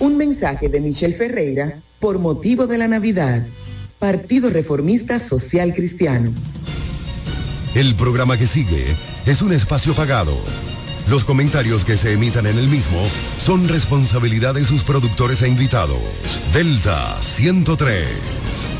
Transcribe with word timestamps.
Un 0.00 0.16
mensaje 0.16 0.70
de 0.70 0.80
Michelle 0.80 1.14
Ferreira 1.14 1.78
por 1.98 2.18
motivo 2.18 2.66
de 2.66 2.78
la 2.78 2.88
Navidad. 2.88 3.46
Partido 3.98 4.48
Reformista 4.48 5.18
Social 5.18 5.74
Cristiano. 5.74 6.32
El 7.74 7.94
programa 7.96 8.38
que 8.38 8.46
sigue 8.46 8.96
es 9.26 9.42
un 9.42 9.52
espacio 9.52 9.94
pagado. 9.94 10.34
Los 11.10 11.24
comentarios 11.24 11.84
que 11.84 11.98
se 11.98 12.14
emitan 12.14 12.46
en 12.46 12.56
el 12.58 12.68
mismo 12.68 12.98
son 13.38 13.68
responsabilidad 13.68 14.54
de 14.54 14.64
sus 14.64 14.84
productores 14.84 15.42
e 15.42 15.48
invitados. 15.48 16.00
Delta 16.54 17.20
103. 17.20 18.79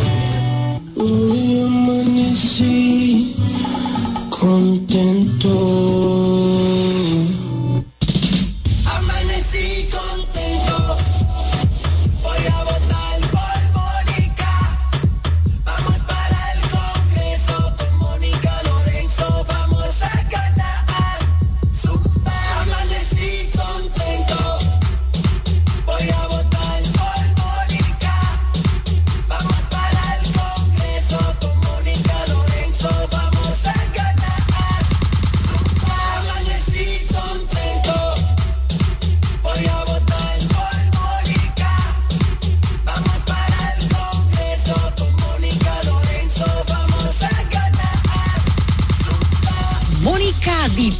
Hoy 1.01 1.61
amanecí 1.65 3.33
contento. 4.29 5.49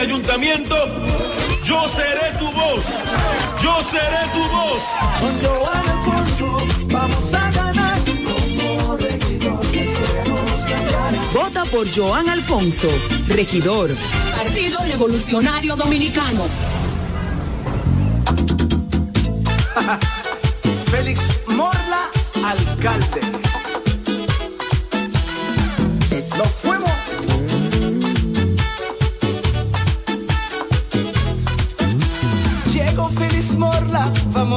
ese 0.00 0.08
ayuntamiento, 0.08 0.74
yo 1.64 1.88
seré 1.88 2.32
tu 2.38 2.50
voz. 2.52 2.84
Yo 3.62 3.82
seré 3.82 4.28
tu 4.32 4.42
voz. 4.48 4.82
Con 5.20 5.40
Joan 5.42 5.88
Alfonso 5.88 6.66
vamos 6.86 7.34
a 7.34 7.50
ganar. 7.50 8.00
Como 8.04 8.96
regidor, 8.96 9.60
cambiará. 10.68 11.10
Vota 11.32 11.64
por 11.66 11.86
Joan 11.94 12.28
Alfonso, 12.28 12.88
regidor. 13.28 13.90
Partido 14.36 14.78
Revolucionario 14.84 15.76
Dominicano. 15.76 16.48
Félix 20.90 21.40
Morla, 21.46 22.10
alcalde. 22.42 23.49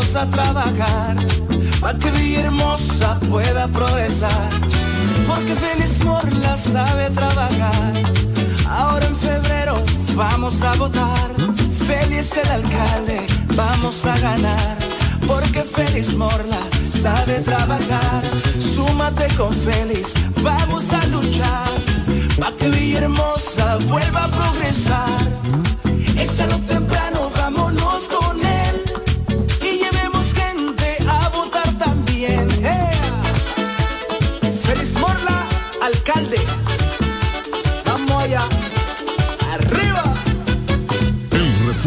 Vamos 0.03 0.15
a 0.15 0.25
trabajar 0.25 1.15
para 1.79 1.97
que 1.97 2.11
Villahermosa 2.11 3.19
pueda 3.29 3.67
progresar. 3.67 4.49
Porque 5.27 5.55
Félix 5.55 6.03
Morla 6.03 6.57
sabe 6.57 7.09
trabajar. 7.11 7.93
Ahora 8.67 9.05
en 9.05 9.15
febrero 9.15 9.81
vamos 10.15 10.61
a 10.61 10.73
votar. 10.75 11.29
Félix 11.87 12.35
el 12.37 12.49
alcalde, 12.49 13.21
vamos 13.55 14.05
a 14.05 14.17
ganar, 14.19 14.77
porque 15.27 15.61
Félix 15.61 16.15
Morla 16.15 16.59
sabe 17.01 17.39
trabajar. 17.39 18.23
Súmate 18.59 19.27
con 19.35 19.53
Félix, 19.53 20.13
vamos 20.41 20.85
a 20.91 21.05
luchar, 21.07 21.71
pa' 22.39 22.51
que 22.57 22.69
Villahermosa 22.69 23.77
vuelva 23.87 24.25
a 24.25 24.27
progresar. 24.29 25.19
Échalo 26.17 26.59
vamos 38.31 38.62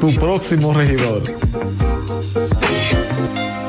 tu 0.00 0.12
próximo 0.14 0.72
regidor. 0.72 1.22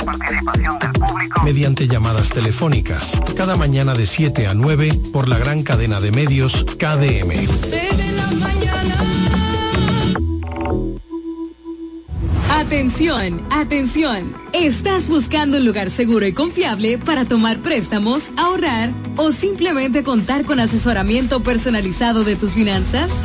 La 0.00 0.12
participación 0.12 0.78
del 0.78 0.92
público. 0.92 1.42
mediante 1.44 1.86
llamadas 1.86 2.30
telefónicas. 2.30 3.20
Cada 3.36 3.56
mañana 3.56 3.94
de 3.94 4.06
7 4.06 4.46
a 4.46 4.54
9 4.54 4.92
por 5.12 5.28
la 5.28 5.38
gran 5.38 5.62
cadena 5.62 6.00
de 6.00 6.12
medios 6.12 6.64
KDM. 6.78 7.48
Atención, 12.50 13.42
atención. 13.50 14.32
¿Estás 14.52 15.08
buscando 15.08 15.58
un 15.58 15.64
lugar 15.64 15.90
seguro 15.90 16.26
y 16.26 16.32
confiable 16.32 16.98
para 16.98 17.24
tomar 17.24 17.60
préstamos, 17.60 18.32
ahorrar 18.36 18.90
o 19.16 19.32
simplemente 19.32 20.02
contar 20.02 20.44
con 20.44 20.60
asesoramiento 20.60 21.42
personalizado 21.42 22.22
de 22.22 22.36
tus 22.36 22.52
finanzas? 22.52 23.24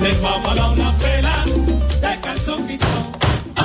Les 0.00 0.18
vamos 0.22 0.50
a 0.50 0.54
dar 0.54 0.70
una 0.72 0.96
pela 0.96 1.44
de 1.44 2.20
calzón 2.20 2.66
quitado. 2.66 3.12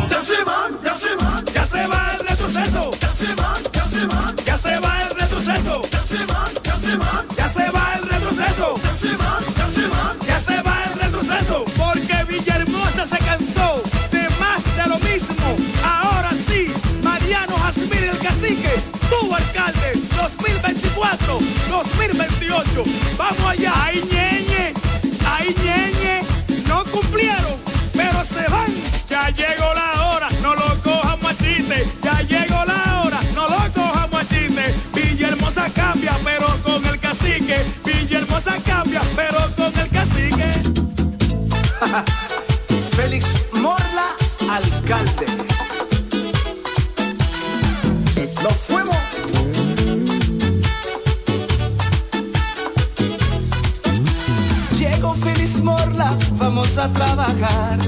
Ya 0.09 0.21
se 0.21 0.43
van, 0.43 0.77
ya 0.83 0.93
se 0.93 1.15
van, 1.15 1.45
ya 1.45 1.65
se 1.65 1.87
va 1.87 2.11
el 2.13 2.27
retroceso. 2.27 2.91
Ya 2.99 3.09
se 3.09 3.35
van, 3.35 3.63
ya 3.71 3.83
se 3.85 4.05
van, 4.05 4.35
ya 4.45 4.57
se 4.57 4.79
va 4.79 5.01
el 5.03 5.09
retroceso. 5.19 5.81
Ya 5.91 5.99
se 6.01 6.25
van, 6.25 6.53
ya 6.63 6.75
se 6.75 6.97
van, 6.97 7.25
ya 7.37 7.49
se 7.53 7.71
va 7.71 7.93
el 7.95 8.09
retroceso. 8.09 8.75
Ya 8.83 8.95
se 8.95 9.15
van, 9.15 9.43
ya 9.55 9.67
se 9.69 9.87
van, 9.87 10.19
ya 10.27 10.39
se 10.39 10.61
va 10.61 10.83
el 10.83 10.99
retroceso. 10.99 11.65
Porque 11.77 12.23
Villahermosa 12.27 13.07
se 13.07 13.17
cansó 13.19 13.81
de 14.11 14.27
más 14.39 14.61
de 14.75 14.87
lo 14.89 14.99
mismo. 14.99 15.55
Ahora 15.83 16.31
sí, 16.47 16.67
Mariano 17.01 17.55
Jasmine 17.57 18.09
el 18.09 18.17
cacique, 18.19 18.73
tu 19.09 19.33
alcalde, 19.33 19.93
2024, 20.17 21.39
2028. 21.69 22.83
Vamos 23.17 23.45
allá, 23.45 23.73
ay 23.85 24.01
Félix 42.95 43.45
Morla, 43.51 44.15
alcalde. 44.49 45.25
Nos 48.43 48.53
fuimos. 48.53 48.95
Llegó 54.77 55.13
Félix 55.15 55.59
Morla, 55.59 56.15
vamos 56.33 56.77
a 56.77 56.87
trabajar 56.89 57.79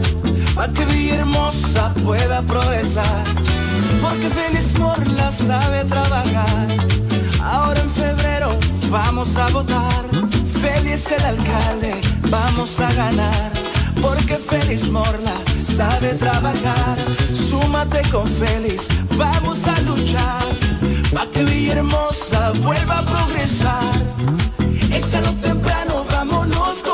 para 0.56 0.74
que 0.74 0.86
Villahermosa 0.86 1.94
pueda 2.03 2.41
progresar. 2.41 3.24
Porque 4.01 4.29
Félix 4.29 4.77
Morla 4.79 5.32
sabe 5.32 5.86
trabajar. 5.86 6.67
Ahora 7.41 7.79
en 7.79 7.89
febrero 7.89 8.58
vamos 8.89 9.36
a 9.38 9.48
votar. 9.50 10.06
Félix 10.60 11.12
el 11.12 11.24
alcalde, 11.24 11.96
vamos 12.29 12.79
a 12.79 12.91
ganar. 12.94 13.66
Porque 14.01 14.36
Félix 14.36 14.89
Morla 14.89 15.36
sabe 15.75 16.13
trabajar. 16.16 16.98
Súmate 17.34 18.01
con 18.10 18.27
Félix, 18.27 18.88
vamos 19.18 19.60
a 19.66 19.80
luchar. 19.82 20.46
Para 21.13 21.30
que 21.32 21.44
Villahermosa 21.44 22.51
vuelva 22.63 23.00
a 23.00 23.04
progresar. 23.04 23.94
Échalo 24.92 25.34
temprano, 25.42 26.06
vámonos 26.12 26.87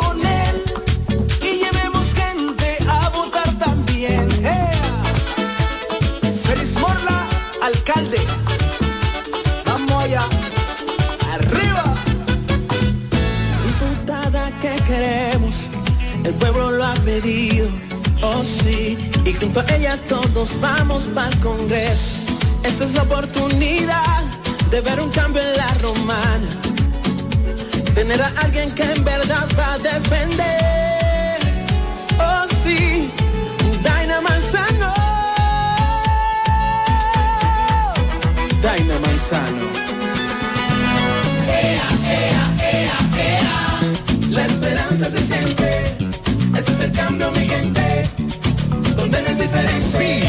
Oh 18.23 18.43
sí, 18.43 18.97
y 19.23 19.33
junto 19.33 19.59
a 19.59 19.75
ella 19.75 19.99
todos 20.09 20.59
vamos 20.59 21.07
para 21.13 21.27
el 21.29 21.39
Congreso. 21.41 22.15
Esta 22.63 22.85
es 22.85 22.93
la 22.95 23.03
oportunidad 23.03 24.23
de 24.71 24.81
ver 24.81 24.99
un 24.99 25.11
cambio 25.11 25.39
en 25.43 25.55
la 25.55 25.71
romana. 25.75 26.49
Tener 27.93 28.19
a 28.19 28.31
alguien 28.41 28.71
que 28.71 28.81
en 28.81 29.03
verdad 29.03 29.47
va 29.59 29.73
a 29.73 29.77
defender. 29.77 31.39
Oh 32.17 32.47
sí, 32.63 33.11
Daina 33.83 34.19
Manzano. 34.19 34.93
Daina 38.59 38.99
Manzano. 38.99 39.67
La 44.31 44.45
esperanza 44.45 45.11
se 45.11 45.21
siente. 45.21 45.92
Ese 46.63 46.71
es 46.71 46.79
el 46.79 46.91
cambio, 46.93 47.29
mi 47.31 47.45
gente. 47.45 48.09
Donde 48.95 49.21
no 49.21 49.27
es 49.27 49.37
diferente. 49.37 49.81
Sí, 49.81 50.21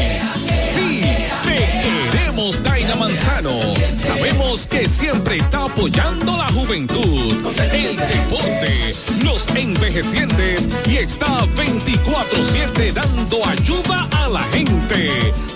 sí, 0.73 1.01
te 1.45 2.11
queremos, 2.11 2.61
Daina 2.61 2.95
Manzano. 2.95 3.51
Sabemos 3.95 4.67
que 4.67 4.89
siempre 4.89 5.37
está 5.37 5.63
apoyando 5.63 6.35
la 6.35 6.47
juventud, 6.47 7.35
el 7.71 7.95
deporte, 7.95 8.95
los 9.23 9.47
envejecientes 9.55 10.67
y 10.87 10.97
está 10.97 11.45
24-7 11.55 12.91
dando 12.91 13.45
ayuda 13.45 14.09
a 14.11 14.27
la 14.27 14.43
gente. 14.51 15.09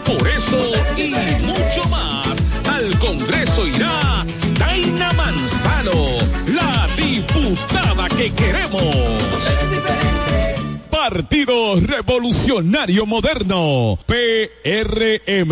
Por 0.05 0.25
eso 0.29 0.71
y 0.95 1.13
mucho 1.45 1.89
más, 1.89 2.41
al 2.73 2.97
Congreso 2.99 3.67
irá 3.67 4.25
Daina 4.57 5.11
Manzano, 5.11 6.19
la 6.47 6.87
diputada 6.95 8.07
que 8.15 8.31
queremos. 8.31 9.08
Partido 11.19 11.75
Revolucionario 11.81 13.05
Moderno, 13.05 13.99
PRM. 14.05 15.51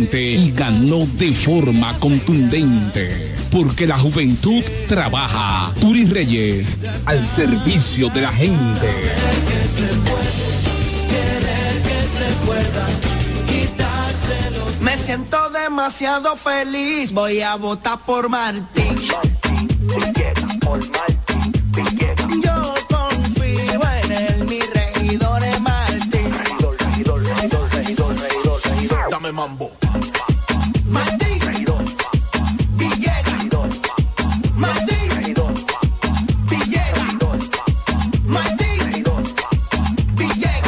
y 0.00 0.52
ganó 0.52 1.06
de 1.14 1.32
forma 1.32 1.98
contundente. 1.98 3.34
Porque 3.50 3.86
la 3.86 3.98
juventud 3.98 4.62
trabaja. 4.86 5.72
Turi 5.80 6.04
Reyes, 6.04 6.78
al 7.06 7.24
servicio 7.24 8.08
de 8.10 8.20
la 8.20 8.32
gente. 8.32 8.86
Me 14.80 14.96
siento 14.96 15.50
demasiado 15.50 16.36
feliz, 16.36 17.12
voy 17.12 17.40
a 17.40 17.56
votar 17.56 17.98
por 18.06 18.28
Martín. 18.28 18.96
Yo 19.00 19.20
mambo. 29.38 29.70
Martín, 30.86 31.38
Villegas, 32.74 33.74
Martín, 34.56 34.98
Villegas, 36.50 37.44
Martín, 38.26 39.04
Villegas, 40.16 40.66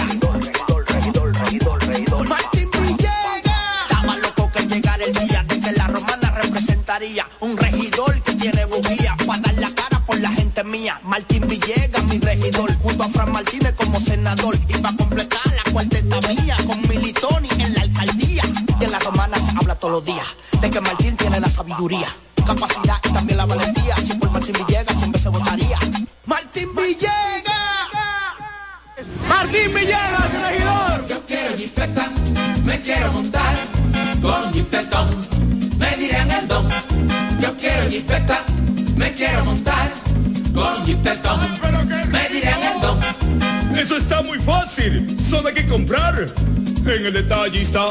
Martín 2.28 2.70
Villegas. 2.70 3.42
Estaba 3.90 4.16
loco 4.18 4.50
que 4.52 4.60
llegara 4.68 5.04
el 5.04 5.12
día 5.14 5.44
de 5.48 5.60
que 5.60 5.72
la 5.72 5.86
romana 5.88 6.30
representaría 6.30 7.26
un 7.40 7.56
regidor 7.56 8.22
que 8.22 8.34
tiene 8.34 8.66
bujía 8.66 9.16
para 9.26 9.42
dar 9.42 9.54
la 9.58 9.74
cara 9.74 9.98
por 10.06 10.20
la 10.20 10.30
gente 10.30 10.62
mía. 10.62 11.00
Martín 11.02 11.48
Villegas, 11.48 12.04
mi 12.04 12.20
regidor, 12.20 12.72
junto 12.76 13.02
a 13.02 13.08
Fran 13.08 13.32
Martínez 13.32 13.74
como 13.74 13.98
senador. 13.98 14.59
Todos 19.80 19.94
los 19.94 20.04
días 20.04 20.26
de 20.60 20.70
que 20.70 20.80
Martín 20.80 21.16
tiene 21.16 21.40
la 21.40 21.48
sabiduría, 21.48 22.08
capacidad 22.46 22.98
y 23.02 23.12
también 23.12 23.38
la 23.38 23.46
valentía. 23.46 23.96
Si 23.96 24.12
por 24.14 24.30
Martín 24.30 24.54
Villegas 24.66 24.96
siempre 24.98 25.20
se 25.20 25.28
votaría. 25.30 25.78
Martín 26.26 26.68
Villegas. 26.74 27.10
Martín 29.26 29.74
Villegas, 29.74 30.32
regidor. 30.32 31.06
Yo 31.08 31.26
quiero 31.26 31.56
jipeta, 31.56 32.10
me 32.64 32.80
quiero 32.80 33.12
montar 33.12 33.56
con 34.20 34.52
jipetón, 34.52 35.08
me 35.78 35.96
dirán 35.96 36.30
el 36.30 36.46
don. 36.46 36.68
Yo 37.40 37.56
quiero 37.56 37.88
jipeta, 37.88 38.44
me 38.96 39.14
quiero 39.14 39.44
montar 39.46 39.92
con 40.54 40.84
jipetón, 40.84 41.40
me 42.10 42.28
dirán 42.28 42.62
el 42.62 42.80
don. 42.82 43.00
Eso 43.78 43.96
está 43.96 44.22
muy 44.22 44.38
fácil. 44.40 45.16
Solo 45.28 45.48
hay 45.48 45.54
que 45.54 45.66
comprar. 45.66 46.26
En 46.80 47.06
el 47.06 47.12
detallista 47.12 47.90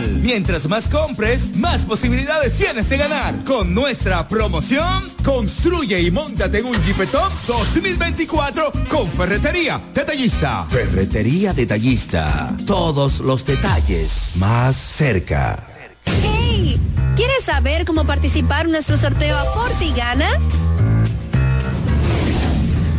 Mientras 0.21 0.67
más 0.67 0.87
compres, 0.87 1.55
más 1.57 1.85
posibilidades 1.85 2.53
tienes 2.53 2.89
de 2.89 2.97
ganar. 2.97 3.43
Con 3.43 3.73
nuestra 3.73 4.27
promoción, 4.27 5.07
construye 5.23 5.99
y 6.01 6.11
montate 6.11 6.59
en 6.59 6.65
un 6.65 6.83
Jeepetop 6.83 7.31
2024 7.47 8.71
con 8.89 9.09
Ferretería 9.11 9.81
Detallista. 9.93 10.65
Ferretería 10.69 11.53
Detallista. 11.53 12.55
Todos 12.65 13.19
los 13.19 13.45
detalles 13.45 14.31
más 14.35 14.75
cerca. 14.75 15.59
¡Hey! 16.05 16.79
¿Quieres 17.15 17.43
saber 17.43 17.85
cómo 17.85 18.05
participar 18.05 18.65
en 18.65 18.71
nuestro 18.71 18.97
sorteo 18.97 19.37
Aporte 19.37 19.85
y 19.85 19.93
Gana? 19.93 20.29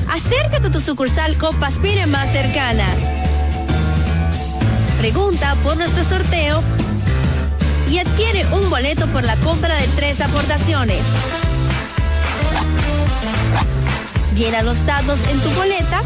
Acércate 0.08 0.66
a 0.66 0.70
tu 0.70 0.80
sucursal 0.80 1.36
Copaspire 1.38 2.06
más 2.06 2.30
cercana. 2.30 2.86
Pregunta 4.98 5.56
por 5.64 5.76
nuestro 5.76 6.04
sorteo 6.04 6.62
y 7.92 7.98
adquiere 7.98 8.46
un 8.46 8.70
boleto 8.70 9.06
por 9.08 9.22
la 9.22 9.36
compra 9.36 9.76
de 9.76 9.86
tres 9.88 10.22
aportaciones. 10.22 11.02
Llena 14.34 14.62
los 14.62 14.84
datos 14.86 15.20
en 15.30 15.38
tu 15.40 15.50
boleta. 15.50 16.00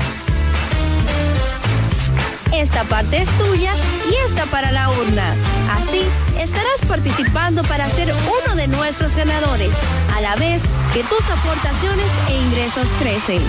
Esta 2.52 2.82
parte 2.84 3.22
es 3.22 3.28
tuya 3.38 3.72
y 4.10 4.14
esta 4.26 4.46
para 4.46 4.72
la 4.72 4.90
urna. 4.90 5.34
Así 5.78 6.02
estarás 6.40 6.80
participando 6.88 7.62
para 7.64 7.88
ser 7.90 8.12
uno 8.12 8.56
de 8.56 8.66
nuestros 8.66 9.14
ganadores, 9.14 9.72
a 10.16 10.20
la 10.20 10.34
vez 10.34 10.62
que 10.92 11.04
tus 11.04 11.30
aportaciones 11.30 12.10
e 12.28 12.36
ingresos 12.36 12.88
crecen. 12.98 13.42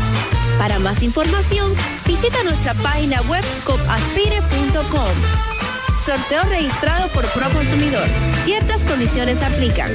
Para 0.60 0.78
más 0.78 1.02
información, 1.02 1.74
visita 2.06 2.44
nuestra 2.44 2.76
página 2.76 3.20
web 3.24 3.44
copaspire.com. 3.66 5.57
Sorteo 6.04 6.44
registrado 6.44 7.08
por 7.10 7.26
Proconsumidor. 7.32 8.08
Ciertas 8.46 8.84
condiciones 8.86 9.42
aplican. 9.42 9.92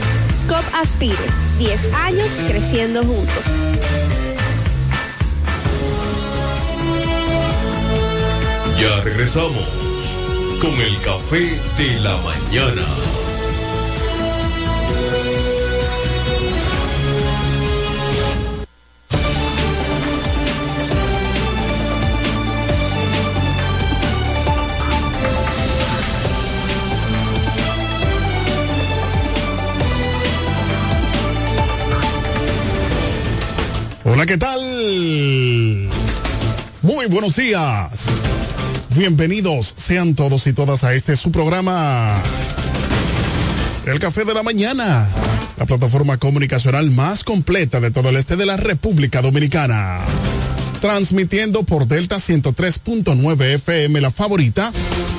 COP 0.48 0.64
Aspire. 0.74 1.16
10 1.58 1.94
años 1.94 2.30
creciendo 2.48 3.04
juntos. 3.04 3.44
Ya 8.78 9.00
regresamos 9.02 9.64
con 10.60 10.72
el 10.80 10.98
café 11.00 11.60
de 11.76 12.00
la 12.00 12.16
mañana. 12.18 12.82
Hola, 34.12 34.26
¿qué 34.26 34.36
tal? 34.36 34.60
Muy 36.82 37.06
buenos 37.06 37.34
días. 37.34 38.08
Bienvenidos 38.94 39.72
sean 39.78 40.14
todos 40.14 40.46
y 40.46 40.52
todas 40.52 40.84
a 40.84 40.92
este 40.92 41.16
su 41.16 41.32
programa. 41.32 42.22
El 43.86 43.98
Café 44.00 44.26
de 44.26 44.34
la 44.34 44.42
Mañana, 44.42 45.08
la 45.56 45.64
plataforma 45.64 46.18
comunicacional 46.18 46.90
más 46.90 47.24
completa 47.24 47.80
de 47.80 47.90
todo 47.90 48.10
el 48.10 48.16
este 48.16 48.36
de 48.36 48.44
la 48.44 48.58
República 48.58 49.22
Dominicana. 49.22 50.00
Transmitiendo 50.82 51.62
por 51.62 51.86
Delta 51.86 52.16
103.9 52.16 53.54
FM 53.54 54.00
la 54.00 54.10
favorita, 54.10 54.72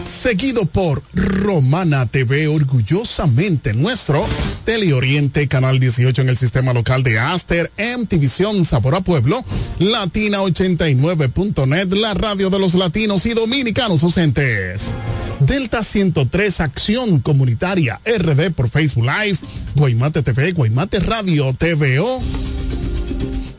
seguido 0.05 0.65
por 0.65 1.01
Romana 1.13 2.05
TV, 2.05 2.49
orgullosamente 2.49 3.73
nuestro, 3.73 4.25
Teleoriente, 4.65 5.47
Canal 5.47 5.79
18 5.79 6.21
en 6.21 6.27
el 6.27 6.35
sistema 6.35 6.73
local 6.73 7.01
de 7.03 7.17
Aster, 7.17 7.71
MTVision 7.77 8.65
Sabor 8.65 8.95
a 8.95 9.01
Pueblo, 9.01 9.45
Latina 9.79 10.41
89.net, 10.41 11.93
la 11.93 12.13
radio 12.13 12.49
de 12.49 12.59
los 12.59 12.73
latinos 12.73 13.25
y 13.25 13.33
dominicanos 13.33 14.03
ausentes. 14.03 14.97
Delta 15.39 15.81
103 15.81 16.59
Acción 16.59 17.21
Comunitaria 17.21 18.01
RD 18.05 18.51
por 18.51 18.67
Facebook 18.67 19.05
Live, 19.05 19.37
Guaymate 19.75 20.23
TV, 20.23 20.51
Guaymate 20.51 20.99
Radio 20.99 21.53
TVO. 21.53 22.21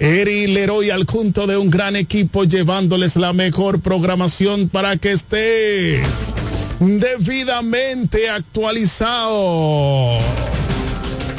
Eri 0.00 0.48
Leroy 0.48 0.90
al 0.90 1.06
junto 1.06 1.46
de 1.46 1.56
un 1.56 1.70
gran 1.70 1.94
equipo 1.94 2.44
llevándoles 2.44 3.14
la 3.16 3.32
mejor 3.32 3.80
programación 3.80 4.68
para 4.68 4.96
que 4.96 5.12
estés 5.12 6.32
debidamente 6.80 8.28
actualizado. 8.28 10.18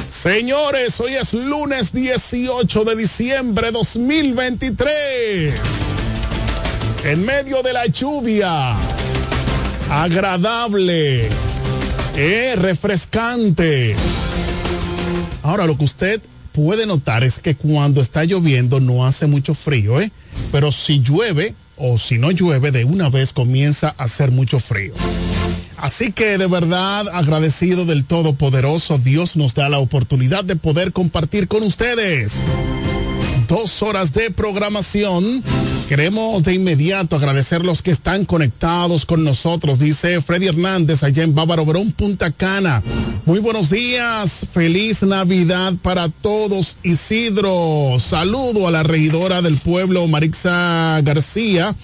Señores, 0.08 1.00
hoy 1.02 1.16
es 1.16 1.34
lunes 1.34 1.92
18 1.92 2.84
de 2.86 2.96
diciembre 2.96 3.72
2023. 3.72 5.54
En 7.04 7.26
medio 7.26 7.62
de 7.62 7.74
la 7.74 7.88
lluvia, 7.88 8.78
agradable, 9.90 11.28
eh, 12.16 12.56
refrescante. 12.56 13.98
Ahora 15.44 15.66
lo 15.68 15.78
que 15.78 15.84
usted 15.84 16.22
puede 16.56 16.86
notar 16.86 17.26
es 17.26 17.40
que 17.40 17.56
cuando 17.56 18.00
está 18.00 18.24
lloviendo 18.24 18.80
no 18.80 19.06
hace 19.06 19.28
mucho 19.28 19.54
frío, 19.54 20.00
¿eh? 20.00 20.10
Pero 20.54 20.72
si 20.72 21.02
llueve 21.02 21.54
o 21.76 22.00
si 22.00 22.18
no 22.18 22.32
llueve, 22.32 22.72
de 22.72 22.86
una 22.86 23.10
vez 23.10 23.34
comienza 23.34 23.94
a 23.98 24.06
hacer 24.06 24.32
mucho 24.32 24.62
frío. 24.62 24.94
Así 25.76 26.14
que 26.14 26.38
de 26.38 26.48
verdad 26.48 27.10
agradecido 27.10 27.86
del 27.86 28.06
Todopoderoso, 28.06 28.98
Dios 28.98 29.36
nos 29.36 29.54
da 29.54 29.68
la 29.68 29.80
oportunidad 29.80 30.46
de 30.46 30.56
poder 30.56 30.94
compartir 30.94 31.50
con 31.50 31.62
ustedes 31.64 32.46
dos 33.48 33.82
horas 33.82 34.14
de 34.14 34.32
programación 34.32 35.44
Queremos 35.88 36.44
de 36.44 36.56
inmediato 36.56 37.16
agradecer 37.16 37.64
los 37.64 37.84
que 37.84 37.92
están 37.92 38.26
conectados 38.26 39.06
con 39.06 39.24
nosotros, 39.24 39.78
dice 39.78 40.20
Freddy 40.20 40.48
Hernández 40.48 41.04
allá 41.04 41.22
en 41.22 41.36
Bávaro 41.36 41.64
Verón, 41.64 41.92
Punta 41.92 42.32
Cana. 42.32 42.82
Muy 43.26 43.38
buenos 43.38 43.70
días, 43.70 44.48
feliz 44.52 45.04
Navidad 45.04 45.74
para 45.84 46.10
todos, 46.10 46.78
Isidro. 46.82 48.00
Saludo 48.00 48.68
a 48.68 48.72
la 48.72 48.82
regidora 48.82 49.44
del 49.44 49.58
pueblo, 49.58 50.08
Marixa 50.08 51.00
García. 51.04 51.76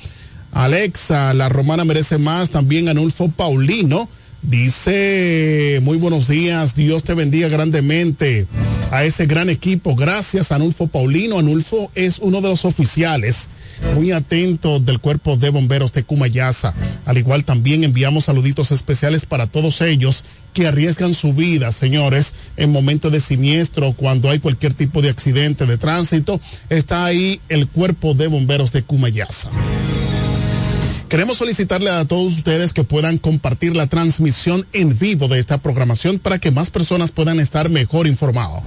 Alexa, 0.51 1.35
la 1.35 1.47
romana 1.47 1.85
merece 1.85 2.17
más, 2.17 2.49
también 2.49 2.89
Anulfo 2.89 3.29
Paulino. 3.29 4.09
Dice, 4.41 5.79
muy 5.83 5.97
buenos 5.97 6.27
días, 6.27 6.75
Dios 6.75 7.03
te 7.03 7.13
bendiga 7.13 7.47
grandemente 7.47 8.47
a 8.89 9.03
ese 9.03 9.27
gran 9.27 9.49
equipo. 9.49 9.95
Gracias, 9.95 10.51
Anulfo 10.51 10.87
Paulino. 10.87 11.37
Anulfo 11.37 11.91
es 11.93 12.17
uno 12.19 12.41
de 12.41 12.49
los 12.49 12.65
oficiales 12.65 13.49
muy 13.95 14.11
atentos 14.11 14.83
del 14.85 14.99
cuerpo 14.99 15.37
de 15.37 15.49
bomberos 15.49 15.93
de 15.93 16.03
Cumayasa. 16.03 16.73
Al 17.05 17.19
igual 17.19 17.45
también 17.45 17.83
enviamos 17.83 18.25
saluditos 18.25 18.71
especiales 18.71 19.25
para 19.27 19.47
todos 19.47 19.81
ellos 19.81 20.23
que 20.53 20.67
arriesgan 20.67 21.13
su 21.13 21.33
vida, 21.33 21.71
señores, 21.71 22.33
en 22.57 22.71
momentos 22.71 23.11
de 23.11 23.19
siniestro, 23.19 23.93
cuando 23.93 24.29
hay 24.29 24.39
cualquier 24.39 24.73
tipo 24.73 25.01
de 25.01 25.09
accidente 25.09 25.65
de 25.65 25.77
tránsito. 25.77 26.41
Está 26.69 27.05
ahí 27.05 27.39
el 27.47 27.67
cuerpo 27.67 28.15
de 28.15 28.27
bomberos 28.27 28.71
de 28.71 28.83
Cumayasa. 28.83 29.49
Queremos 31.11 31.39
solicitarle 31.39 31.89
a 31.89 32.05
todos 32.05 32.31
ustedes 32.37 32.71
que 32.71 32.85
puedan 32.85 33.17
compartir 33.17 33.75
la 33.75 33.87
transmisión 33.87 34.65
en 34.71 34.97
vivo 34.97 35.27
de 35.27 35.39
esta 35.39 35.57
programación 35.57 36.19
para 36.19 36.39
que 36.39 36.51
más 36.51 36.71
personas 36.71 37.11
puedan 37.11 37.41
estar 37.41 37.69
mejor 37.69 38.07
informados. 38.07 38.63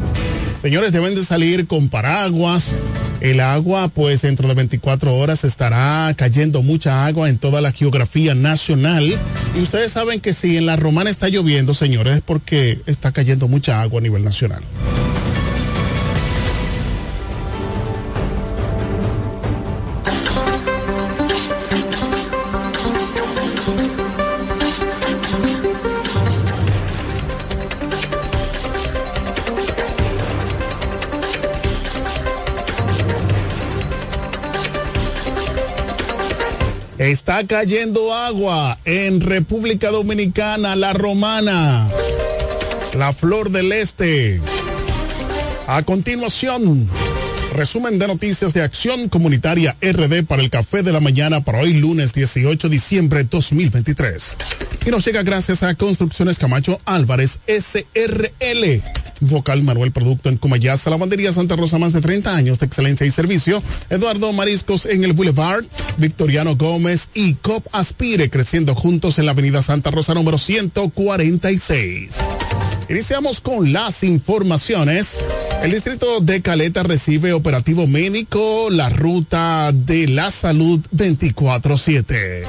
Señores, 0.58 0.92
deben 0.92 1.14
de 1.14 1.24
salir 1.24 1.66
con 1.66 1.88
paraguas. 1.88 2.78
El 3.22 3.40
agua, 3.40 3.88
pues 3.88 4.20
dentro 4.20 4.46
de 4.46 4.52
24 4.52 5.16
horas 5.16 5.44
estará 5.44 6.12
cayendo 6.18 6.62
mucha 6.62 7.06
agua 7.06 7.30
en 7.30 7.38
toda 7.38 7.62
la 7.62 7.72
geografía 7.72 8.34
nacional. 8.34 9.18
Y 9.56 9.62
ustedes 9.62 9.92
saben 9.92 10.20
que 10.20 10.34
si 10.34 10.58
en 10.58 10.66
la 10.66 10.76
romana 10.76 11.08
está 11.08 11.30
lloviendo, 11.30 11.72
señores, 11.72 12.16
es 12.16 12.20
porque 12.20 12.78
está 12.84 13.10
cayendo 13.10 13.48
mucha 13.48 13.80
agua 13.80 14.00
a 14.00 14.02
nivel 14.02 14.22
nacional. 14.22 14.62
Está 37.24 37.46
cayendo 37.46 38.12
agua 38.12 38.78
en 38.84 39.22
República 39.22 39.88
Dominicana, 39.90 40.76
la 40.76 40.92
romana, 40.92 41.88
la 42.98 43.14
flor 43.14 43.48
del 43.48 43.72
este. 43.72 44.42
A 45.66 45.82
continuación, 45.84 46.86
resumen 47.54 47.98
de 47.98 48.08
noticias 48.08 48.52
de 48.52 48.60
Acción 48.60 49.08
Comunitaria 49.08 49.74
RD 49.80 50.24
para 50.26 50.42
el 50.42 50.50
Café 50.50 50.82
de 50.82 50.92
la 50.92 51.00
Mañana 51.00 51.42
para 51.42 51.60
hoy 51.60 51.72
lunes 51.72 52.12
18 52.12 52.68
de 52.68 52.72
diciembre 52.74 53.24
2023. 53.24 54.36
Y 54.84 54.90
nos 54.90 55.06
llega 55.06 55.22
gracias 55.22 55.62
a 55.62 55.74
Construcciones 55.76 56.38
Camacho 56.38 56.78
Álvarez 56.84 57.40
SRL 57.46 58.82
Vocal 59.20 59.62
Manuel 59.62 59.92
Producto 59.92 60.28
en 60.28 60.36
Cumayasa, 60.36 60.90
Lavandería 60.90 61.32
Santa 61.32 61.56
Rosa, 61.56 61.78
más 61.78 61.92
de 61.92 62.00
30 62.00 62.34
años 62.34 62.58
de 62.58 62.66
excelencia 62.66 63.06
y 63.06 63.10
servicio. 63.10 63.62
Eduardo 63.90 64.32
Mariscos 64.32 64.86
en 64.86 65.04
el 65.04 65.12
Boulevard, 65.12 65.64
Victoriano 65.98 66.56
Gómez 66.56 67.08
y 67.14 67.34
COP 67.34 67.66
Aspire, 67.72 68.30
creciendo 68.30 68.74
juntos 68.74 69.18
en 69.18 69.26
la 69.26 69.32
Avenida 69.32 69.62
Santa 69.62 69.90
Rosa 69.90 70.14
número 70.14 70.38
146. 70.38 72.18
Iniciamos 72.88 73.40
con 73.40 73.72
las 73.72 74.04
informaciones. 74.04 75.18
El 75.62 75.70
distrito 75.70 76.20
de 76.20 76.42
Caleta 76.42 76.82
recibe 76.82 77.32
operativo 77.32 77.86
médico, 77.86 78.68
la 78.70 78.90
ruta 78.90 79.72
de 79.72 80.08
la 80.08 80.30
salud 80.30 80.80
24-7. 80.94 82.44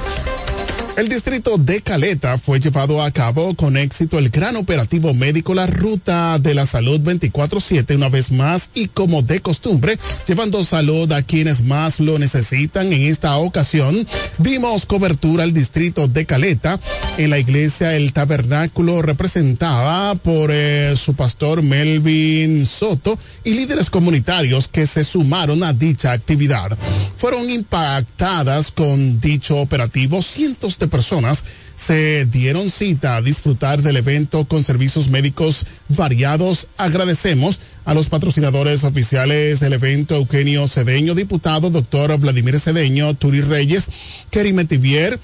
El 0.96 1.10
distrito 1.10 1.58
de 1.58 1.82
Caleta 1.82 2.38
fue 2.38 2.58
llevado 2.58 3.02
a 3.02 3.10
cabo 3.10 3.54
con 3.54 3.76
éxito 3.76 4.18
el 4.18 4.30
gran 4.30 4.56
operativo 4.56 5.12
médico 5.12 5.52
La 5.52 5.66
Ruta 5.66 6.38
de 6.38 6.54
la 6.54 6.64
Salud 6.64 6.98
24-7 7.02 7.96
una 7.96 8.08
vez 8.08 8.32
más 8.32 8.70
y 8.72 8.88
como 8.88 9.20
de 9.20 9.42
costumbre, 9.42 9.98
llevando 10.26 10.64
salud 10.64 11.12
a 11.12 11.20
quienes 11.20 11.62
más 11.64 12.00
lo 12.00 12.18
necesitan. 12.18 12.94
En 12.94 13.02
esta 13.02 13.36
ocasión 13.36 14.08
dimos 14.38 14.86
cobertura 14.86 15.44
al 15.44 15.52
distrito 15.52 16.08
de 16.08 16.24
Caleta 16.24 16.80
en 17.18 17.28
la 17.28 17.38
iglesia 17.38 17.94
El 17.94 18.14
Tabernáculo 18.14 19.02
representada 19.02 20.14
por 20.14 20.50
eh, 20.50 20.94
su 20.96 21.12
pastor 21.12 21.60
Melvin 21.60 22.64
Soto 22.64 23.18
y 23.44 23.50
líderes 23.50 23.90
comunitarios 23.90 24.66
que 24.66 24.86
se 24.86 25.04
sumaron 25.04 25.62
a 25.62 25.74
dicha 25.74 26.12
actividad. 26.12 26.70
Fueron 27.16 27.50
impactadas 27.50 28.70
con 28.70 29.20
dicho 29.20 29.58
operativo 29.58 30.22
cientos 30.22 30.78
de 30.78 30.85
personas 30.88 31.44
se 31.76 32.24
dieron 32.26 32.70
cita 32.70 33.16
a 33.16 33.22
disfrutar 33.22 33.82
del 33.82 33.98
evento 33.98 34.46
con 34.46 34.64
servicios 34.64 35.08
médicos 35.08 35.66
variados. 35.88 36.68
Agradecemos 36.76 37.60
a 37.84 37.94
los 37.94 38.08
patrocinadores 38.08 38.84
oficiales 38.84 39.60
del 39.60 39.74
evento, 39.74 40.16
Eugenio 40.16 40.66
Cedeño, 40.68 41.14
diputado, 41.14 41.70
doctor 41.70 42.16
Vladimir 42.18 42.58
Cedeño, 42.58 43.14
Turi 43.14 43.42
Reyes, 43.42 43.88
Kerry 44.30 44.52
Metivier, 44.52 45.20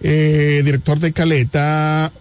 eh, 0.00 0.62
director 0.64 0.98
de 0.98 1.12
Caleta, 1.12 2.12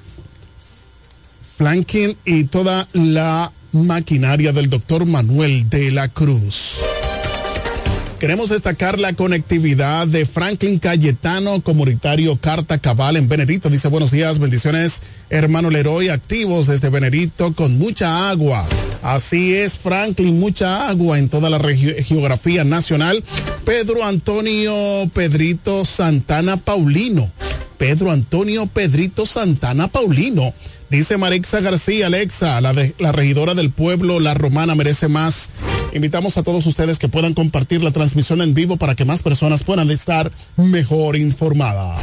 Flanking 1.57 2.15
y 2.25 2.45
toda 2.45 2.87
la 2.93 3.51
maquinaria 3.71 4.51
del 4.51 4.69
doctor 4.69 5.05
Manuel 5.05 5.69
de 5.69 5.91
la 5.91 6.07
Cruz. 6.07 6.79
Queremos 8.19 8.49
destacar 8.49 8.99
la 8.99 9.13
conectividad 9.13 10.05
de 10.05 10.25
Franklin 10.25 10.77
Cayetano, 10.77 11.61
comunitario 11.61 12.35
Carta 12.35 12.77
Cabal 12.77 13.15
en 13.15 13.29
Benedito. 13.29 13.69
Dice 13.69 13.87
buenos 13.87 14.11
días, 14.11 14.39
bendiciones, 14.39 15.01
hermano 15.29 15.69
Leroy, 15.69 16.09
activos 16.09 16.67
desde 16.67 16.89
Benedito 16.89 17.53
con 17.55 17.77
mucha 17.77 18.29
agua. 18.29 18.67
Así 19.01 19.55
es, 19.55 19.77
Franklin, 19.77 20.37
mucha 20.37 20.89
agua 20.89 21.17
en 21.17 21.29
toda 21.29 21.49
la 21.49 21.59
geografía 21.59 22.65
nacional. 22.65 23.23
Pedro 23.63 24.03
Antonio 24.03 25.09
Pedrito 25.13 25.85
Santana 25.85 26.57
Paulino. 26.57 27.31
Pedro 27.77 28.11
Antonio 28.11 28.65
Pedrito 28.65 29.25
Santana 29.25 29.87
Paulino. 29.87 30.53
Dice 30.89 31.17
Marixa 31.17 31.59
García, 31.59 32.07
Alexa, 32.07 32.59
la, 32.61 32.73
la 32.97 33.11
regidora 33.11 33.53
del 33.53 33.69
pueblo, 33.69 34.19
la 34.19 34.33
romana, 34.33 34.73
merece 34.73 35.07
más. 35.07 35.49
Invitamos 35.93 36.37
a 36.37 36.43
todos 36.43 36.65
ustedes 36.65 36.97
que 36.97 37.09
puedan 37.09 37.33
compartir 37.33 37.83
la 37.83 37.91
transmisión 37.91 38.41
en 38.41 38.53
vivo 38.53 38.77
para 38.77 38.95
que 38.95 39.05
más 39.05 39.21
personas 39.21 39.63
puedan 39.63 39.91
estar 39.91 40.31
mejor 40.57 41.15
informadas 41.15 41.99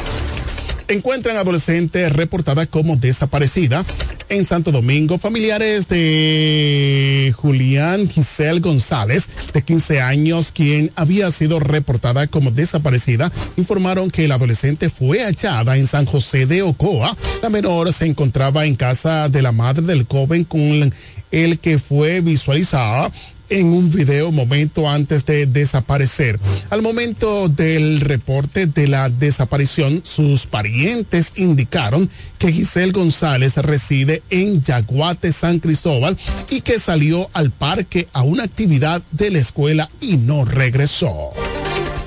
encuentran 0.88 1.36
adolescente 1.36 2.08
reportada 2.08 2.66
como 2.66 2.96
desaparecida. 2.96 3.84
En 4.28 4.44
Santo 4.44 4.72
Domingo, 4.72 5.18
familiares 5.18 5.88
de 5.88 7.32
Julián 7.36 8.08
Giselle 8.08 8.60
González, 8.60 9.28
de 9.52 9.62
15 9.62 10.00
años, 10.00 10.52
quien 10.52 10.90
había 10.96 11.30
sido 11.30 11.60
reportada 11.60 12.26
como 12.26 12.50
desaparecida, 12.50 13.30
informaron 13.56 14.10
que 14.10 14.24
el 14.24 14.32
adolescente 14.32 14.88
fue 14.88 15.20
hallada 15.20 15.76
en 15.76 15.86
San 15.86 16.06
José 16.06 16.46
de 16.46 16.62
Ocoa. 16.62 17.16
La 17.42 17.50
menor 17.50 17.92
se 17.92 18.06
encontraba 18.06 18.66
en 18.66 18.76
casa 18.76 19.28
de 19.28 19.42
la 19.42 19.52
madre 19.52 19.84
del 19.84 20.04
joven 20.04 20.44
con 20.44 20.92
el 21.30 21.58
que 21.58 21.78
fue 21.78 22.20
visualizada 22.20 23.10
en 23.48 23.66
un 23.68 23.90
video 23.90 24.32
momento 24.32 24.88
antes 24.88 25.24
de 25.24 25.46
desaparecer. 25.46 26.38
Al 26.70 26.82
momento 26.82 27.48
del 27.48 28.00
reporte 28.00 28.66
de 28.66 28.88
la 28.88 29.08
desaparición, 29.08 30.02
sus 30.04 30.46
parientes 30.46 31.32
indicaron 31.36 32.08
que 32.38 32.52
Giselle 32.52 32.92
González 32.92 33.56
reside 33.56 34.22
en 34.30 34.62
Yaguate, 34.62 35.32
San 35.32 35.58
Cristóbal 35.58 36.16
y 36.50 36.60
que 36.60 36.78
salió 36.78 37.28
al 37.32 37.50
parque 37.50 38.08
a 38.12 38.22
una 38.22 38.44
actividad 38.44 39.02
de 39.10 39.30
la 39.30 39.38
escuela 39.38 39.90
y 40.00 40.16
no 40.16 40.44
regresó. 40.44 41.32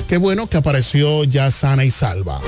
Qué 0.08 0.18
bueno 0.18 0.48
que 0.48 0.58
apareció 0.58 1.24
ya 1.24 1.52
sana 1.52 1.86
y 1.86 1.92
salva. 1.92 2.42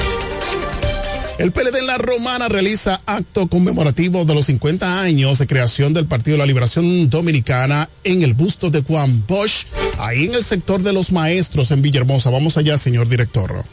El 1.42 1.52
PLD 1.52 1.80
en 1.80 1.88
la 1.88 1.98
Romana 1.98 2.50
realiza 2.50 3.02
acto 3.08 3.48
conmemorativo 3.48 4.26
de 4.26 4.36
los 4.36 4.46
50 4.46 5.02
años 5.02 5.40
de 5.40 5.48
creación 5.48 5.92
del 5.92 6.06
Partido 6.06 6.36
de 6.36 6.38
la 6.38 6.46
Liberación 6.46 7.10
Dominicana 7.10 7.90
en 8.04 8.22
el 8.22 8.36
busto 8.36 8.70
de 8.70 8.84
Juan 8.84 9.24
Bosch, 9.28 9.66
ahí 9.98 10.26
en 10.26 10.36
el 10.36 10.44
sector 10.44 10.84
de 10.84 10.94
los 10.94 11.12
maestros 11.12 11.72
en 11.72 11.82
Villahermosa. 11.82 12.30
Vamos 12.30 12.58
allá, 12.58 12.78
señor 12.78 13.10
director. 13.10 13.66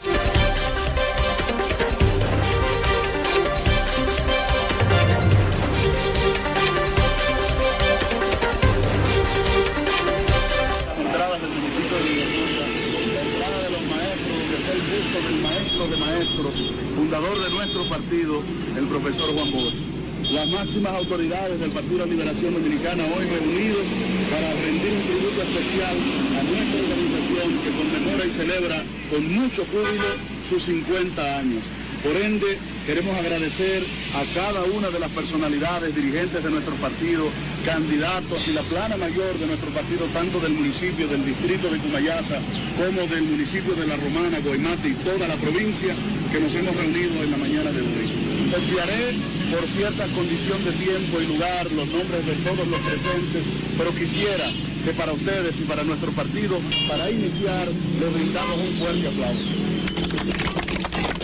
Autoridades 21.09 21.59
del 21.59 21.71
Partido 21.71 22.05
de 22.05 22.11
Liberación 22.11 22.53
Dominicana 22.53 23.01
hoy 23.17 23.25
reunidos 23.25 23.81
para 24.29 24.53
rendir 24.61 24.93
un 24.93 25.01
tributo 25.09 25.41
especial 25.41 25.95
a 26.37 26.41
nuestra 26.45 26.77
organización 26.85 27.49
que 27.65 27.71
conmemora 27.73 28.25
y 28.25 28.31
celebra 28.37 28.83
con 29.09 29.33
mucho 29.33 29.65
júbilo 29.73 30.05
sus 30.47 30.61
50 30.65 31.39
años. 31.39 31.63
Por 32.03 32.15
ende, 32.15 32.59
queremos 32.85 33.17
agradecer 33.17 33.81
a 34.13 34.21
cada 34.37 34.63
una 34.65 34.91
de 34.91 34.99
las 34.99 35.09
personalidades 35.09 35.95
dirigentes 35.95 36.43
de 36.43 36.51
nuestro 36.51 36.75
partido, 36.75 37.25
candidatos 37.65 38.47
y 38.47 38.53
la 38.53 38.61
plana 38.69 38.95
mayor 38.95 39.33
de 39.39 39.47
nuestro 39.47 39.71
partido, 39.71 40.05
tanto 40.13 40.39
del 40.39 40.53
municipio, 40.53 41.07
del 41.07 41.25
distrito 41.25 41.73
de 41.73 41.79
Cumayasa, 41.79 42.37
como 42.77 43.07
del 43.07 43.23
municipio 43.23 43.73
de 43.73 43.87
La 43.87 43.97
Romana, 43.97 44.37
Guaymate 44.45 44.89
y 44.89 44.93
toda 45.01 45.27
la 45.27 45.35
provincia 45.41 45.89
que 46.31 46.39
nos 46.39 46.53
hemos 46.53 46.75
reunido 46.75 47.23
en 47.23 47.31
la 47.31 47.37
mañana 47.37 47.71
de 47.71 47.81
hoy. 47.81 48.08
Enviaré 48.49 49.13
por 49.51 49.61
cierta 49.69 50.05
condición 50.15 50.57
de 50.65 50.71
tiempo 50.71 51.21
y 51.21 51.27
lugar 51.27 51.71
los 51.71 51.87
nombres 51.87 52.25
de 52.25 52.33
todos 52.41 52.67
los 52.67 52.81
presentes, 52.81 53.43
pero 53.77 53.93
quisiera 53.93 54.49
que 54.83 54.91
para 54.93 55.13
ustedes 55.13 55.59
y 55.59 55.63
para 55.63 55.83
nuestro 55.83 56.11
partido, 56.11 56.59
para 56.89 57.11
iniciar, 57.11 57.67
les 57.67 58.13
brindamos 58.13 58.57
un 58.57 58.73
fuerte 58.81 59.07
aplauso. 59.07 59.53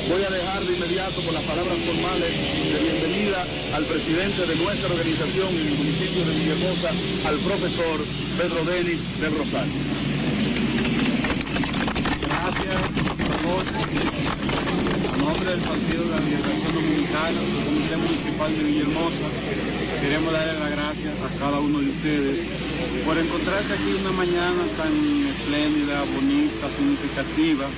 Voy 0.08 0.22
a 0.22 0.30
dejar 0.30 0.62
de 0.66 0.74
inmediato 0.76 1.22
con 1.26 1.34
las 1.34 1.44
palabras 1.44 1.74
formales 1.82 2.30
de 2.30 2.78
bienvenida 2.78 3.42
al 3.74 3.86
presidente 3.86 4.46
de 4.46 4.56
nuestra 4.62 4.90
organización 4.94 5.50
en 5.50 5.66
el 5.66 5.78
municipio 5.82 6.26
de 6.26 6.34
Villahermosa, 6.40 6.90
al 7.26 7.38
profesor 7.42 8.06
Pedro 8.38 8.66
Denis 8.70 9.02
del 9.20 9.34
Rosario. 9.34 9.74
Gracias, 12.22 12.96
del 15.46 15.60
Partido 15.60 16.04
de 16.04 16.10
la 16.10 16.20
Liberación 16.26 16.74
Dominicana, 16.74 17.38
del 17.38 17.66
Comité 17.70 17.98
Municipal 18.02 18.50
de 18.50 18.64
Villahermosa, 18.64 19.28
queremos 20.02 20.34
darle 20.34 20.60
las 20.60 20.72
gracias 20.72 21.14
a 21.22 21.30
cada 21.38 21.60
uno 21.60 21.80
de 21.86 21.90
ustedes 21.90 22.40
por 23.06 23.16
encontrarse 23.16 23.74
aquí 23.74 23.94
una 24.02 24.12
mañana 24.18 24.66
tan 24.74 24.90
espléndida, 24.90 26.02
bonita, 26.18 26.66
significativa, 26.74 27.70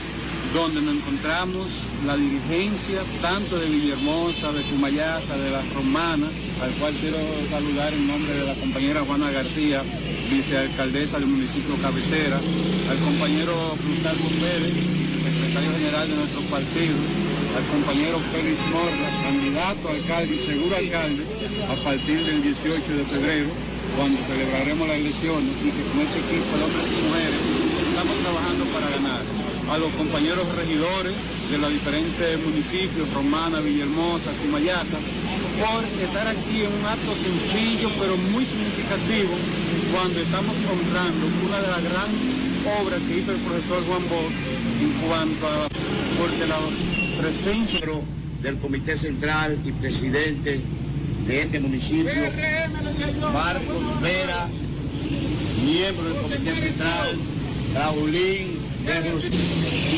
donde 0.54 0.80
nos 0.80 0.96
encontramos 0.96 1.68
la 2.08 2.16
dirigencia 2.16 3.04
tanto 3.22 3.60
de 3.60 3.68
Villahermosa, 3.68 4.54
de 4.54 4.64
Cumayasa, 4.64 5.36
de 5.36 5.52
las 5.52 5.68
Romanas, 5.76 6.32
al 6.64 6.72
cual 6.80 6.94
quiero 6.96 7.20
saludar 7.52 7.92
en 7.92 8.08
nombre 8.08 8.32
de 8.32 8.48
la 8.48 8.56
compañera 8.56 9.04
Juana 9.04 9.30
García, 9.32 9.84
vicealcaldesa 10.32 11.20
del 11.20 11.28
municipio 11.28 11.76
Cabecera, 11.84 12.40
al 12.40 12.98
compañero 13.04 13.76
Plutarco 13.84 14.28
Pérez, 14.40 14.72
secretario 15.20 15.72
general 15.76 16.08
de 16.08 16.16
nuestro 16.16 16.42
partido, 16.48 16.96
al 17.56 17.66
compañero 17.72 18.20
Félix 18.20 18.58
Morla, 18.74 19.10
candidato 19.24 19.84
a 19.88 19.92
alcalde 19.94 20.36
y 20.36 20.42
seguro 20.44 20.76
alcalde 20.76 21.24
a 21.70 21.76
partir 21.84 22.20
del 22.26 22.44
18 22.44 22.82
de 22.98 23.06
febrero, 23.06 23.50
cuando 23.96 24.20
celebraremos 24.28 24.88
las 24.88 24.98
elecciones 24.98 25.54
y 25.64 25.70
que 25.72 25.84
con 25.88 26.02
ese 26.04 26.20
equipo 26.20 26.52
de 26.58 26.64
hombres 26.66 26.88
y 26.92 27.00
mujeres 27.08 27.42
estamos 27.92 28.16
trabajando 28.22 28.64
para 28.74 28.88
ganar. 28.90 29.22
A 29.68 29.78
los 29.78 29.92
compañeros 30.00 30.48
regidores 30.56 31.12
de 31.52 31.58
los 31.58 31.70
diferentes 31.72 32.40
municipios, 32.40 33.12
Romana, 33.12 33.60
Villahermosa, 33.60 34.32
Cumayasa, 34.40 35.00
por 35.60 35.84
estar 35.84 36.28
aquí 36.28 36.64
en 36.64 36.72
un 36.72 36.86
acto 36.88 37.12
sencillo 37.20 37.90
pero 38.00 38.16
muy 38.32 38.46
significativo 38.46 39.36
cuando 39.92 40.20
estamos 40.20 40.56
honrando 40.72 41.24
una 41.44 41.58
de 41.62 41.68
las 41.68 41.84
grandes 41.84 42.38
obras 42.80 43.00
que 43.08 43.20
hizo 43.20 43.32
el 43.32 43.42
profesor 43.44 43.84
Juan 43.88 44.04
Bosch 44.08 44.36
en 44.80 44.92
cuanto 45.04 45.48
a 45.48 45.68
porque 46.18 46.48
la 46.48 46.58
presencia 47.18 47.88
del 48.42 48.58
Comité 48.58 48.98
Central 48.98 49.58
y 49.66 49.72
presidente 49.72 50.62
de 51.28 51.42
este 51.42 51.60
municipio, 51.60 52.12
Marcos 53.34 54.02
Vera, 54.02 54.48
miembro 55.66 56.04
del 56.04 56.22
Comité 56.22 56.54
Central, 56.56 57.18
Raulín, 57.74 58.60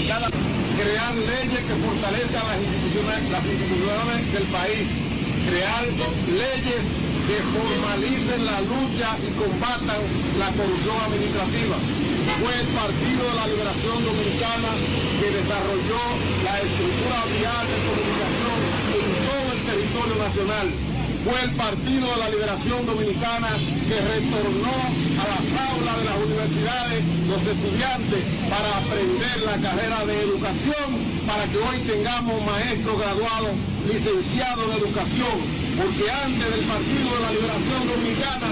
cada 0.07 0.29
crear 0.29 1.13
leyes 1.13 1.59
que 1.59 1.75
fortalezcan 1.75 2.47
las 2.47 2.59
instituciones, 2.63 3.31
las 3.31 3.45
instituciones 3.45 4.33
del 4.33 4.43
país, 4.49 4.87
crear 5.45 5.83
leyes 5.85 6.83
que 7.27 7.37
formalicen 7.53 8.45
la 8.45 8.59
lucha 8.61 9.09
y 9.21 9.29
combatan 9.37 10.01
la 10.39 10.49
corrupción 10.55 10.97
administrativa. 11.05 11.75
Fue 12.37 12.53
el 12.53 12.67
Partido 12.71 13.21
de 13.25 13.35
la 13.35 13.47
Liberación 13.49 13.97
Dominicana 14.05 14.71
que 15.19 15.27
desarrolló 15.33 16.03
la 16.45 16.55
estructura 16.61 17.19
vial 17.35 17.65
de 17.65 17.77
comunicación 17.89 18.59
en 18.95 19.09
todo 19.25 19.47
el 19.49 19.61
territorio 19.65 20.15
nacional. 20.21 20.67
Fue 21.25 21.35
el 21.43 21.51
Partido 21.57 22.05
de 22.05 22.17
la 22.21 22.29
Liberación 22.29 22.79
Dominicana 22.85 23.49
que 23.89 23.97
retornó 23.99 24.75
a 25.19 25.25
las 25.35 25.45
aulas 25.67 25.95
de 25.99 26.05
las 26.05 26.17
universidades 26.21 26.99
los 27.27 27.43
estudiantes 27.43 28.21
para 28.47 28.69
aprender 28.77 29.35
la 29.43 29.57
carrera 29.59 29.99
de 30.05 30.15
educación, 30.29 30.87
para 31.27 31.43
que 31.49 31.59
hoy 31.59 31.77
tengamos 31.83 32.39
maestros 32.45 32.95
graduados, 33.03 33.51
licenciados 33.83 34.63
en 34.63 34.79
educación, 34.79 35.35
porque 35.75 36.05
antes 36.07 36.47
del 36.55 36.65
Partido 36.71 37.09
de 37.09 37.21
la 37.25 37.31
Liberación 37.35 37.81
Dominicana, 37.83 38.47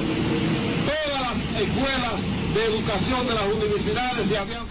todas 0.92 1.20
las 1.24 1.40
escuelas 1.56 2.20
de 2.58 2.66
educación 2.66 3.28
de 3.28 3.34
las 3.36 3.44
universidades 3.44 4.28
se 4.28 4.38
habían 4.38 4.66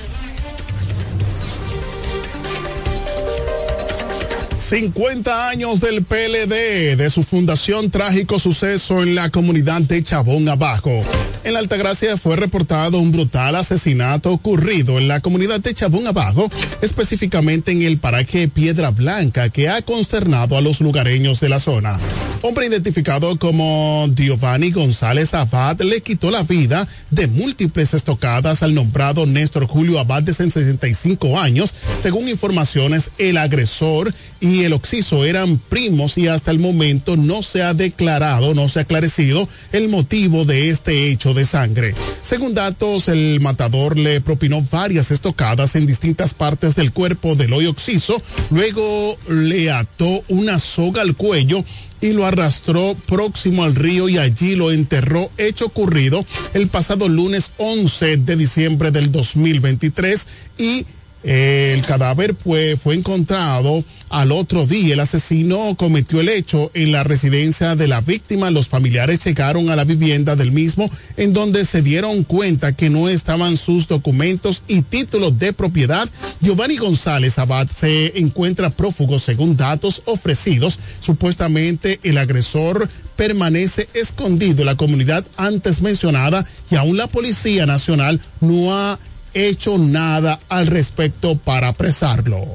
50 4.58 5.48
años 5.48 5.80
del 5.80 6.02
PLD, 6.02 6.96
de 6.96 7.10
su 7.10 7.22
fundación 7.22 7.90
trágico 7.90 8.38
suceso 8.38 9.02
en 9.02 9.14
la 9.14 9.30
comunidad 9.30 9.82
de 9.82 10.02
Chabón 10.02 10.48
Abajo. 10.48 11.02
En 11.44 11.52
la 11.52 11.60
Altagracia 11.60 12.16
fue 12.16 12.36
reportado 12.36 12.98
un 12.98 13.12
brutal 13.12 13.54
asesinato 13.54 14.32
ocurrido 14.32 14.98
en 14.98 15.08
la 15.08 15.20
comunidad 15.20 15.60
de 15.60 15.74
Chabón 15.74 16.06
Abajo, 16.06 16.50
específicamente 16.80 17.70
en 17.70 17.82
el 17.82 17.98
paraje 17.98 18.48
Piedra 18.48 18.90
Blanca, 18.90 19.50
que 19.50 19.68
ha 19.68 19.82
consternado 19.82 20.56
a 20.56 20.60
los 20.60 20.80
lugareños 20.80 21.38
de 21.40 21.50
la 21.50 21.60
zona. 21.60 21.98
Hombre 22.42 22.66
identificado 22.66 23.38
como 23.38 24.08
Giovanni 24.14 24.70
González 24.70 25.34
Abad 25.34 25.80
le 25.82 26.00
quitó 26.00 26.30
la 26.30 26.42
vida 26.42 26.88
de 27.10 27.26
múltiples 27.26 27.94
estocadas 27.94 28.62
al 28.62 28.74
nombrado 28.74 29.26
Néstor 29.26 29.66
Julio 29.66 30.00
Abad 30.00 30.22
de 30.22 30.32
65 30.34 31.38
años, 31.38 31.74
según 31.98 32.28
informaciones 32.28 33.10
el 33.18 33.36
agresor 33.36 34.12
y 34.40 34.45
el 34.46 34.72
occiso 34.72 35.24
eran 35.24 35.58
primos 35.58 36.16
y 36.18 36.28
hasta 36.28 36.50
el 36.50 36.58
momento 36.58 37.16
no 37.16 37.42
se 37.42 37.62
ha 37.62 37.74
declarado, 37.74 38.54
no 38.54 38.68
se 38.68 38.78
ha 38.78 38.82
aclarecido 38.82 39.48
el 39.72 39.88
motivo 39.88 40.44
de 40.44 40.70
este 40.70 41.10
hecho 41.10 41.34
de 41.34 41.44
sangre. 41.44 41.94
Según 42.22 42.54
datos, 42.54 43.08
el 43.08 43.40
matador 43.40 43.98
le 43.98 44.20
propinó 44.20 44.62
varias 44.70 45.10
estocadas 45.10 45.74
en 45.74 45.86
distintas 45.86 46.34
partes 46.34 46.76
del 46.76 46.92
cuerpo 46.92 47.34
del 47.34 47.52
hoy 47.52 47.66
occiso, 47.66 48.22
luego 48.50 49.18
le 49.28 49.70
ató 49.70 50.22
una 50.28 50.58
soga 50.58 51.02
al 51.02 51.16
cuello 51.16 51.64
y 52.00 52.12
lo 52.12 52.26
arrastró 52.26 52.94
próximo 53.06 53.64
al 53.64 53.74
río 53.74 54.08
y 54.08 54.18
allí 54.18 54.54
lo 54.54 54.70
enterró, 54.70 55.30
hecho 55.38 55.66
ocurrido 55.66 56.24
el 56.54 56.68
pasado 56.68 57.08
lunes 57.08 57.52
11 57.56 58.18
de 58.18 58.36
diciembre 58.36 58.90
del 58.90 59.10
2023 59.10 60.26
y 60.58 60.86
el 61.26 61.82
cadáver 61.82 62.36
fue, 62.36 62.76
encontrado 62.94 63.84
al 64.10 64.30
otro 64.30 64.64
día. 64.64 64.94
El 64.94 65.00
asesino 65.00 65.74
cometió 65.76 66.20
el 66.20 66.28
hecho 66.28 66.70
en 66.72 66.92
la 66.92 67.02
residencia 67.02 67.74
de 67.74 67.88
la 67.88 68.00
víctima. 68.00 68.52
Los 68.52 68.68
familiares 68.68 69.24
llegaron 69.24 69.68
a 69.68 69.74
la 69.74 69.82
vivienda 69.82 70.36
del 70.36 70.52
mismo 70.52 70.88
en 71.16 71.32
donde 71.32 71.64
se 71.64 71.82
dieron 71.82 72.22
cuenta 72.22 72.76
que 72.76 72.90
no 72.90 73.08
estaban 73.08 73.56
sus 73.56 73.88
documentos 73.88 74.62
y 74.68 74.82
títulos 74.82 75.36
de 75.36 75.52
propiedad. 75.52 76.08
Giovanni 76.40 76.76
González 76.76 77.40
Abad 77.40 77.66
se 77.66 78.16
encuentra 78.20 78.70
prófugo 78.70 79.18
según 79.18 79.56
datos 79.56 80.02
ofrecidos. 80.04 80.78
Supuestamente 81.00 81.98
el 82.04 82.18
agresor 82.18 82.88
permanece 83.16 83.88
escondido 83.94 84.60
en 84.60 84.66
la 84.66 84.76
comunidad 84.76 85.24
antes 85.36 85.82
mencionada 85.82 86.46
y 86.70 86.76
aún 86.76 86.96
la 86.96 87.08
Policía 87.08 87.66
Nacional 87.66 88.20
no 88.40 88.72
ha 88.72 88.96
hecho 89.36 89.76
nada 89.76 90.40
al 90.48 90.66
respecto 90.66 91.36
para 91.36 91.68
apresarlo. 91.68 92.46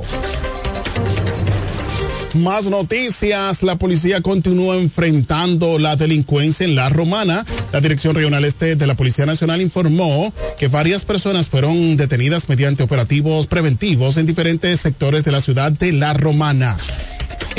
Más 2.34 2.68
noticias. 2.68 3.62
La 3.62 3.76
policía 3.76 4.22
continúa 4.22 4.78
enfrentando 4.78 5.78
la 5.78 5.96
delincuencia 5.96 6.66
en 6.66 6.76
La 6.76 6.90
Romana. 6.90 7.46
La 7.74 7.82
Dirección 7.82 8.16
Regional 8.16 8.46
Este 8.46 8.76
de 8.76 8.88
la 8.88 8.96
Policía 8.96 9.26
Nacional 9.26 9.62
informó 9.62 10.34
que 10.58 10.70
varias 10.70 11.04
personas 11.04 11.50
fueron 11.50 11.98
detenidas 11.98 12.48
mediante 12.48 12.84
operativos 12.84 13.48
preventivos 13.48 14.18
en 14.18 14.26
diferentes 14.26 14.80
sectores 14.80 15.26
de 15.26 15.32
la 15.32 15.42
ciudad 15.42 15.72
de 15.72 15.92
La 15.92 16.14
Romana. 16.14 16.78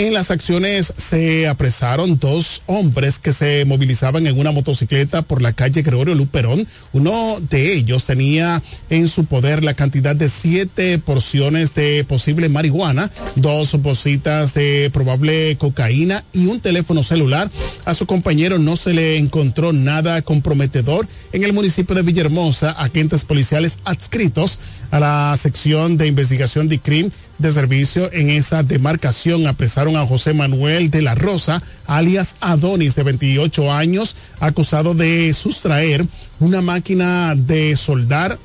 En 0.03 0.15
las 0.15 0.33
acciones 0.33 0.93
se 0.97 1.47
apresaron 1.47 2.19
dos 2.19 2.63
hombres 2.67 3.21
que 3.21 3.33
se 3.33 3.65
movilizaban 3.65 4.27
en 4.27 4.37
una 4.37 4.51
motocicleta 4.51 5.23
por 5.23 5.41
la 5.41 5.53
calle 5.53 5.83
Gregorio 5.83 6.17
Luperón. 6.17 6.67
Uno 6.93 7.39
de 7.39 7.73
ellos 7.73 8.05
tenía 8.05 8.61
en 8.91 9.07
su 9.07 9.27
poder 9.27 9.63
la 9.63 9.75
cantidad 9.75 10.17
de 10.17 10.29
siete 10.29 10.99
porciones 10.99 11.73
de 11.75 12.03
posible 12.03 12.49
marihuana, 12.49 13.13
dos 13.37 13.81
bolsitas 13.81 14.55
de 14.55 14.91
probable 14.93 15.55
cocaína 15.57 16.25
y 16.33 16.47
un 16.47 16.59
teléfono 16.59 17.05
celular. 17.05 17.49
A 17.85 17.95
su 17.95 18.05
compañero 18.05 18.59
no 18.59 18.75
se 18.75 18.95
le 18.95 19.19
encontró 19.19 19.73
nada 19.73 20.21
comprometedor. 20.23 21.07
En 21.33 21.45
el 21.45 21.53
municipio 21.53 21.95
de 21.95 22.03
Villahermosa, 22.03 22.73
agentes 22.73 23.25
policiales 23.25 23.79
adscritos 23.85 24.59
a 24.93 25.01
la 25.01 25.37
sección 25.37 25.97
de 25.97 26.07
investigación 26.07 26.69
de 26.69 26.79
crimen 26.79 27.13
de 27.39 27.51
servicio 27.51 28.13
en 28.13 28.31
esa 28.31 28.63
demarcación 28.63 29.47
apresaron 29.47 29.97
a 29.97 30.07
José 30.07 30.35
Manuel 30.35 30.91
de 30.91 31.03
la 31.03 31.17
Rosa, 31.17 31.63
alias 31.87 32.37
Adonis, 32.41 32.95
de 32.95 33.03
28 33.03 33.73
años, 33.73 34.15
acusado 34.39 34.95
de 34.95 35.33
sustraer 35.35 36.05
una 36.39 36.61
máquina 36.61 37.35
de 37.35 37.75
soldar, 37.75 38.39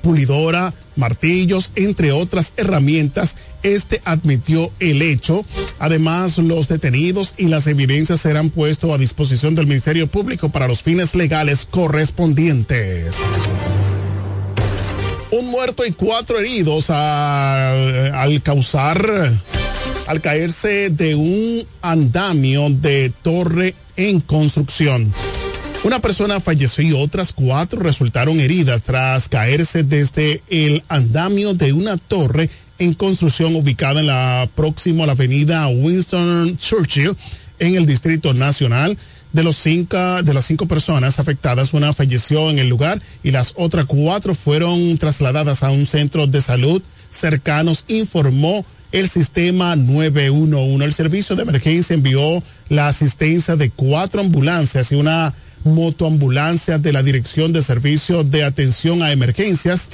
pulidora, 0.00 0.72
martillos, 0.94 1.72
entre 1.74 2.12
otras 2.12 2.54
herramientas. 2.56 3.36
Este 3.62 4.00
admitió 4.04 4.70
el 4.78 5.02
hecho. 5.02 5.44
Además, 5.80 6.38
los 6.38 6.68
detenidos 6.68 7.34
y 7.36 7.48
las 7.48 7.66
evidencias 7.66 8.20
serán 8.20 8.50
puestos 8.50 8.92
a 8.92 8.98
disposición 8.98 9.56
del 9.56 9.66
Ministerio 9.66 10.06
Público 10.06 10.48
para 10.50 10.68
los 10.68 10.82
fines 10.82 11.14
legales 11.14 11.66
correspondientes 11.68 13.16
un 15.30 15.46
muerto 15.46 15.84
y 15.84 15.92
cuatro 15.92 16.38
heridos 16.38 16.90
al, 16.90 18.42
causar, 18.42 19.30
al 20.06 20.20
caerse 20.20 20.90
de 20.90 21.14
un 21.14 21.66
andamio 21.82 22.68
de 22.70 23.12
torre 23.22 23.74
en 23.96 24.20
construcción. 24.20 25.12
Una 25.84 26.00
persona 26.00 26.40
falleció 26.40 26.84
y 26.84 26.92
otras 26.92 27.32
cuatro 27.32 27.80
resultaron 27.80 28.40
heridas 28.40 28.82
tras 28.82 29.28
caerse 29.28 29.82
desde 29.82 30.42
el 30.48 30.82
andamio 30.88 31.54
de 31.54 31.72
una 31.72 31.96
torre 31.96 32.50
en 32.78 32.94
construcción 32.94 33.54
ubicada 33.56 34.00
en 34.00 34.08
la 34.08 34.48
próxima 34.54 35.04
a 35.04 35.06
la 35.06 35.12
avenida 35.12 35.66
Winston 35.68 36.58
Churchill 36.58 37.16
en 37.58 37.76
el 37.76 37.86
Distrito 37.86 38.34
Nacional. 38.34 38.98
De, 39.36 39.42
los 39.42 39.56
cinco, 39.56 40.22
de 40.22 40.32
las 40.32 40.46
cinco 40.46 40.66
personas 40.66 41.20
afectadas, 41.20 41.74
una 41.74 41.92
falleció 41.92 42.48
en 42.48 42.58
el 42.58 42.70
lugar 42.70 43.02
y 43.22 43.32
las 43.32 43.52
otras 43.56 43.84
cuatro 43.84 44.34
fueron 44.34 44.96
trasladadas 44.96 45.62
a 45.62 45.70
un 45.70 45.84
centro 45.84 46.26
de 46.26 46.40
salud 46.40 46.82
cercanos, 47.10 47.84
informó 47.86 48.64
el 48.92 49.10
sistema 49.10 49.76
911. 49.76 50.82
El 50.82 50.94
servicio 50.94 51.36
de 51.36 51.42
emergencia 51.42 51.92
envió 51.92 52.42
la 52.70 52.88
asistencia 52.88 53.56
de 53.56 53.68
cuatro 53.68 54.22
ambulancias 54.22 54.90
y 54.90 54.94
una 54.94 55.34
motoambulancia 55.64 56.78
de 56.78 56.92
la 56.92 57.02
Dirección 57.02 57.52
de 57.52 57.62
Servicio 57.62 58.24
de 58.24 58.44
Atención 58.44 59.02
a 59.02 59.12
Emergencias 59.12 59.90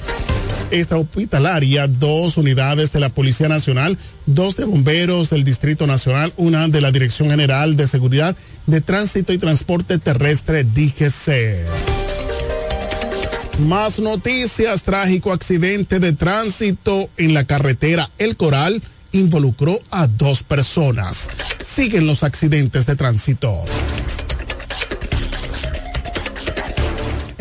extrahospitalaria, 0.73 1.87
dos 1.87 2.37
unidades 2.37 2.91
de 2.91 2.99
la 2.99 3.09
Policía 3.09 3.47
Nacional, 3.47 3.97
dos 4.25 4.55
de 4.55 4.65
bomberos 4.65 5.29
del 5.29 5.43
Distrito 5.43 5.87
Nacional, 5.87 6.33
una 6.37 6.67
de 6.67 6.81
la 6.81 6.91
Dirección 6.91 7.29
General 7.29 7.77
de 7.77 7.87
Seguridad 7.87 8.35
de 8.65 8.81
Tránsito 8.81 9.33
y 9.33 9.37
Transporte 9.37 9.99
Terrestre, 9.99 10.63
DGC. 10.63 11.67
Más 13.59 13.99
noticias, 13.99 14.81
trágico 14.81 15.31
accidente 15.31 15.99
de 15.99 16.13
tránsito 16.13 17.07
en 17.17 17.33
la 17.35 17.43
carretera 17.45 18.09
El 18.17 18.35
Coral 18.35 18.81
involucró 19.11 19.79
a 19.91 20.07
dos 20.07 20.41
personas. 20.41 21.29
Siguen 21.63 22.07
los 22.07 22.23
accidentes 22.23 22.87
de 22.87 22.95
tránsito. 22.95 23.63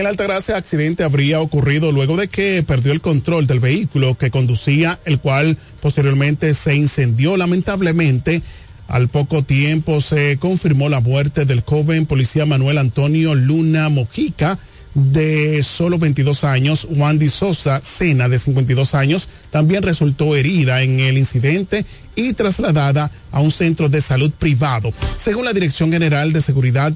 En 0.02 0.08
Altagracia, 0.08 0.56
accidente 0.56 1.04
habría 1.04 1.40
ocurrido 1.40 1.92
luego 1.92 2.16
de 2.16 2.26
que 2.26 2.64
perdió 2.66 2.90
el 2.90 3.00
control 3.00 3.46
del 3.46 3.60
vehículo 3.60 4.18
que 4.18 4.32
conducía, 4.32 4.98
el 5.04 5.20
cual 5.20 5.56
posteriormente 5.80 6.54
se 6.54 6.74
incendió 6.74 7.36
lamentablemente. 7.36 8.42
Al 8.88 9.06
poco 9.06 9.44
tiempo 9.44 10.00
se 10.00 10.38
confirmó 10.40 10.88
la 10.88 10.98
muerte 10.98 11.44
del 11.44 11.60
joven 11.60 12.06
policía 12.06 12.46
Manuel 12.46 12.78
Antonio 12.78 13.36
Luna 13.36 13.90
Mojica, 13.90 14.58
de 14.94 15.62
solo 15.62 16.00
22 16.00 16.42
años, 16.42 16.88
Wandy 16.90 17.28
Sosa 17.28 17.80
Sena, 17.80 18.28
de 18.28 18.40
52 18.40 18.96
años, 18.96 19.28
también 19.52 19.84
resultó 19.84 20.34
herida 20.34 20.82
en 20.82 20.98
el 20.98 21.16
incidente 21.16 21.86
y 22.16 22.32
trasladada 22.32 23.12
a 23.30 23.38
un 23.38 23.52
centro 23.52 23.88
de 23.88 24.00
salud 24.00 24.32
privado. 24.36 24.92
Según 25.14 25.44
la 25.44 25.52
Dirección 25.52 25.92
General 25.92 26.32
de 26.32 26.42
Seguridad 26.42 26.92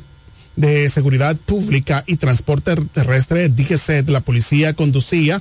de 0.57 0.89
Seguridad 0.89 1.37
Pública 1.37 2.03
y 2.07 2.17
Transporte 2.17 2.75
Terrestre, 2.93 3.49
DGCET, 3.49 4.09
la 4.09 4.21
policía 4.21 4.73
conducía 4.73 5.41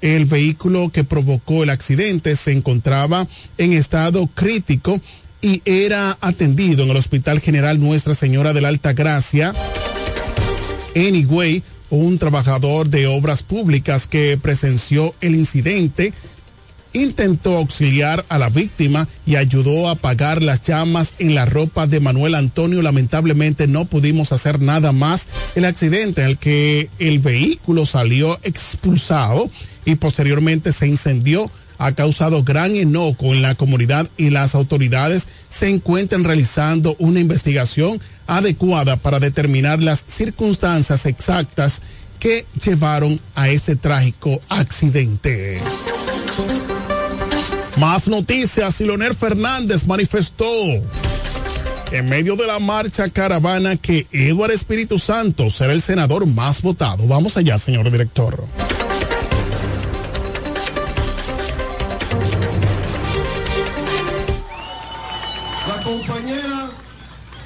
el 0.00 0.26
vehículo 0.26 0.90
que 0.90 1.04
provocó 1.04 1.62
el 1.62 1.70
accidente, 1.70 2.36
se 2.36 2.52
encontraba 2.52 3.26
en 3.58 3.72
estado 3.72 4.26
crítico 4.26 5.00
y 5.40 5.62
era 5.64 6.18
atendido 6.20 6.84
en 6.84 6.90
el 6.90 6.96
Hospital 6.96 7.40
General 7.40 7.78
Nuestra 7.80 8.14
Señora 8.14 8.52
de 8.52 8.60
la 8.60 8.68
Alta 8.68 8.92
Gracia. 8.92 9.54
Anyway, 10.94 11.62
un 11.90 12.18
trabajador 12.18 12.88
de 12.88 13.06
obras 13.06 13.42
públicas 13.42 14.06
que 14.06 14.38
presenció 14.40 15.14
el 15.20 15.34
incidente 15.34 16.12
intentó 16.92 17.56
auxiliar 17.56 18.24
a 18.28 18.38
la 18.38 18.48
víctima 18.48 19.08
y 19.26 19.36
ayudó 19.36 19.88
a 19.88 19.92
apagar 19.92 20.42
las 20.42 20.62
llamas 20.62 21.14
en 21.18 21.34
la 21.34 21.44
ropa 21.44 21.86
de 21.86 22.00
Manuel 22.00 22.34
Antonio. 22.34 22.82
Lamentablemente 22.82 23.66
no 23.66 23.84
pudimos 23.84 24.32
hacer 24.32 24.60
nada 24.60 24.92
más. 24.92 25.28
El 25.54 25.64
accidente 25.64 26.22
en 26.22 26.28
el 26.28 26.38
que 26.38 26.88
el 26.98 27.18
vehículo 27.18 27.86
salió 27.86 28.38
expulsado 28.42 29.50
y 29.84 29.96
posteriormente 29.96 30.72
se 30.72 30.88
incendió 30.88 31.50
ha 31.78 31.92
causado 31.92 32.42
gran 32.42 32.74
enojo 32.74 33.34
en 33.34 33.42
la 33.42 33.54
comunidad 33.54 34.08
y 34.16 34.30
las 34.30 34.54
autoridades 34.54 35.26
se 35.48 35.68
encuentran 35.68 36.24
realizando 36.24 36.96
una 36.98 37.20
investigación 37.20 38.00
adecuada 38.26 38.96
para 38.96 39.20
determinar 39.20 39.82
las 39.82 40.04
circunstancias 40.06 41.06
exactas 41.06 41.82
que 42.18 42.46
llevaron 42.64 43.20
a 43.34 43.50
este 43.50 43.76
trágico 43.76 44.40
accidente. 44.48 45.60
Más 47.78 48.08
noticias, 48.08 48.80
Leonel 48.80 49.14
Fernández 49.14 49.86
manifestó 49.86 50.46
en 51.92 52.08
medio 52.08 52.34
de 52.34 52.46
la 52.46 52.58
marcha 52.58 53.10
caravana 53.10 53.76
que 53.76 54.06
Eduardo 54.12 54.54
Espíritu 54.54 54.98
Santo 54.98 55.50
será 55.50 55.74
el 55.74 55.82
senador 55.82 56.26
más 56.26 56.62
votado. 56.62 57.06
Vamos 57.06 57.36
allá, 57.36 57.58
señor 57.58 57.90
director. 57.90 58.42
La 65.68 65.82
compañera, 65.82 66.70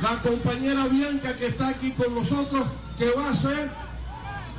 la 0.01 0.17
compañera 0.23 0.87
Bianca 0.93 1.35
que 1.37 1.47
está 1.47 1.69
aquí 1.71 1.91
con 1.91 2.15
nosotros, 2.15 2.63
que 2.97 3.11
va 3.17 3.27
a 3.27 3.33
hacer 3.33 3.69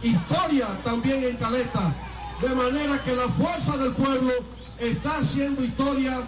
historia 0.03 0.67
también 0.83 1.23
en 1.23 1.37
Caleta, 1.37 1.95
de 2.41 2.49
manera 2.49 3.01
que 3.05 3.15
la 3.15 3.29
fuerza 3.29 3.77
del 3.77 3.93
pueblo 3.93 4.33
está 4.81 5.17
haciendo 5.17 5.63
historia, 5.63 6.19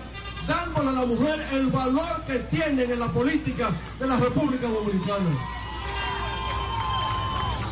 dándole 0.47 0.89
a 0.89 0.93
la 0.93 1.05
mujer 1.05 1.39
el 1.53 1.67
valor 1.67 2.23
que 2.27 2.39
tienen 2.39 2.91
en 2.91 2.99
la 2.99 3.07
política 3.07 3.69
de 3.99 4.07
la 4.07 4.17
República 4.17 4.67
Dominicana. 4.67 5.29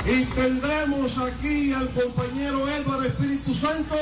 Y 0.06 0.26
tendremos 0.26 1.18
aquí 1.20 1.72
al 1.74 1.90
compañero 1.92 2.68
Eduardo 2.68 3.04
Espíritu 3.04 3.54
Santo 3.54 3.96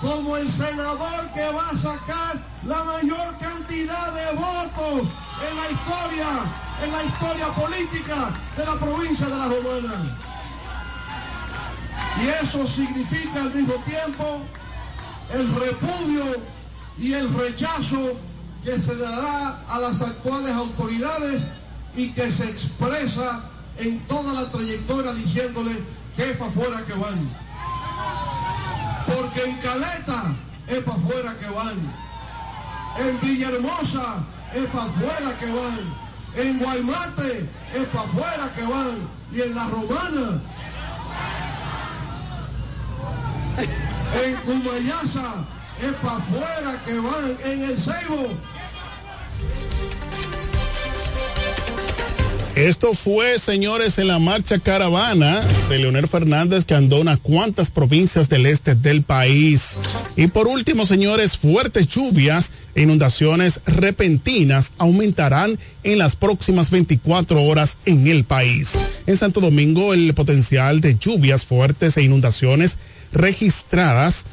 como 0.00 0.36
el 0.36 0.48
senador 0.50 1.32
que 1.34 1.50
va 1.50 1.68
a 1.70 1.76
sacar 1.76 2.38
la 2.64 2.84
mayor 2.84 3.38
cantidad 3.40 4.12
de 4.12 4.36
votos 4.36 5.08
en 5.42 5.56
la 5.56 5.70
historia, 5.70 6.28
en 6.84 6.92
la 6.92 7.02
historia 7.02 7.46
política 7.48 8.30
de 8.56 8.64
la 8.64 8.74
provincia 8.74 9.26
de 9.26 9.36
La 9.36 9.48
Romana. 9.48 10.18
Y 12.22 12.44
eso 12.44 12.66
significa 12.66 13.40
al 13.42 13.52
mismo 13.52 13.74
tiempo 13.84 14.42
el 15.32 15.54
repudio 15.54 16.24
y 16.98 17.12
el 17.12 17.32
rechazo 17.34 18.16
que 18.64 18.78
se 18.78 18.96
dará 18.96 19.60
a 19.68 19.78
las 19.78 20.00
actuales 20.00 20.54
autoridades 20.54 21.42
y 21.96 22.10
que 22.10 22.30
se 22.30 22.44
expresa 22.44 23.44
en 23.78 24.00
toda 24.06 24.32
la 24.32 24.50
trayectoria 24.50 25.12
diciéndole 25.12 25.72
que 26.16 26.30
es 26.30 26.36
para 26.36 26.50
afuera 26.50 26.82
que 26.86 26.94
van. 26.94 27.30
Porque 29.06 29.44
en 29.44 29.56
Caleta 29.58 30.34
es 30.68 30.82
para 30.82 30.96
afuera 30.96 31.34
que 31.38 31.50
van. 31.50 33.06
En 33.06 33.20
Villahermosa 33.20 34.24
es 34.54 34.66
para 34.66 34.84
afuera 34.84 35.38
que 35.38 35.46
van. 35.46 36.04
En 36.36 36.58
Guaymate 36.58 37.48
es 37.74 37.86
para 37.92 38.04
afuera 38.04 38.52
que 38.56 38.62
van. 38.62 39.14
Y 39.32 39.40
en 39.42 39.54
La 39.54 39.66
Romana 39.66 40.40
en 43.58 44.36
Cumayasa 44.44 45.44
es 45.80 45.94
para 45.96 46.16
afuera 46.16 46.80
que 46.84 46.98
van, 46.98 47.36
en 47.44 47.64
el 47.64 47.76
Ceibo 47.76 48.28
Esto 52.56 52.94
fue, 52.94 53.40
señores, 53.40 53.98
en 53.98 54.06
la 54.06 54.20
marcha 54.20 54.60
caravana 54.60 55.44
de 55.68 55.78
Leonel 55.78 56.06
Fernández 56.06 56.64
que 56.64 56.74
andó 56.74 57.00
unas 57.00 57.18
cuantas 57.18 57.68
provincias 57.72 58.28
del 58.28 58.46
este 58.46 58.76
del 58.76 59.02
país. 59.02 59.76
Y 60.14 60.28
por 60.28 60.46
último, 60.46 60.86
señores, 60.86 61.36
fuertes 61.36 61.88
lluvias 61.88 62.52
e 62.76 62.82
inundaciones 62.82 63.60
repentinas 63.66 64.70
aumentarán 64.78 65.58
en 65.82 65.98
las 65.98 66.14
próximas 66.14 66.70
24 66.70 67.42
horas 67.42 67.78
en 67.86 68.06
el 68.06 68.22
país. 68.22 68.74
En 69.08 69.16
Santo 69.16 69.40
Domingo, 69.40 69.92
el 69.92 70.14
potencial 70.14 70.80
de 70.80 70.96
lluvias 70.96 71.44
fuertes 71.44 71.96
e 71.96 72.02
inundaciones 72.02 72.78
registradas 73.12 74.26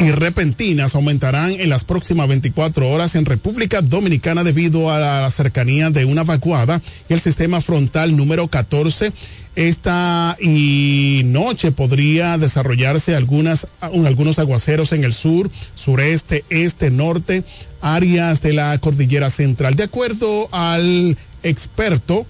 y 0.00 0.10
repentinas 0.10 0.94
aumentarán 0.94 1.52
en 1.52 1.70
las 1.70 1.84
próximas 1.84 2.28
24 2.28 2.88
horas 2.90 3.14
en 3.14 3.24
República 3.24 3.80
Dominicana 3.80 4.44
debido 4.44 4.90
a 4.90 4.98
la 4.98 5.30
cercanía 5.30 5.90
de 5.90 6.04
una 6.04 6.24
vacuada 6.24 6.82
y 7.08 7.14
el 7.14 7.20
sistema 7.20 7.60
frontal 7.60 8.16
número 8.16 8.48
14 8.48 9.12
esta 9.56 10.36
y 10.38 11.22
noche 11.24 11.72
podría 11.72 12.36
desarrollarse 12.36 13.16
algunas, 13.16 13.68
algunos 13.80 14.38
aguaceros 14.38 14.92
en 14.92 15.02
el 15.02 15.14
sur, 15.14 15.50
sureste, 15.74 16.44
este, 16.50 16.90
norte, 16.90 17.42
áreas 17.80 18.42
de 18.42 18.52
la 18.52 18.76
cordillera 18.78 19.30
central. 19.30 19.74
De 19.74 19.84
acuerdo 19.84 20.48
al 20.52 21.16
experto, 21.42 22.26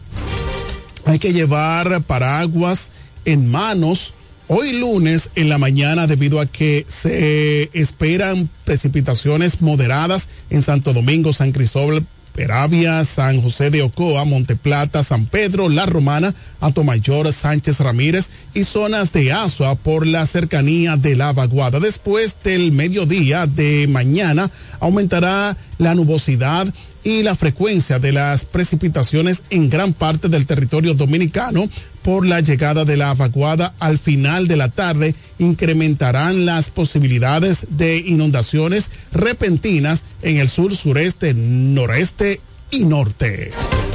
hay 1.04 1.18
que 1.18 1.32
llevar 1.32 2.00
paraguas 2.02 2.90
en 3.24 3.50
manos 3.50 4.14
hoy 4.48 4.72
lunes 4.72 5.30
en 5.34 5.48
la 5.48 5.58
mañana 5.58 6.06
debido 6.06 6.40
a 6.40 6.46
que 6.46 6.84
se 6.88 7.70
esperan 7.72 8.48
precipitaciones 8.64 9.60
moderadas 9.60 10.28
en 10.50 10.62
Santo 10.62 10.92
Domingo, 10.92 11.32
San 11.32 11.52
Cristóbal, 11.52 12.04
Peravia, 12.34 13.02
San 13.04 13.40
José 13.40 13.70
de 13.70 13.82
Ocoa, 13.82 14.24
Monteplata, 14.24 15.02
San 15.02 15.24
Pedro, 15.24 15.70
La 15.70 15.86
Romana, 15.86 16.34
Atomayor, 16.60 17.32
Sánchez 17.32 17.80
Ramírez 17.80 18.28
y 18.52 18.64
zonas 18.64 19.12
de 19.14 19.32
Asua 19.32 19.74
por 19.74 20.06
la 20.06 20.26
cercanía 20.26 20.96
de 20.96 21.16
la 21.16 21.32
vaguada. 21.32 21.80
Después 21.80 22.36
del 22.44 22.72
mediodía 22.72 23.46
de 23.46 23.86
mañana 23.88 24.50
aumentará 24.80 25.56
la 25.78 25.94
nubosidad 25.94 26.66
y 27.06 27.22
la 27.22 27.36
frecuencia 27.36 28.00
de 28.00 28.10
las 28.10 28.44
precipitaciones 28.44 29.44
en 29.50 29.70
gran 29.70 29.92
parte 29.92 30.28
del 30.28 30.44
territorio 30.44 30.92
dominicano 30.92 31.68
por 32.02 32.26
la 32.26 32.40
llegada 32.40 32.84
de 32.84 32.96
la 32.96 33.14
vaguada 33.14 33.74
al 33.78 33.96
final 33.96 34.48
de 34.48 34.56
la 34.56 34.70
tarde 34.70 35.14
incrementarán 35.38 36.46
las 36.46 36.70
posibilidades 36.70 37.68
de 37.70 37.98
inundaciones 37.98 38.90
repentinas 39.12 40.02
en 40.22 40.38
el 40.38 40.48
sur, 40.48 40.74
sureste, 40.74 41.32
noreste 41.32 42.40
y 42.72 42.84
norte. 42.84 43.52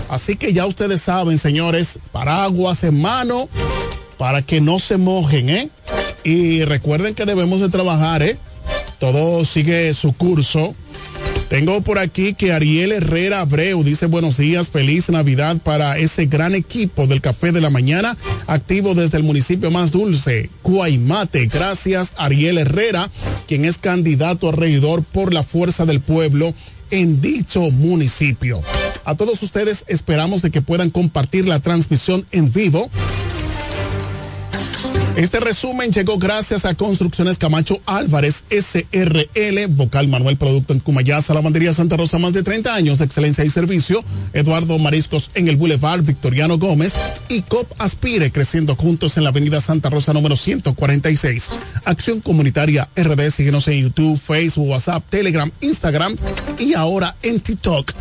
Así 0.08 0.38
que 0.38 0.54
ya 0.54 0.66
ustedes 0.66 1.02
saben, 1.02 1.38
señores, 1.38 2.00
paraguas 2.14 2.86
en 2.86 3.02
mano 3.02 3.50
para 4.18 4.42
que 4.42 4.62
no 4.62 4.80
se 4.80 4.96
mojen, 4.96 5.50
¿eh? 5.50 5.70
Y 6.24 6.64
recuerden 6.64 7.14
que 7.14 7.26
debemos 7.26 7.60
de 7.60 7.68
trabajar, 7.68 8.24
¿eh? 8.24 8.38
Todo 9.00 9.44
sigue 9.44 9.94
su 9.94 10.14
curso 10.14 10.76
tengo 11.52 11.82
por 11.82 12.00
aquí 12.00 12.34
que 12.34 12.54
Ariel 12.54 12.94
Herrera 12.94 13.42
Abreu 13.42 13.84
dice 13.84 14.06
buenos 14.06 14.38
días, 14.38 14.70
feliz 14.70 15.10
Navidad 15.10 15.58
para 15.58 15.98
ese 15.98 16.26
gran 16.26 16.56
equipo 16.56 17.08
del 17.08 17.20
Café 17.20 17.52
de 17.52 17.60
la 17.60 17.70
Mañana, 17.70 18.16
activo 18.48 18.96
desde 18.96 19.18
el 19.18 19.26
municipio 19.26 19.70
más 19.70 19.92
dulce, 19.92 20.50
Cuaymate. 20.62 21.48
Gracias 21.48 22.14
Ariel 22.16 22.58
Herrera, 22.58 23.12
quien 23.50 23.66
es 23.66 23.80
candidato 23.80 24.48
a 24.48 24.54
regidor 24.54 25.04
por 25.04 25.34
la 25.34 25.44
Fuerza 25.44 25.86
del 25.86 26.00
Pueblo 26.00 26.54
en 26.90 27.20
dicho 27.20 27.70
municipio. 27.70 28.62
A 29.04 29.16
todos 29.16 29.44
ustedes 29.44 29.84
esperamos 29.90 30.42
de 30.42 30.52
que 30.52 30.62
puedan 30.62 30.90
compartir 30.90 31.50
la 31.50 31.60
transmisión 31.60 32.26
en 32.32 32.54
vivo 32.54 32.90
este 35.16 35.40
resumen 35.40 35.92
llegó 35.92 36.18
gracias 36.18 36.66
a 36.66 36.74
Construcciones 36.74 37.38
Camacho 37.38 37.80
Álvarez 37.86 38.46
SRL, 38.50 39.68
Vocal 39.70 40.08
Manuel 40.08 40.38
Producto 40.38 40.74
en 40.74 40.80
Cumayasa, 40.80 41.34
Lavandería 41.34 41.74
Santa 41.74 41.98
Rosa, 41.98 42.18
más 42.18 42.34
de 42.34 42.44
30 42.44 42.74
años 42.74 43.00
de 43.00 43.06
excelencia 43.06 43.44
y 43.44 43.50
servicio, 43.50 44.04
Eduardo 44.34 44.78
Mariscos 44.80 45.30
en 45.36 45.48
el 45.48 45.58
Boulevard 45.58 46.02
Victoriano 46.04 46.58
Gómez 46.58 46.96
y 47.30 47.42
COP 47.42 47.70
Aspire, 47.78 48.32
creciendo 48.32 48.76
juntos 48.76 49.18
en 49.18 49.24
la 49.24 49.30
Avenida 49.30 49.60
Santa 49.60 49.90
Rosa 49.90 50.14
número 50.14 50.38
146. 50.38 51.50
Acción 51.86 52.22
Comunitaria 52.22 52.88
RD, 52.96 53.32
síguenos 53.32 53.68
en 53.68 53.82
YouTube, 53.82 54.18
Facebook, 54.18 54.70
WhatsApp, 54.70 55.04
Telegram, 55.10 55.52
Instagram 55.62 56.16
y 56.58 56.74
ahora 56.74 57.16
en 57.22 57.40
TikTok. 57.40 57.92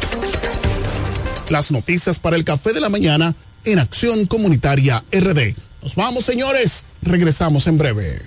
Las 1.49 1.73
noticias 1.73 2.21
para 2.21 2.37
el 2.37 2.45
café 2.45 2.73
de 2.73 2.81
la 2.81 2.89
mañana 2.89 3.35
en 3.65 3.81
Acción 3.81 4.27
Comunitaria 4.27 5.03
RD. 5.13 5.70
Nos 5.83 5.95
vamos, 5.95 6.25
señores. 6.25 6.85
Regresamos 7.03 7.67
en 7.67 7.79
breve. 7.79 8.23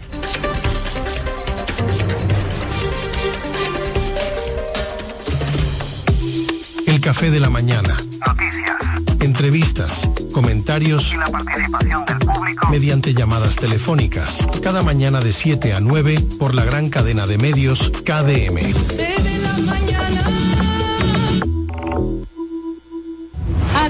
El 6.85 6.99
café 7.01 7.31
de 7.31 7.39
la 7.39 7.49
mañana. 7.49 7.95
Noticias. 8.27 8.77
Entrevistas, 9.21 10.09
comentarios 10.33 11.13
Y 11.13 11.17
la 11.17 11.27
participación 11.27 12.05
del 12.05 12.19
público. 12.19 12.69
mediante 12.69 13.13
llamadas 13.13 13.55
telefónicas. 13.55 14.45
Cada 14.61 14.83
mañana 14.83 15.21
de 15.21 15.31
7 15.33 15.73
a 15.73 15.79
9 15.79 16.19
por 16.37 16.53
la 16.53 16.65
gran 16.65 16.89
cadena 16.89 17.25
de 17.25 17.37
medios 17.37 17.91
KDM. 18.03 18.73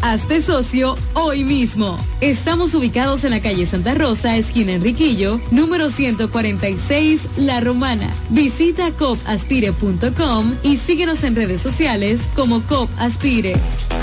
Hazte 0.00 0.40
socio 0.40 0.96
hoy 1.14 1.42
mismo. 1.42 1.98
Estamos 2.20 2.74
ubicados 2.74 3.24
en 3.24 3.30
la 3.30 3.40
calle 3.40 3.66
Santa 3.66 3.94
Rosa, 3.94 4.36
esquina 4.36 4.72
Enriquillo, 4.72 5.40
número 5.50 5.90
146, 5.90 7.28
La 7.36 7.60
Romana. 7.60 8.08
Visita 8.30 8.92
copaspire.com 8.92 10.54
y 10.62 10.76
síguenos 10.76 11.24
en 11.24 11.34
redes 11.34 11.60
sociales 11.60 12.30
como 12.36 12.62
COP 12.62 12.88
Aspire. 12.98 13.56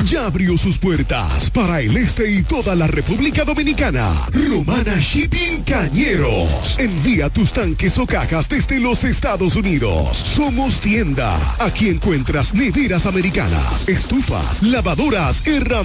Ya 0.06 0.26
abrió 0.26 0.58
sus 0.58 0.78
puertas 0.78 1.50
para 1.50 1.80
el 1.80 1.96
este 1.96 2.30
y 2.30 2.43
toda 2.43 2.76
la 2.76 2.88
República 2.88 3.46
Dominicana. 3.46 4.12
Romana 4.34 4.98
Shipping 5.00 5.64
Cañeros. 5.64 6.78
Envía 6.78 7.30
tus 7.30 7.54
tanques 7.54 7.98
o 7.98 8.06
cajas 8.06 8.50
desde 8.50 8.82
los 8.82 9.06
Estados 9.06 9.56
Unidos. 9.56 10.18
Somos 10.18 10.82
tienda. 10.82 11.39
Aquí 11.60 11.88
encuentras 11.88 12.54
neveras 12.54 13.06
americanas, 13.06 13.88
estufas, 13.88 14.62
lavadoras, 14.62 15.46
herramientas 15.48 15.85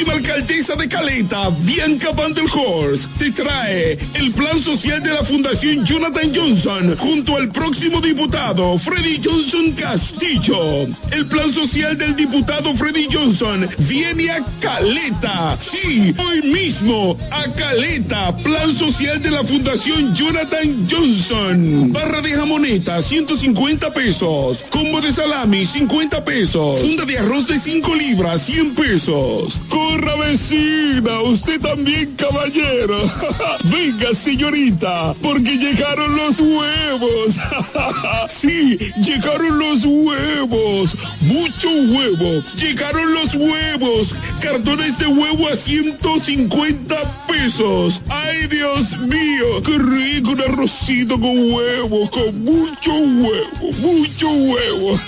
Próxima 0.00 0.12
alcaldesa 0.14 0.76
de 0.76 0.88
Caleta, 0.88 1.50
Bianca 1.60 2.12
Van 2.12 2.32
der 2.32 2.44
Horst, 2.44 3.10
te 3.18 3.30
trae 3.32 3.98
el 4.14 4.32
plan 4.32 4.58
social 4.60 5.02
de 5.02 5.10
la 5.10 5.22
Fundación 5.22 5.84
Jonathan 5.84 6.32
Johnson 6.34 6.96
junto 6.96 7.36
al 7.36 7.48
próximo 7.50 8.00
diputado 8.00 8.78
Freddy 8.78 9.20
Johnson 9.22 9.72
Castillo. 9.72 10.86
El 11.12 11.26
plan 11.26 11.52
social 11.52 11.98
del 11.98 12.16
diputado 12.16 12.74
Freddy 12.74 13.08
Johnson 13.12 13.68
viene 13.78 14.30
a 14.30 14.44
Caleta. 14.60 15.58
Sí, 15.60 16.14
hoy 16.16 16.42
mismo 16.42 17.16
a 17.30 17.50
Caleta. 17.52 18.34
Plan 18.38 18.72
social 18.74 19.20
de 19.20 19.30
la 19.30 19.44
Fundación 19.44 20.14
Jonathan 20.14 20.86
Johnson. 20.90 21.92
Barra 21.92 22.22
de 22.22 22.32
jamoneta, 22.32 23.02
150 23.02 23.92
pesos. 23.92 24.64
Combo 24.70 25.00
de 25.00 25.12
salami, 25.12 25.66
50 25.66 26.24
pesos. 26.24 26.80
Funda 26.80 27.04
de 27.04 27.18
arroz 27.18 27.48
de 27.48 27.58
5 27.58 27.94
libras, 27.94 28.42
100 28.42 28.74
pesos. 28.74 29.60
Vecina, 30.30 31.22
usted 31.22 31.60
también 31.60 32.14
caballero. 32.14 32.96
Venga 33.64 34.14
señorita, 34.14 35.12
porque 35.20 35.56
llegaron 35.56 36.14
los 36.14 36.38
huevos. 36.38 37.36
sí, 38.28 38.78
llegaron 39.02 39.58
los 39.58 39.84
huevos. 39.84 40.96
Mucho 41.22 41.68
huevo. 41.70 42.44
Llegaron 42.56 43.12
los 43.12 43.34
huevos. 43.34 44.14
Cartones 44.40 44.98
de 44.98 45.06
huevo 45.08 45.48
a 45.48 45.56
150 45.56 47.26
pesos. 47.26 48.00
Ay 48.08 48.46
Dios 48.46 48.98
mío, 48.98 49.62
qué 49.64 49.78
rico 49.78 50.30
un 50.30 50.40
arrocito 50.42 51.18
con 51.18 51.52
huevo, 51.52 52.08
con 52.10 52.44
mucho 52.44 52.92
huevo, 52.92 53.72
mucho 53.80 54.30
huevo. 54.30 55.00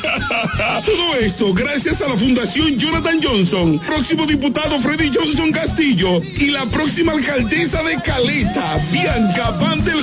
Todo 0.85 1.15
esto 1.21 1.55
gracias 1.55 2.03
a 2.03 2.09
la 2.09 2.17
Fundación 2.17 2.77
Jonathan 2.77 3.21
Johnson, 3.23 3.79
próximo 3.79 4.27
diputado 4.27 4.72
Freddy 4.81 5.11
Johnson 5.13 5.53
Castillo 5.53 6.23
y 6.23 6.47
la 6.51 6.65
próxima 6.67 7.13
alcaldesa 7.13 7.83
de 7.83 8.01
Caleta, 8.01 8.79
Bianca 8.91 9.51
Van 9.61 9.85
del. 9.85 10.01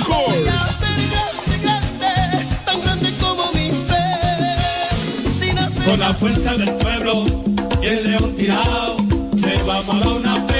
Con 5.84 5.98
la 5.98 6.14
fuerza 6.14 6.54
del 6.54 6.72
pueblo 6.74 7.24
y 7.82 7.86
el 7.86 8.10
león 8.10 8.36
tirado, 8.36 8.96
le 9.34 9.62
vamos 9.64 9.94
a 9.94 9.98
dar 9.98 10.08
una 10.08 10.46
pinado. 10.46 10.59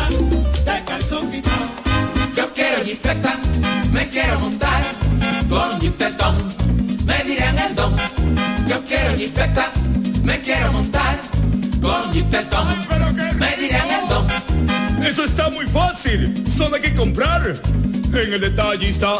Yo 2.35 2.53
quiero 2.53 2.83
jipeta, 2.83 3.37
me 3.91 4.07
quiero 4.09 4.39
montar 4.39 4.81
con 5.49 5.79
jipetón, 5.81 6.35
me 7.05 7.23
dirán 7.23 7.57
el 7.59 7.75
don. 7.75 7.95
Yo 8.67 8.81
quiero 8.85 9.15
jipeta, 9.17 9.71
me 10.23 10.39
quiero 10.39 10.71
montar 10.71 11.19
con 11.81 12.13
jipetón, 12.13 12.67
me 13.37 13.55
dirán 13.57 13.89
el 13.89 14.07
don. 14.07 14.27
Eso 15.03 15.25
está 15.25 15.49
muy 15.49 15.65
fácil. 15.67 16.43
Solo 16.47 16.75
hay 16.75 16.81
que 16.81 16.95
comprar. 16.95 17.53
En 18.13 18.33
el 18.33 18.41
detallista 18.41 19.19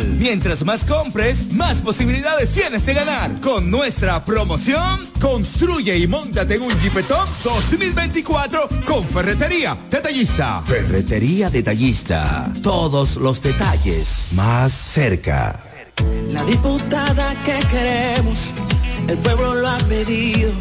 Mientras 0.17 0.63
más 0.65 0.83
compres, 0.83 1.53
más 1.53 1.81
posibilidades 1.81 2.49
tienes 2.51 2.85
de 2.85 2.93
ganar. 2.93 3.39
Con 3.41 3.69
nuestra 3.69 4.23
promoción, 4.23 5.05
construye 5.19 5.97
y 5.97 6.07
montate 6.07 6.55
en 6.55 6.63
un 6.63 6.79
Jeepetop 6.81 7.27
2024 7.43 8.69
con 8.85 9.05
Ferretería 9.05 9.77
Detallista. 9.89 10.61
Ferretería 10.65 11.49
Detallista. 11.49 12.51
Todos 12.61 13.17
los 13.17 13.41
detalles 13.41 14.29
más 14.33 14.71
cerca. 14.71 15.59
La 16.31 16.43
diputada 16.45 17.35
que 17.43 17.59
queremos, 17.67 18.53
el 19.07 19.17
pueblo 19.17 19.55
lo 19.55 19.67
ha 19.67 19.77
pedido, 19.79 20.51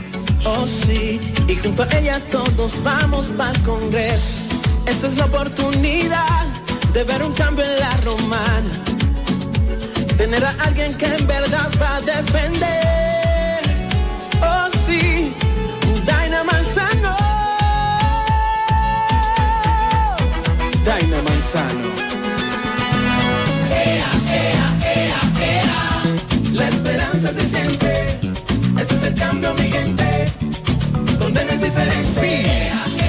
oh 0.45 0.67
sí, 0.67 1.21
y 1.47 1.57
junto 1.57 1.85
a 1.85 1.99
ella 1.99 2.21
todos 2.31 2.83
vamos 2.83 3.31
para 3.37 3.53
el 3.53 3.63
Congreso. 3.63 4.39
Esta 4.87 5.07
es 5.07 5.17
la 5.17 5.27
oportunidad 5.27 6.47
de 6.93 7.05
ver 7.05 7.23
un 7.23 7.33
cambio 7.35 7.65
en 7.65 7.79
la 7.79 7.97
romana, 7.99 8.71
tener 10.21 10.45
a 10.45 10.51
alguien 10.67 10.93
que 10.99 11.07
en 11.07 11.27
verdad 11.27 11.71
va 11.81 11.97
a 11.97 12.01
defender, 12.03 13.61
oh 14.43 14.69
sí, 14.85 15.33
Daina 16.05 16.45
Manzano, 16.45 17.17
Daina 20.85 21.23
Manzano. 21.23 21.89
La 26.53 26.69
esperanza 26.69 27.33
se 27.33 27.47
siente. 27.47 28.19
Ese 28.79 28.95
es 28.97 29.03
el 29.05 29.15
cambio, 29.15 29.55
mi 29.55 29.71
gente. 29.71 30.31
Donde 31.19 31.45
no 31.47 31.53
es 31.53 31.63
diferente. 31.63 32.05
Sí, 32.05 33.00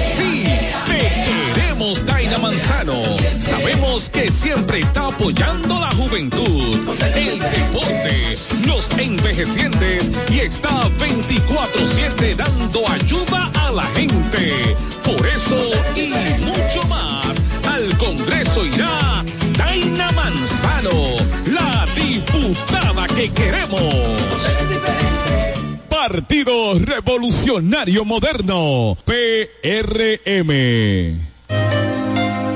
Sabemos 3.38 4.10
que 4.10 4.30
siempre 4.30 4.80
está 4.80 5.08
apoyando 5.08 5.78
la 5.80 5.90
juventud, 5.90 6.78
el 7.14 7.38
deporte, 7.38 8.38
los 8.66 8.90
envejecientes 8.90 10.10
y 10.30 10.40
está 10.40 10.88
24-7 10.98 12.34
dando 12.36 12.88
ayuda 12.88 13.50
a 13.54 13.72
la 13.72 13.82
gente. 13.94 14.76
Por 15.04 15.26
eso 15.26 15.56
y 15.96 16.12
mucho 16.44 16.86
más, 16.88 17.40
al 17.68 17.96
Congreso 17.98 18.64
irá 18.66 19.24
Daina 19.58 20.10
Manzano, 20.12 21.16
la 21.46 21.86
diputada 21.94 23.06
que 23.08 23.30
queremos. 23.30 23.94
Partido 25.88 26.78
Revolucionario 26.78 28.04
Moderno, 28.04 28.96
PRM. 29.04 30.52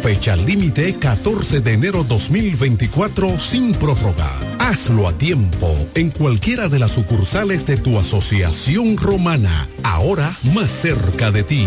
Fecha 0.00 0.36
límite 0.36 0.94
14 0.94 1.60
de 1.60 1.72
enero 1.72 2.04
2024 2.04 3.38
sin 3.38 3.72
prórroga. 3.72 4.30
Hazlo 4.58 5.08
a 5.08 5.12
tiempo 5.16 5.74
en 5.94 6.10
cualquiera 6.10 6.68
de 6.68 6.78
las 6.78 6.92
sucursales 6.92 7.66
de 7.66 7.76
tu 7.76 7.98
asociación 7.98 8.96
romana, 8.96 9.68
ahora 9.82 10.30
más 10.54 10.70
cerca 10.70 11.30
de 11.30 11.42
ti. 11.42 11.66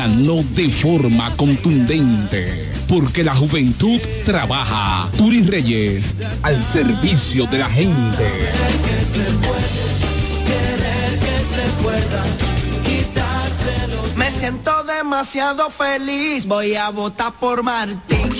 de 0.07 0.67
forma 0.69 1.31
contundente. 1.35 2.73
Porque 2.87 3.23
la 3.23 3.35
juventud 3.35 3.99
trabaja. 4.25 5.07
Turi 5.15 5.43
Reyes, 5.43 6.15
al 6.41 6.61
servicio 6.63 7.45
de 7.45 7.59
la 7.59 7.69
gente. 7.69 8.25
Me 14.15 14.31
siento 14.31 14.83
demasiado 14.85 15.69
feliz, 15.69 16.47
voy 16.47 16.73
a 16.75 16.89
votar 16.89 17.33
por 17.33 17.61
Martín. 17.61 18.33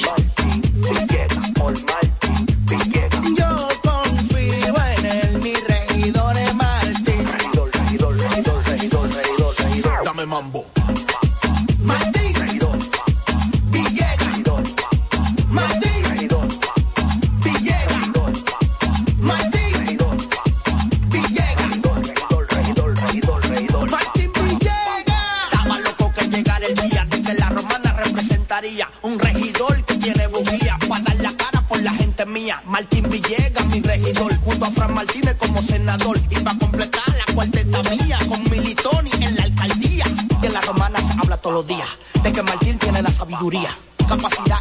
Yo 3.38 3.68
confío 3.84 4.74
en 4.97 5.05
él, 5.05 5.39
mi 5.43 5.53
regidor 5.53 6.38
es 6.38 6.55
Martín. 6.55 7.28
Regidor, 7.38 7.72
regidor, 7.72 8.18
regidor, 8.18 8.64
regidor, 8.66 9.09
regidor, 9.14 9.55
regidor. 9.59 10.03
Dame 10.03 10.26
mambo. 10.26 10.70
Junto 34.18 34.66
a 34.66 34.72
Fran 34.72 34.93
Martínez 34.93 35.36
como 35.38 35.62
senador. 35.62 36.20
Y 36.30 36.36
para 36.36 36.57
completar 36.57 37.03
la 37.09 37.34
cuarteta 37.34 37.82
mía 37.84 38.20
con 38.28 38.43
Militoni 38.49 39.12
en 39.22 39.36
la 39.36 39.43
alcaldía. 39.43 40.05
En 40.41 40.53
la 40.53 40.62
romana 40.62 40.99
se 40.99 41.14
habla 41.14 41.38
todos 41.38 41.55
los 41.55 41.68
días 41.68 41.88
de 42.24 42.32
que 42.32 42.41
Martín 42.41 42.78
tiene 42.80 43.01
la 43.01 43.12
sabiduría, 43.12 43.70
capacidad 44.07 44.61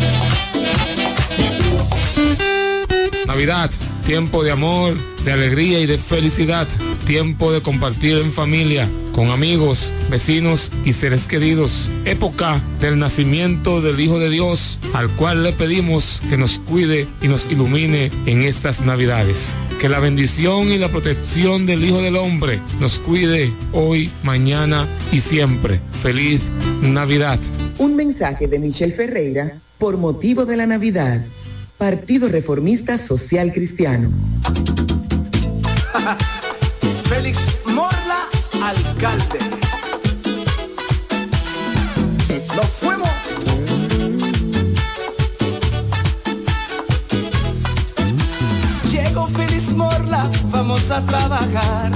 Navidad, 3.26 3.72
tiempo 4.06 4.44
de 4.44 4.52
amor, 4.52 4.96
de 5.24 5.32
alegría 5.32 5.80
y 5.80 5.86
de 5.86 5.98
felicidad. 5.98 6.68
Tiempo 7.06 7.52
de 7.52 7.62
compartir 7.62 8.18
en 8.18 8.32
familia, 8.32 8.88
con 9.12 9.30
amigos, 9.30 9.92
vecinos 10.10 10.72
y 10.86 10.94
seres 10.94 11.28
queridos. 11.28 11.90
Época 12.06 12.62
del 12.80 12.98
nacimiento 12.98 13.82
del 13.82 14.00
Hijo 14.00 14.20
de 14.20 14.30
Dios, 14.30 14.80
al 14.94 15.10
cual 15.10 15.44
le 15.44 15.52
pedimos 15.52 16.22
que 16.30 16.38
nos 16.38 16.60
cuide 16.60 17.08
y 17.22 17.28
nos 17.28 17.46
ilumine 17.52 18.10
en 18.26 18.44
estas 18.44 18.80
Navidades. 18.80 19.54
Que 19.82 19.90
la 19.90 20.00
bendición 20.00 20.72
y 20.72 20.78
la 20.78 20.88
protección 20.88 21.66
del 21.66 21.84
Hijo 21.84 22.02
del 22.02 22.16
Hombre 22.16 22.62
nos 22.80 23.00
cuide 23.00 23.52
hoy, 23.74 24.10
mañana 24.24 24.88
y 25.12 25.20
siempre. 25.20 25.82
Feliz 26.02 26.42
Navidad. 26.82 27.40
Un 27.80 27.98
mensaje 27.98 28.48
de 28.48 28.60
Michelle 28.60 28.94
Ferreira 28.94 29.58
por 29.78 29.98
motivo 29.98 30.46
de 30.46 30.56
la 30.56 30.68
Navidad. 30.68 31.26
Partido 31.78 32.30
Reformista 32.30 32.98
Social 32.98 33.52
Cristiano. 33.52 34.10
Félix 37.08 37.60
Morla, 37.66 38.28
alcalde. 38.64 39.40
Nos 42.56 42.66
fuimos. 42.80 43.10
Llegó 48.92 49.28
Félix 49.28 49.72
Morla, 49.72 50.30
vamos 50.46 50.92
a 50.92 51.02
trabajar. 51.06 51.92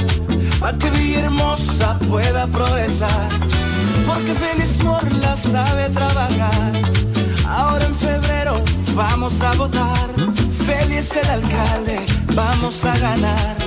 Para 0.59 0.77
que 0.77 0.89
Villahermosa 0.89 1.97
pueda 2.09 2.47
progresar. 2.47 3.29
Porque 4.05 4.33
Félix 4.33 4.83
Morla 4.83 5.35
sabe 5.35 5.89
trabajar. 5.89 6.73
Ahora 7.47 7.85
en 7.85 7.95
febrero 7.95 8.61
vamos 8.95 9.41
a 9.41 9.53
votar. 9.53 10.09
Félix 10.65 11.15
el 11.15 11.29
alcalde, 11.29 12.05
vamos 12.35 12.83
a 12.85 12.97
ganar. 12.97 13.66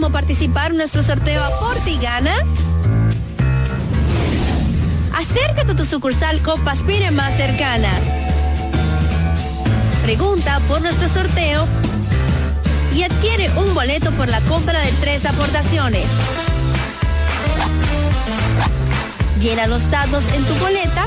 ¿Quieres 0.00 0.08
saber 0.08 0.12
cómo 0.12 0.12
participar 0.12 0.70
en 0.70 0.78
nuestro 0.78 1.02
sorteo 1.02 1.44
Aporte 1.44 1.90
y 1.90 1.98
Gana? 1.98 2.34
Acércate 5.14 5.72
a 5.72 5.76
tu 5.76 5.84
sucursal 5.84 6.40
Copaspire 6.40 7.10
más 7.10 7.34
cercana. 7.36 7.90
Pregunta 10.02 10.58
por 10.68 10.80
nuestro 10.80 11.06
sorteo 11.06 11.66
y 12.94 13.02
adquiere 13.02 13.50
un 13.58 13.74
boleto 13.74 14.10
por 14.12 14.28
la 14.28 14.40
compra 14.42 14.80
de 14.80 14.90
tres 15.02 15.26
aportaciones. 15.26 16.06
Llena 19.38 19.66
los 19.66 19.90
datos 19.90 20.24
en 20.34 20.42
tu 20.44 20.54
boleta. 20.54 21.06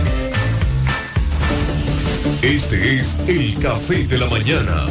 Este 2.41 2.99
es 2.99 3.19
el 3.27 3.53
café 3.59 4.03
de 4.05 4.17
la 4.17 4.25
mañana, 4.27 4.85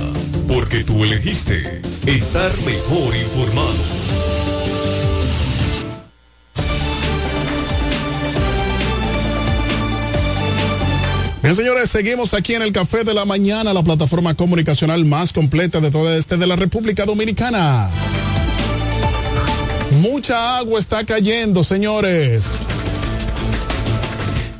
porque 0.46 0.84
tú 0.84 1.02
elegiste 1.02 1.82
estar 2.06 2.52
mejor 2.64 3.16
informado. 3.16 3.74
Bien, 11.42 11.56
señores, 11.56 11.90
seguimos 11.90 12.34
aquí 12.34 12.54
en 12.54 12.62
el 12.62 12.70
Café 12.70 13.02
de 13.02 13.14
la 13.14 13.24
Mañana, 13.24 13.74
la 13.74 13.82
plataforma 13.82 14.34
comunicacional 14.34 15.04
más 15.04 15.32
completa 15.32 15.80
de 15.80 15.90
todo 15.90 16.14
este 16.14 16.36
de 16.36 16.46
la 16.46 16.54
República 16.54 17.04
Dominicana. 17.04 17.90
Mucha 20.02 20.58
agua 20.58 20.78
está 20.78 21.04
cayendo, 21.04 21.64
señores. 21.64 22.69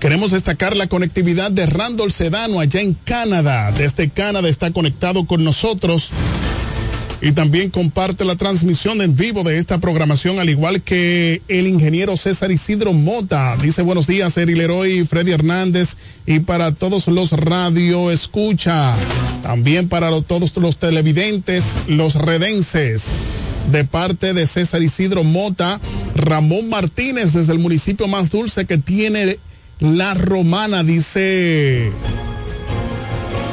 Queremos 0.01 0.31
destacar 0.31 0.79
la 0.79 0.87
conectividad 0.87 1.51
de 1.51 1.67
Randall 1.67 2.11
Sedano 2.11 2.59
allá 2.59 2.81
en 2.81 2.95
Canadá. 2.95 3.71
Desde 3.71 4.09
Canadá 4.09 4.49
está 4.49 4.71
conectado 4.71 5.27
con 5.27 5.45
nosotros 5.45 6.11
y 7.21 7.33
también 7.33 7.69
comparte 7.69 8.25
la 8.25 8.37
transmisión 8.37 9.03
en 9.03 9.15
vivo 9.15 9.45
de 9.45 9.59
esta 9.59 9.77
programación, 9.77 10.39
al 10.39 10.49
igual 10.49 10.81
que 10.81 11.43
el 11.49 11.67
ingeniero 11.67 12.17
César 12.17 12.51
Isidro 12.51 12.95
Mota. 12.95 13.59
Dice 13.61 13.83
buenos 13.83 14.07
días, 14.07 14.39
Eri 14.39 14.55
Leroy, 14.55 15.05
Freddy 15.05 15.33
Hernández 15.33 15.99
y 16.25 16.41
para 16.41 16.73
todos 16.73 17.07
los 17.09 17.33
radio 17.33 18.11
escucha. 18.11 18.95
También 19.43 19.91
para 19.91 20.11
todos 20.23 20.57
los 20.57 20.79
televidentes, 20.79 21.73
los 21.89 22.15
redenses. 22.15 23.11
De 23.71 23.85
parte 23.85 24.33
de 24.33 24.47
César 24.47 24.83
Isidro 24.83 25.25
Mota, 25.25 25.79
Ramón 26.17 26.71
Martínez 26.71 27.35
desde 27.35 27.53
el 27.53 27.59
municipio 27.59 28.09
más 28.09 28.31
dulce 28.31 28.65
que 28.65 28.79
tiene 28.79 29.39
la 29.81 30.15
romana, 30.15 30.85
dice 30.85 31.93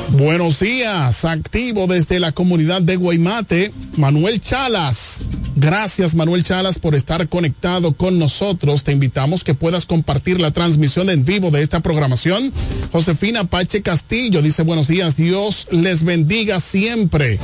Buenos 0.09 0.61
días, 0.61 1.25
activo 1.25 1.85
desde 1.85 2.19
la 2.19 2.31
comunidad 2.31 2.81
de 2.81 2.95
Guaymate, 2.95 3.71
Manuel 3.97 4.41
Chalas. 4.41 5.21
Gracias 5.55 6.15
Manuel 6.15 6.43
Chalas 6.43 6.79
por 6.79 6.95
estar 6.95 7.27
conectado 7.27 7.93
con 7.93 8.17
nosotros. 8.17 8.83
Te 8.83 8.93
invitamos 8.93 9.43
que 9.43 9.53
puedas 9.53 9.85
compartir 9.85 10.39
la 10.39 10.51
transmisión 10.51 11.09
en 11.09 11.25
vivo 11.25 11.51
de 11.51 11.61
esta 11.61 11.81
programación. 11.81 12.53
Josefina 12.91 13.43
Pache 13.43 13.81
Castillo 13.81 14.41
dice 14.41 14.63
buenos 14.63 14.87
días, 14.87 15.17
Dios 15.17 15.67
les 15.71 16.03
bendiga 16.03 16.59
siempre. 16.59 17.37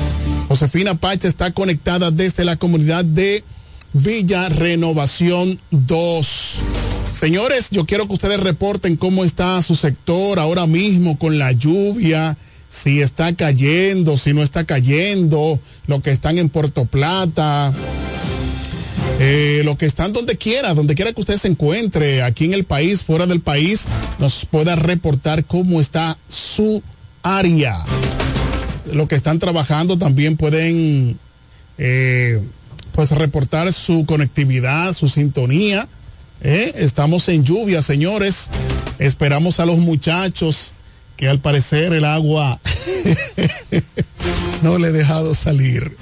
Josefina 0.47 0.95
Pache 0.95 1.27
está 1.27 1.51
conectada 1.51 2.11
desde 2.11 2.45
la 2.45 2.55
comunidad 2.55 3.03
de 3.03 3.43
Villa 3.93 4.49
Renovación 4.49 5.59
2. 5.69 6.59
Señores, 7.11 7.69
yo 7.69 7.85
quiero 7.85 8.07
que 8.07 8.13
ustedes 8.13 8.39
reporten 8.39 8.97
cómo 8.97 9.23
está 9.23 9.61
su 9.61 9.75
sector 9.75 10.39
ahora 10.39 10.65
mismo 10.65 11.19
con 11.19 11.37
la 11.37 11.51
lluvia, 11.51 12.35
si 12.69 13.01
está 13.01 13.35
cayendo, 13.35 14.17
si 14.17 14.33
no 14.33 14.41
está 14.41 14.63
cayendo, 14.63 15.59
lo 15.85 16.01
que 16.01 16.09
están 16.09 16.39
en 16.39 16.49
Puerto 16.49 16.85
Plata, 16.85 17.71
eh, 19.19 19.61
lo 19.63 19.77
que 19.77 19.85
están 19.85 20.11
donde 20.11 20.37
quiera, 20.37 20.73
donde 20.73 20.95
quiera 20.95 21.13
que 21.13 21.21
usted 21.21 21.37
se 21.37 21.49
encuentre, 21.49 22.23
aquí 22.23 22.45
en 22.45 22.55
el 22.55 22.63
país, 22.63 23.03
fuera 23.03 23.27
del 23.27 23.41
país, 23.41 23.85
nos 24.17 24.47
pueda 24.47 24.75
reportar 24.75 25.45
cómo 25.45 25.79
está 25.79 26.17
su 26.27 26.81
área. 27.21 27.85
Lo 28.91 29.07
que 29.07 29.13
están 29.13 29.37
trabajando 29.37 29.99
también 29.99 30.35
pueden 30.35 31.19
eh, 31.77 32.41
pues 32.93 33.11
reportar 33.11 33.73
su 33.73 34.05
conectividad, 34.05 34.93
su 34.93 35.09
sintonía. 35.09 35.89
¿eh? 36.41 36.71
Estamos 36.75 37.27
en 37.29 37.43
lluvia, 37.43 37.81
señores. 37.81 38.49
Esperamos 38.99 39.59
a 39.59 39.65
los 39.65 39.79
muchachos 39.79 40.73
que 41.17 41.27
al 41.27 41.39
parecer 41.39 41.91
el 41.93 42.05
agua 42.05 42.59
no 44.61 44.77
le 44.77 44.89
he 44.89 44.91
dejado 44.91 45.33
salir. 45.35 45.97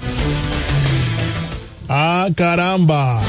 Ah, 1.88 2.28
caramba. 2.34 3.22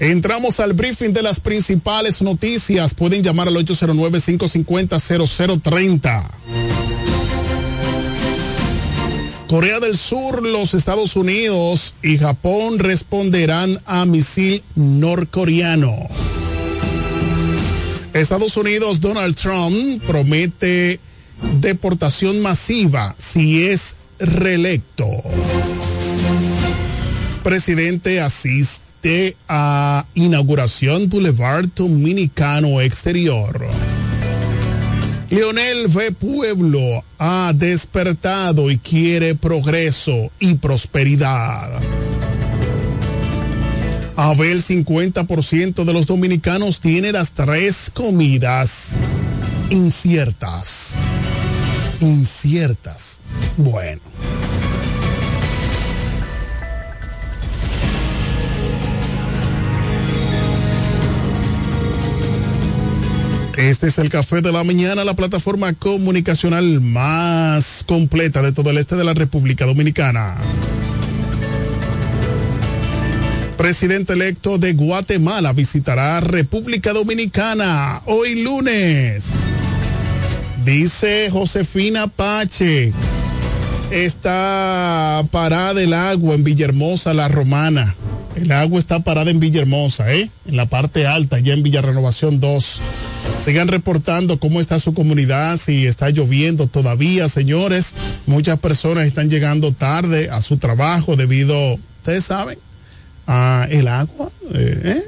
Entramos 0.00 0.58
al 0.60 0.72
briefing 0.72 1.12
de 1.12 1.22
las 1.22 1.38
principales 1.40 2.20
noticias. 2.20 2.94
Pueden 2.94 3.22
llamar 3.22 3.46
al 3.48 3.56
809-550-0030. 3.56 6.30
Corea 9.48 9.78
del 9.78 9.96
Sur, 9.96 10.44
los 10.44 10.74
Estados 10.74 11.16
Unidos 11.16 11.94
y 12.02 12.18
Japón 12.18 12.78
responderán 12.78 13.78
a 13.84 14.04
misil 14.06 14.62
norcoreano. 14.74 15.94
Estados 18.14 18.56
Unidos, 18.56 19.00
Donald 19.00 19.36
Trump 19.36 20.02
promete 20.06 20.98
deportación 21.60 22.40
masiva 22.40 23.14
si 23.18 23.64
es 23.66 23.96
reelecto. 24.18 25.06
Presidente 27.42 28.20
asiste 28.20 29.36
a 29.48 30.06
inauguración 30.14 31.10
Boulevard 31.10 31.68
Dominicano 31.74 32.80
Exterior. 32.80 33.66
Leonel 35.34 35.88
V. 35.88 36.12
Pueblo 36.12 37.02
ha 37.18 37.52
despertado 37.52 38.70
y 38.70 38.78
quiere 38.78 39.34
progreso 39.34 40.30
y 40.38 40.54
prosperidad. 40.54 41.72
A 44.14 44.34
ver, 44.34 44.52
el 44.52 44.62
50% 44.62 45.84
de 45.84 45.92
los 45.92 46.06
dominicanos 46.06 46.78
tiene 46.78 47.10
las 47.10 47.32
tres 47.32 47.90
comidas 47.92 48.94
inciertas. 49.70 50.98
Inciertas. 52.00 53.18
Bueno. 53.56 54.13
Este 63.56 63.86
es 63.86 63.98
el 64.00 64.08
Café 64.08 64.40
de 64.40 64.50
la 64.50 64.64
Mañana, 64.64 65.04
la 65.04 65.14
plataforma 65.14 65.72
comunicacional 65.74 66.80
más 66.80 67.84
completa 67.86 68.42
de 68.42 68.50
todo 68.50 68.70
el 68.70 68.78
este 68.78 68.96
de 68.96 69.04
la 69.04 69.14
República 69.14 69.64
Dominicana. 69.64 70.34
Presidente 73.56 74.14
electo 74.14 74.58
de 74.58 74.72
Guatemala 74.72 75.52
visitará 75.52 76.20
República 76.20 76.92
Dominicana 76.92 78.02
hoy 78.06 78.42
lunes. 78.42 79.30
Dice 80.64 81.30
Josefina 81.30 82.08
Pache, 82.08 82.92
está 83.92 85.22
parada 85.30 85.80
el 85.80 85.92
agua 85.92 86.34
en 86.34 86.42
Villahermosa, 86.42 87.14
la 87.14 87.28
Romana. 87.28 87.94
El 88.36 88.50
agua 88.50 88.80
está 88.80 89.00
parada 89.00 89.30
en 89.30 89.38
Villahermosa, 89.38 90.12
¿eh? 90.12 90.28
En 90.46 90.56
la 90.56 90.66
parte 90.66 91.06
alta, 91.06 91.38
ya 91.38 91.54
en 91.54 91.62
Villa 91.62 91.82
Renovación 91.82 92.40
2. 92.40 92.80
Sigan 93.38 93.68
reportando 93.68 94.38
cómo 94.40 94.60
está 94.60 94.78
su 94.80 94.92
comunidad, 94.92 95.58
si 95.58 95.86
está 95.86 96.10
lloviendo 96.10 96.66
todavía, 96.66 97.28
señores. 97.28 97.94
Muchas 98.26 98.58
personas 98.58 99.06
están 99.06 99.30
llegando 99.30 99.72
tarde 99.72 100.30
a 100.30 100.40
su 100.40 100.56
trabajo 100.56 101.14
debido, 101.14 101.74
ustedes 101.98 102.24
saben, 102.24 102.58
a 103.26 103.68
el 103.70 103.86
agua. 103.86 104.30
Eh, 104.52 104.80
¿eh? 104.84 105.02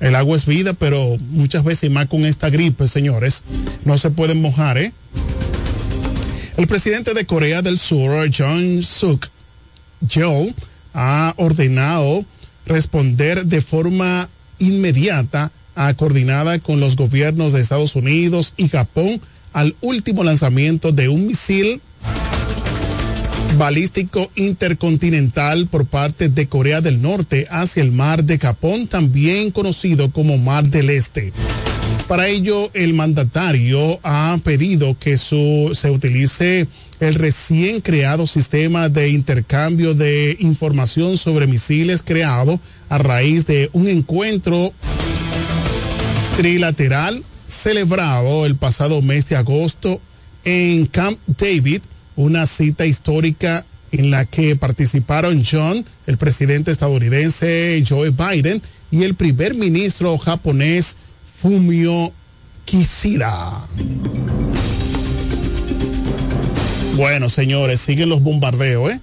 El 0.00 0.16
agua 0.16 0.36
es 0.36 0.46
vida, 0.46 0.72
pero 0.72 1.16
muchas 1.30 1.64
veces, 1.64 1.90
más 1.90 2.06
con 2.06 2.24
esta 2.24 2.48
gripe, 2.48 2.88
señores, 2.88 3.44
no 3.84 3.98
se 3.98 4.10
pueden 4.10 4.40
mojar, 4.40 4.78
¿eh? 4.78 4.92
El 6.56 6.66
presidente 6.66 7.12
de 7.12 7.26
Corea 7.26 7.60
del 7.60 7.78
Sur, 7.78 8.30
John 8.36 8.82
Suk 8.82 9.28
Yeol, 10.08 10.54
ha 10.94 11.34
ordenado 11.36 12.24
responder 12.66 13.46
de 13.46 13.60
forma 13.60 14.28
inmediata, 14.58 15.50
a, 15.74 15.94
coordinada 15.94 16.58
con 16.58 16.80
los 16.80 16.96
gobiernos 16.96 17.52
de 17.52 17.60
Estados 17.60 17.96
Unidos 17.96 18.54
y 18.56 18.68
Japón 18.68 19.20
al 19.52 19.74
último 19.80 20.24
lanzamiento 20.24 20.92
de 20.92 21.08
un 21.08 21.26
misil 21.26 21.80
balístico 23.58 24.30
intercontinental 24.34 25.66
por 25.66 25.86
parte 25.86 26.28
de 26.28 26.46
Corea 26.46 26.80
del 26.80 27.02
Norte 27.02 27.46
hacia 27.50 27.82
el 27.82 27.92
mar 27.92 28.24
de 28.24 28.38
Japón, 28.38 28.86
también 28.86 29.50
conocido 29.50 30.10
como 30.10 30.38
Mar 30.38 30.64
del 30.68 30.90
Este. 30.90 31.32
Para 32.08 32.28
ello, 32.28 32.70
el 32.74 32.94
mandatario 32.94 33.98
ha 34.02 34.38
pedido 34.44 34.96
que 34.98 35.16
se 35.16 35.90
utilice 35.90 36.66
el 37.00 37.14
recién 37.14 37.80
creado 37.80 38.26
sistema 38.26 38.88
de 38.88 39.08
intercambio 39.08 39.94
de 39.94 40.36
información 40.40 41.16
sobre 41.16 41.46
misiles 41.46 42.02
creado 42.02 42.60
a 42.88 42.98
raíz 42.98 43.46
de 43.46 43.70
un 43.72 43.88
encuentro 43.88 44.72
trilateral 46.36 47.24
celebrado 47.48 48.46
el 48.46 48.56
pasado 48.56 49.02
mes 49.02 49.28
de 49.28 49.36
agosto 49.36 50.00
en 50.44 50.86
Camp 50.86 51.18
David, 51.26 51.82
una 52.16 52.46
cita 52.46 52.86
histórica 52.86 53.64
en 53.90 54.10
la 54.10 54.24
que 54.24 54.56
participaron 54.56 55.44
John, 55.44 55.84
el 56.06 56.16
presidente 56.16 56.70
estadounidense 56.70 57.82
Joe 57.86 58.10
Biden 58.10 58.62
y 58.90 59.02
el 59.02 59.14
primer 59.14 59.54
ministro 59.54 60.16
japonés 60.18 60.96
Fumio 61.42 62.12
Kishida. 62.64 63.66
Bueno, 66.94 67.28
señores, 67.28 67.80
siguen 67.80 68.10
los 68.10 68.22
bombardeos, 68.22 68.92
¿eh? 68.92 69.00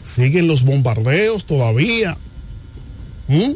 Siguen 0.00 0.46
los 0.46 0.62
bombardeos 0.62 1.44
todavía. 1.44 2.16
¿Mm? 3.26 3.54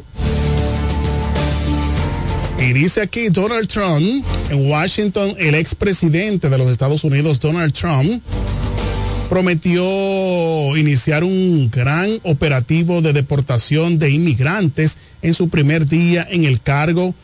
Y 2.59 2.73
dice 2.73 3.01
aquí 3.01 3.29
Donald 3.29 3.69
Trump, 3.69 4.25
en 4.51 4.69
Washington, 4.69 5.37
el 5.39 5.55
expresidente 5.55 6.49
de 6.49 6.59
los 6.59 6.69
Estados 6.69 7.05
Unidos, 7.05 7.39
Donald 7.39 7.73
Trump, 7.73 8.25
prometió 9.31 10.77
iniciar 10.77 11.23
un 11.23 11.71
gran 11.71 12.11
operativo 12.25 13.01
de 13.01 13.13
deportación 13.13 13.97
de 14.01 14.11
inmigrantes 14.11 14.99
en 15.23 15.35
su 15.35 15.49
primer 15.49 15.87
día 15.87 16.27
en 16.29 16.45
el 16.45 16.61
cargo, 16.61 17.15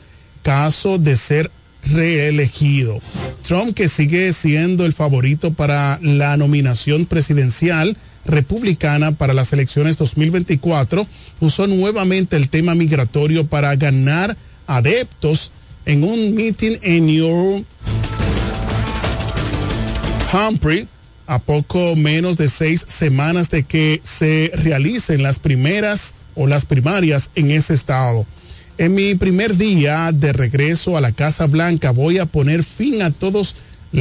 caso 0.45 0.99
de 0.99 1.17
ser 1.17 1.51
reelegido. 1.93 3.01
Trump, 3.43 3.75
que 3.75 3.89
sigue 3.89 4.33
siendo 4.33 4.87
el 4.87 4.93
favorito 4.93 5.53
para 5.53 5.99
la 6.01 6.37
nominación 6.37 7.07
presidencial 7.07 7.97
republicana 8.25 9.11
para 9.11 9.35
las 9.35 9.53
elecciones 9.53 9.99
2024, 9.99 11.09
usó 11.41 11.67
nuevamente 11.67 12.37
el 12.37 12.49
tema 12.49 12.77
migratorio 12.77 13.49
para 13.49 13.75
ganar 13.75 14.37
adeptos 14.69 15.51
en 15.87 16.05
un 16.05 16.37
meeting 16.37 16.77
en 16.83 17.07
New 17.07 17.65
Humphrey 20.33 20.87
a 21.27 21.39
poco 21.39 21.97
menos 21.97 22.37
de 22.37 22.49
seis 22.49 22.85
semanas 22.87 23.51
de 23.51 23.65
que 23.65 24.01
se 24.05 24.53
realicen 24.55 25.23
las 25.23 25.39
primeras 25.39 26.15
o 26.35 26.47
las 26.47 26.67
primarias 26.67 27.31
en 27.35 27.51
ese 27.51 27.75
estado. 27.75 28.27
En 28.79 28.95
mi 28.95 29.15
primer 29.15 29.57
día 29.57 30.11
de 30.13 30.33
regreso 30.33 30.97
a 30.97 31.01
la 31.01 31.13
Casa 31.13 31.47
Blanca 31.47 31.91
voy 31.91 32.19
a 32.19 32.27
poner 32.27 32.63
fin 32.63 33.03
a 33.03 33.11
todos 33.11 33.57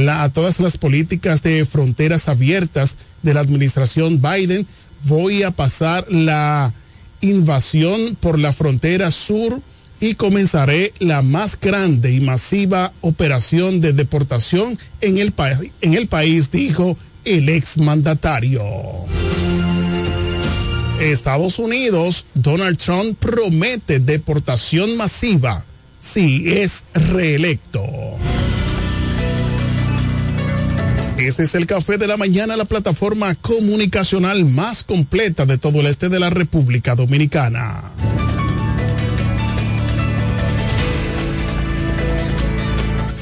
a 0.08 0.28
todas 0.28 0.60
las 0.60 0.76
políticas 0.76 1.42
de 1.42 1.64
fronteras 1.64 2.28
abiertas 2.28 2.96
de 3.22 3.32
la 3.32 3.40
administración 3.40 4.20
Biden. 4.20 4.66
Voy 5.04 5.42
a 5.42 5.50
pasar 5.50 6.06
la 6.10 6.74
invasión 7.22 8.16
por 8.20 8.38
la 8.38 8.52
frontera 8.52 9.10
sur 9.10 9.60
y 10.00 10.14
comenzaré 10.14 10.92
la 10.98 11.22
más 11.22 11.58
grande 11.58 12.12
y 12.12 12.20
masiva 12.20 12.92
operación 13.00 13.80
de 13.80 13.94
deportación 13.94 14.78
en 15.00 15.16
el, 15.16 15.32
en 15.80 15.94
el 15.94 16.06
país, 16.06 16.50
dijo 16.50 16.98
el 17.26 17.48
exmandatario. 17.48 18.62
Estados 21.00 21.58
Unidos, 21.58 22.24
Donald 22.34 22.78
Trump 22.78 23.18
promete 23.18 23.98
deportación 23.98 24.96
masiva 24.96 25.64
si 26.00 26.48
es 26.48 26.84
reelecto. 26.94 27.82
Este 31.18 31.42
es 31.42 31.54
el 31.54 31.66
café 31.66 31.98
de 31.98 32.06
la 32.06 32.16
mañana, 32.16 32.56
la 32.56 32.64
plataforma 32.64 33.34
comunicacional 33.34 34.44
más 34.44 34.84
completa 34.84 35.46
de 35.46 35.58
todo 35.58 35.80
el 35.80 35.86
este 35.86 36.08
de 36.08 36.20
la 36.20 36.30
República 36.30 36.94
Dominicana. 36.94 37.82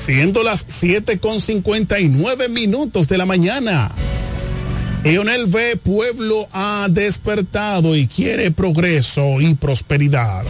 Siendo 0.05 0.43
las 0.43 0.67
7 0.69 1.19
con 1.19 1.41
59 1.41 2.51
minutos 2.51 3.09
de 3.09 3.17
la 3.17 3.25
mañana. 3.25 3.91
Leonel 5.03 5.45
V. 5.47 5.79
Pueblo 5.79 6.47
ha 6.53 6.89
despertado 6.91 7.97
y 7.97 8.07
quiere 8.07 8.51
progreso 8.51 9.41
y 9.41 9.55
prosperidad. 9.55 10.45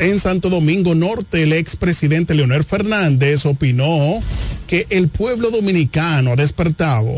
En 0.00 0.18
Santo 0.18 0.50
Domingo 0.50 0.96
Norte, 0.96 1.44
el 1.44 1.52
expresidente 1.52 2.34
Leonel 2.34 2.64
Fernández 2.64 3.46
opinó 3.46 4.20
que 4.66 4.88
el 4.90 5.06
pueblo 5.06 5.52
dominicano 5.52 6.32
ha 6.32 6.36
despertado, 6.36 7.14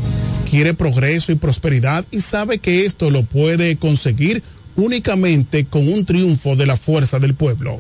quiere 0.51 0.75
progreso 0.75 1.33
y 1.33 1.37
prosperidad 1.37 2.05
y 2.11 2.21
sabe 2.21 2.59
que 2.59 2.85
esto 2.85 3.11
lo 3.11 3.23
puede 3.23 3.77
conseguir 3.77 4.43
únicamente 4.77 5.65
con 5.65 5.91
un 5.91 6.05
triunfo 6.05 6.55
de 6.55 6.67
la 6.67 6.77
fuerza 6.77 7.19
del 7.19 7.33
pueblo. 7.33 7.79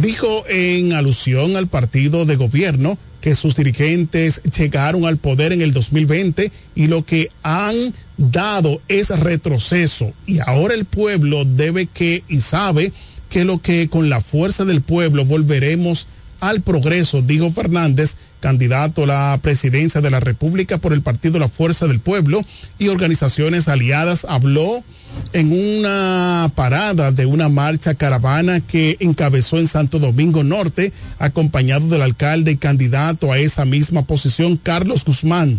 Dijo 0.00 0.44
en 0.48 0.92
alusión 0.92 1.56
al 1.56 1.68
partido 1.68 2.26
de 2.26 2.36
gobierno 2.36 2.98
que 3.20 3.34
sus 3.34 3.56
dirigentes 3.56 4.42
llegaron 4.42 5.06
al 5.06 5.16
poder 5.16 5.52
en 5.52 5.62
el 5.62 5.72
2020 5.72 6.52
y 6.74 6.86
lo 6.88 7.06
que 7.06 7.30
han 7.42 7.74
dado 8.18 8.82
es 8.88 9.08
retroceso. 9.08 10.12
Y 10.26 10.40
ahora 10.40 10.74
el 10.74 10.84
pueblo 10.84 11.44
debe 11.44 11.86
que 11.86 12.22
y 12.28 12.40
sabe 12.40 12.92
que 13.30 13.44
lo 13.44 13.62
que 13.62 13.88
con 13.88 14.10
la 14.10 14.20
fuerza 14.20 14.64
del 14.64 14.82
pueblo 14.82 15.24
volveremos 15.24 16.06
al 16.40 16.60
progreso, 16.60 17.22
dijo 17.22 17.50
Fernández, 17.50 18.16
candidato 18.40 19.04
a 19.04 19.06
la 19.06 19.38
presidencia 19.40 20.00
de 20.00 20.10
la 20.10 20.20
República 20.20 20.78
por 20.78 20.92
el 20.92 21.02
Partido 21.02 21.38
La 21.38 21.48
Fuerza 21.48 21.86
del 21.86 22.00
Pueblo 22.00 22.42
y 22.78 22.88
organizaciones 22.88 23.68
aliadas, 23.68 24.26
habló 24.28 24.84
en 25.32 25.52
una 25.52 26.50
parada 26.54 27.12
de 27.12 27.26
una 27.26 27.48
marcha 27.48 27.94
caravana 27.94 28.60
que 28.60 28.96
encabezó 29.00 29.58
en 29.58 29.66
Santo 29.66 29.98
Domingo 29.98 30.44
Norte, 30.44 30.92
acompañado 31.18 31.88
del 31.88 32.02
alcalde 32.02 32.52
y 32.52 32.56
candidato 32.56 33.32
a 33.32 33.38
esa 33.38 33.64
misma 33.64 34.02
posición, 34.02 34.56
Carlos 34.56 35.04
Guzmán. 35.04 35.58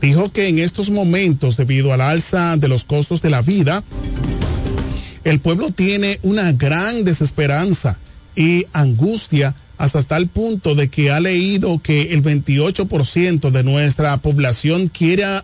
Dijo 0.00 0.30
que 0.30 0.48
en 0.48 0.58
estos 0.58 0.90
momentos, 0.90 1.56
debido 1.56 1.92
al 1.92 2.00
alza 2.00 2.56
de 2.56 2.68
los 2.68 2.84
costos 2.84 3.22
de 3.22 3.30
la 3.30 3.42
vida, 3.42 3.82
el 5.24 5.40
pueblo 5.40 5.70
tiene 5.70 6.18
una 6.22 6.52
gran 6.52 7.04
desesperanza 7.04 7.98
y 8.34 8.66
angustia 8.72 9.54
hasta 9.78 10.02
tal 10.02 10.28
punto 10.28 10.74
de 10.74 10.88
que 10.88 11.10
ha 11.10 11.20
leído 11.20 11.80
que 11.82 12.12
el 12.12 12.22
28% 12.22 13.50
de 13.50 13.64
nuestra 13.64 14.16
población 14.18 14.88
quiere 14.88 15.42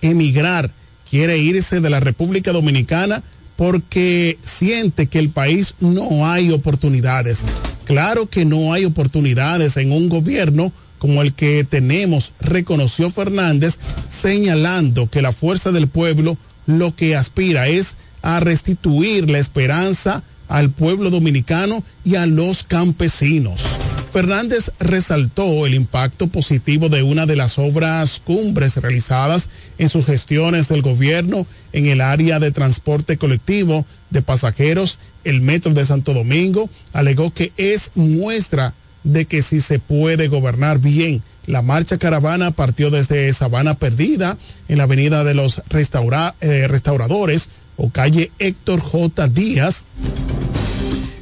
emigrar, 0.00 0.70
quiere 1.08 1.38
irse 1.38 1.80
de 1.80 1.90
la 1.90 2.00
República 2.00 2.52
Dominicana 2.52 3.22
porque 3.56 4.38
siente 4.42 5.06
que 5.06 5.18
el 5.18 5.30
país 5.30 5.74
no 5.80 6.26
hay 6.26 6.50
oportunidades. 6.50 7.44
Claro 7.84 8.28
que 8.28 8.44
no 8.44 8.72
hay 8.72 8.84
oportunidades 8.84 9.76
en 9.76 9.92
un 9.92 10.08
gobierno 10.08 10.72
como 10.98 11.20
el 11.20 11.32
que 11.32 11.64
tenemos, 11.64 12.32
reconoció 12.40 13.10
Fernández, 13.10 13.78
señalando 14.08 15.10
que 15.10 15.20
la 15.20 15.32
fuerza 15.32 15.72
del 15.72 15.88
pueblo 15.88 16.38
lo 16.66 16.94
que 16.94 17.16
aspira 17.16 17.66
es 17.68 17.96
a 18.22 18.38
restituir 18.38 19.28
la 19.28 19.38
esperanza 19.38 20.22
al 20.52 20.68
pueblo 20.68 21.08
dominicano 21.08 21.82
y 22.04 22.16
a 22.16 22.26
los 22.26 22.62
campesinos. 22.62 23.78
Fernández 24.12 24.70
resaltó 24.78 25.64
el 25.64 25.72
impacto 25.72 26.26
positivo 26.26 26.90
de 26.90 27.02
una 27.02 27.24
de 27.24 27.36
las 27.36 27.58
obras 27.58 28.20
cumbres 28.22 28.76
realizadas 28.76 29.48
en 29.78 29.88
sus 29.88 30.04
gestiones 30.04 30.68
del 30.68 30.82
gobierno 30.82 31.46
en 31.72 31.86
el 31.86 32.02
área 32.02 32.38
de 32.38 32.50
transporte 32.50 33.16
colectivo 33.16 33.86
de 34.10 34.20
pasajeros, 34.20 34.98
el 35.24 35.40
Metro 35.40 35.72
de 35.72 35.86
Santo 35.86 36.12
Domingo. 36.12 36.68
Alegó 36.92 37.32
que 37.32 37.52
es 37.56 37.92
muestra 37.94 38.74
de 39.04 39.24
que 39.24 39.40
si 39.40 39.60
se 39.60 39.78
puede 39.78 40.28
gobernar 40.28 40.80
bien. 40.80 41.22
La 41.46 41.62
marcha 41.62 41.96
caravana 41.96 42.50
partió 42.50 42.90
desde 42.90 43.32
Sabana 43.32 43.74
Perdida 43.74 44.36
en 44.68 44.76
la 44.76 44.84
avenida 44.84 45.24
de 45.24 45.32
los 45.32 45.62
eh, 45.70 46.68
restauradores 46.68 47.48
o 47.82 47.90
calle 47.90 48.30
Héctor 48.38 48.80
J. 48.80 49.26
Díaz, 49.26 49.86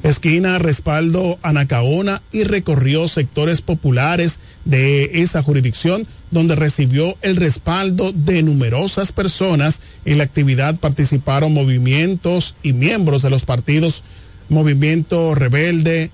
esquina 0.02 0.58
Respaldo 0.58 1.38
Anacaona 1.42 2.20
y 2.32 2.44
recorrió 2.44 3.08
sectores 3.08 3.62
populares 3.62 4.40
de 4.66 5.22
esa 5.22 5.42
jurisdicción 5.42 6.06
donde 6.30 6.56
recibió 6.56 7.16
el 7.22 7.36
respaldo 7.36 8.12
de 8.12 8.42
numerosas 8.42 9.10
personas. 9.10 9.80
En 10.04 10.18
la 10.18 10.24
actividad 10.24 10.76
participaron 10.76 11.54
movimientos 11.54 12.54
y 12.62 12.74
miembros 12.74 13.22
de 13.22 13.30
los 13.30 13.46
partidos 13.46 14.02
Movimiento 14.50 15.34
Rebelde, 15.34 16.10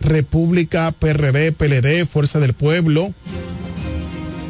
República, 0.00 0.92
PRD, 0.92 1.52
PLD, 1.52 2.06
Fuerza 2.06 2.40
del 2.40 2.54
Pueblo, 2.54 3.12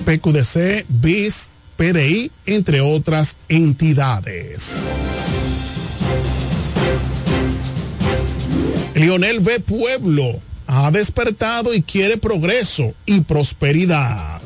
PQDC, 0.05 0.85
BIS, 0.89 1.51
PDI, 1.77 2.31
entre 2.47 2.81
otras 2.81 3.37
entidades. 3.49 4.93
Lionel 8.95 9.41
V. 9.41 9.61
Pueblo 9.61 10.41
ha 10.67 10.91
despertado 10.91 11.75
y 11.75 11.83
quiere 11.83 12.17
progreso 12.17 12.95
y 13.07 13.21
prosperidad. 13.21 14.41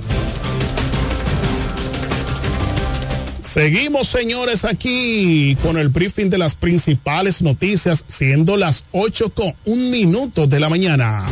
Seguimos, 3.42 4.08
señores, 4.08 4.64
aquí 4.64 5.56
con 5.62 5.78
el 5.78 5.88
briefing 5.88 6.28
de 6.28 6.38
las 6.38 6.54
principales 6.54 7.40
noticias, 7.40 8.04
siendo 8.06 8.56
las 8.56 8.84
8 8.92 9.30
con 9.30 9.54
un 9.64 9.90
minuto 9.90 10.46
de 10.46 10.60
la 10.60 10.68
mañana. 10.68 11.24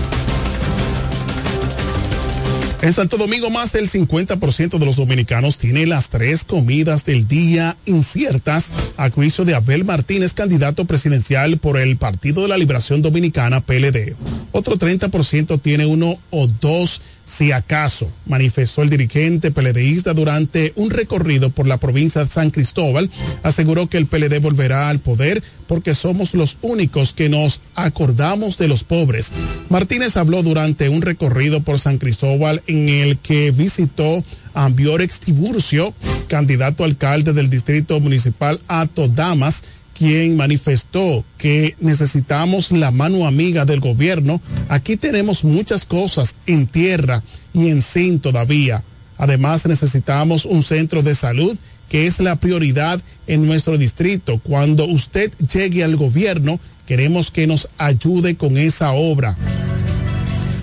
En 2.82 2.92
Santo 2.92 3.16
Domingo, 3.16 3.48
más 3.48 3.72
del 3.72 3.88
50% 3.88 4.78
de 4.78 4.84
los 4.86 4.96
dominicanos 4.96 5.56
tiene 5.56 5.86
las 5.86 6.10
tres 6.10 6.44
comidas 6.44 7.06
del 7.06 7.26
día 7.26 7.76
inciertas, 7.86 8.70
a 8.98 9.08
juicio 9.08 9.44
de 9.46 9.54
Abel 9.54 9.84
Martínez, 9.84 10.34
candidato 10.34 10.84
presidencial 10.84 11.56
por 11.56 11.78
el 11.78 11.96
Partido 11.96 12.42
de 12.42 12.48
la 12.48 12.58
Liberación 12.58 13.00
Dominicana, 13.00 13.62
PLD. 13.62 14.14
Otro 14.56 14.78
30% 14.78 15.60
tiene 15.60 15.84
uno 15.84 16.18
o 16.30 16.46
dos 16.46 17.02
si 17.26 17.52
acaso, 17.52 18.10
manifestó 18.24 18.82
el 18.82 18.88
dirigente 18.88 19.50
PLDista 19.50 20.14
durante 20.14 20.72
un 20.76 20.88
recorrido 20.88 21.50
por 21.50 21.66
la 21.66 21.76
provincia 21.76 22.24
de 22.24 22.30
San 22.30 22.50
Cristóbal, 22.50 23.10
aseguró 23.42 23.88
que 23.88 23.98
el 23.98 24.06
PLD 24.06 24.40
volverá 24.40 24.88
al 24.88 25.00
poder 25.00 25.42
porque 25.66 25.92
somos 25.92 26.32
los 26.32 26.56
únicos 26.62 27.12
que 27.12 27.28
nos 27.28 27.60
acordamos 27.74 28.56
de 28.56 28.68
los 28.68 28.82
pobres. 28.82 29.30
Martínez 29.68 30.16
habló 30.16 30.42
durante 30.42 30.88
un 30.88 31.02
recorrido 31.02 31.60
por 31.60 31.78
San 31.78 31.98
Cristóbal 31.98 32.62
en 32.66 32.88
el 32.88 33.18
que 33.18 33.50
visitó 33.50 34.24
a 34.54 34.64
Ambiorex 34.64 35.20
Tiburcio, 35.20 35.92
candidato 36.28 36.82
alcalde 36.82 37.34
del 37.34 37.50
distrito 37.50 38.00
municipal 38.00 38.58
Ato 38.68 39.06
Damas, 39.08 39.64
quien 39.96 40.36
manifestó 40.36 41.24
que 41.38 41.74
necesitamos 41.80 42.70
la 42.70 42.90
mano 42.90 43.26
amiga 43.26 43.64
del 43.64 43.80
gobierno. 43.80 44.40
Aquí 44.68 44.96
tenemos 44.96 45.44
muchas 45.44 45.84
cosas 45.84 46.36
en 46.46 46.66
tierra 46.66 47.22
y 47.54 47.68
en 47.68 47.80
sin 47.82 48.20
todavía. 48.20 48.82
Además 49.18 49.66
necesitamos 49.66 50.44
un 50.44 50.62
centro 50.62 51.02
de 51.02 51.14
salud 51.14 51.56
que 51.88 52.06
es 52.06 52.20
la 52.20 52.36
prioridad 52.36 53.00
en 53.26 53.46
nuestro 53.46 53.78
distrito. 53.78 54.38
Cuando 54.38 54.86
usted 54.86 55.32
llegue 55.52 55.84
al 55.84 55.96
gobierno, 55.96 56.60
queremos 56.86 57.30
que 57.30 57.46
nos 57.46 57.68
ayude 57.78 58.36
con 58.36 58.58
esa 58.58 58.92
obra. 58.92 59.36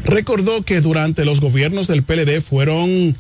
Recordó 0.05 0.63
que 0.63 0.81
durante 0.81 1.25
los 1.25 1.39
gobiernos 1.39 1.87
del 1.87 2.03
PLD 2.03 2.41
fueron 2.41 3.15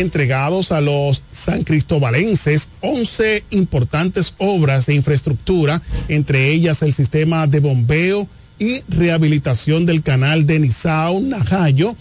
entregados 0.00 0.72
a 0.72 0.80
los 0.80 1.22
san 1.30 1.64
cristobalenses 1.64 2.68
11 2.80 3.44
importantes 3.50 4.34
obras 4.38 4.86
de 4.86 4.94
infraestructura, 4.94 5.82
entre 6.08 6.50
ellas 6.50 6.82
el 6.82 6.92
sistema 6.92 7.46
de 7.46 7.60
bombeo 7.60 8.28
y 8.58 8.82
rehabilitación 8.88 9.86
del 9.86 10.02
canal 10.02 10.46
de 10.46 10.58
Nizao 10.60 11.20
Najayo, 11.20 11.96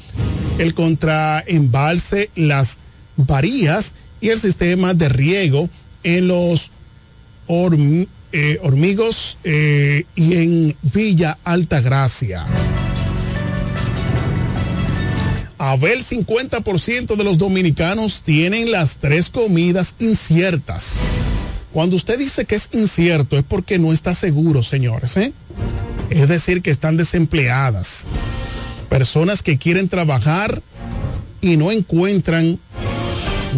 el 0.58 0.74
contraembalse 0.74 2.30
Las 2.36 2.78
Varías 3.18 3.94
y 4.22 4.30
el 4.30 4.40
sistema 4.40 4.94
de 4.94 5.10
riego 5.10 5.70
en 6.04 6.28
los 6.28 6.72
eh, 8.32 8.60
hormigos 8.62 9.38
eh, 9.44 10.06
y 10.16 10.36
en 10.36 10.76
Villa 10.82 11.38
Altagracia. 11.44 12.46
A 15.58 15.78
ver, 15.78 16.00
50% 16.00 17.16
de 17.16 17.24
los 17.24 17.38
dominicanos 17.38 18.22
tienen 18.22 18.72
las 18.72 18.98
tres 18.98 19.30
comidas 19.30 19.96
inciertas. 20.00 20.98
Cuando 21.72 21.96
usted 21.96 22.20
dice 22.20 22.46
que 22.46 22.56
es 22.56 22.70
incierto 22.74 23.38
es 23.38 23.44
porque 23.44 23.80
no 23.80 23.94
está 23.94 24.16
seguro, 24.16 24.64
señores. 24.64 25.16
¿eh? 25.18 25.34
Es 26.10 26.28
decir, 26.28 26.62
que 26.62 26.72
están 26.72 26.98
desempleadas. 26.98 28.06
Personas 28.90 29.44
que 29.44 29.58
quieren 29.58 29.88
trabajar 29.88 30.62
y 31.42 31.58
no 31.58 31.72
encuentran, 31.72 32.60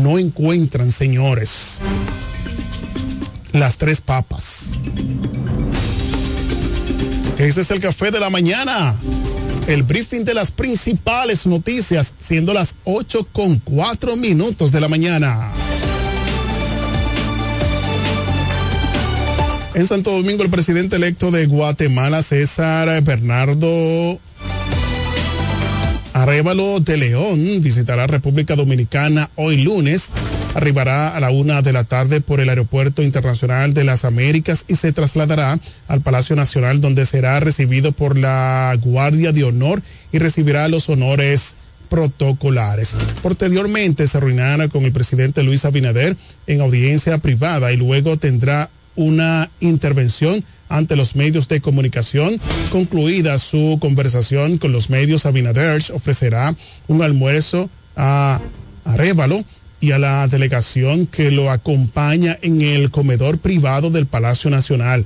no 0.01 0.19
encuentran, 0.19 0.91
señores, 0.91 1.79
las 3.53 3.77
tres 3.77 4.01
papas. 4.01 4.69
Este 7.37 7.61
es 7.61 7.71
el 7.71 7.79
café 7.79 8.11
de 8.11 8.19
la 8.19 8.29
mañana 8.29 8.95
el 9.67 9.83
briefing 9.83 10.23
de 10.23 10.33
las 10.33 10.51
principales 10.51 11.45
noticias, 11.45 12.13
siendo 12.19 12.53
las 12.53 12.75
8 12.85 13.27
con 13.31 13.59
4 13.59 14.15
minutos 14.15 14.71
de 14.71 14.81
la 14.81 14.87
mañana. 14.87 15.51
En 19.73 19.85
Santo 19.85 20.11
Domingo, 20.11 20.41
el 20.41 20.49
presidente 20.49 20.95
electo 20.95 21.29
de 21.29 21.45
Guatemala, 21.45 22.23
César 22.23 23.01
Bernardo 23.03 24.19
Arevalo 26.13 26.79
de 26.79 26.97
León, 26.97 27.61
visitará 27.61 28.07
República 28.07 28.55
Dominicana 28.55 29.29
hoy 29.35 29.57
lunes 29.57 30.09
arribará 30.57 31.15
a 31.15 31.19
la 31.19 31.29
una 31.29 31.61
de 31.61 31.71
la 31.71 31.83
tarde 31.83 32.19
por 32.19 32.39
el 32.39 32.49
Aeropuerto 32.49 33.03
Internacional 33.03 33.75
de 33.75 33.83
las 33.83 34.05
Américas 34.05 34.65
y 34.67 34.75
se 34.75 34.91
trasladará 34.91 35.59
al 35.87 36.01
Palacio 36.01 36.35
Nacional 36.35 36.81
donde 36.81 37.05
será 37.05 37.39
recibido 37.39 37.91
por 37.91 38.17
la 38.17 38.75
Guardia 38.81 39.31
de 39.31 39.43
Honor 39.43 39.83
y 40.11 40.17
recibirá 40.17 40.67
los 40.67 40.89
honores 40.89 41.55
protocolares. 41.89 42.97
Posteriormente 43.21 44.07
se 44.07 44.19
reunirá 44.19 44.67
con 44.67 44.83
el 44.83 44.91
presidente 44.91 45.43
Luis 45.43 45.63
Abinader 45.63 46.17
en 46.47 46.61
audiencia 46.61 47.19
privada 47.19 47.71
y 47.71 47.77
luego 47.77 48.17
tendrá 48.17 48.71
una 48.95 49.51
intervención 49.59 50.43
ante 50.69 50.95
los 50.95 51.15
medios 51.15 51.47
de 51.47 51.61
comunicación. 51.61 52.41
Concluida 52.71 53.37
su 53.37 53.77
conversación 53.79 54.57
con 54.57 54.71
los 54.71 54.89
medios, 54.89 55.27
Abinader 55.27 55.83
ofrecerá 55.93 56.55
un 56.87 57.03
almuerzo 57.03 57.69
a 57.95 58.41
Arevalo 58.85 59.43
y 59.79 59.91
a 59.91 59.99
la 59.99 60.27
delegación 60.27 61.05
que 61.07 61.31
lo 61.31 61.49
acompaña 61.51 62.37
en 62.41 62.61
el 62.61 62.91
comedor 62.91 63.37
privado 63.37 63.89
del 63.89 64.05
Palacio 64.05 64.49
Nacional. 64.49 65.05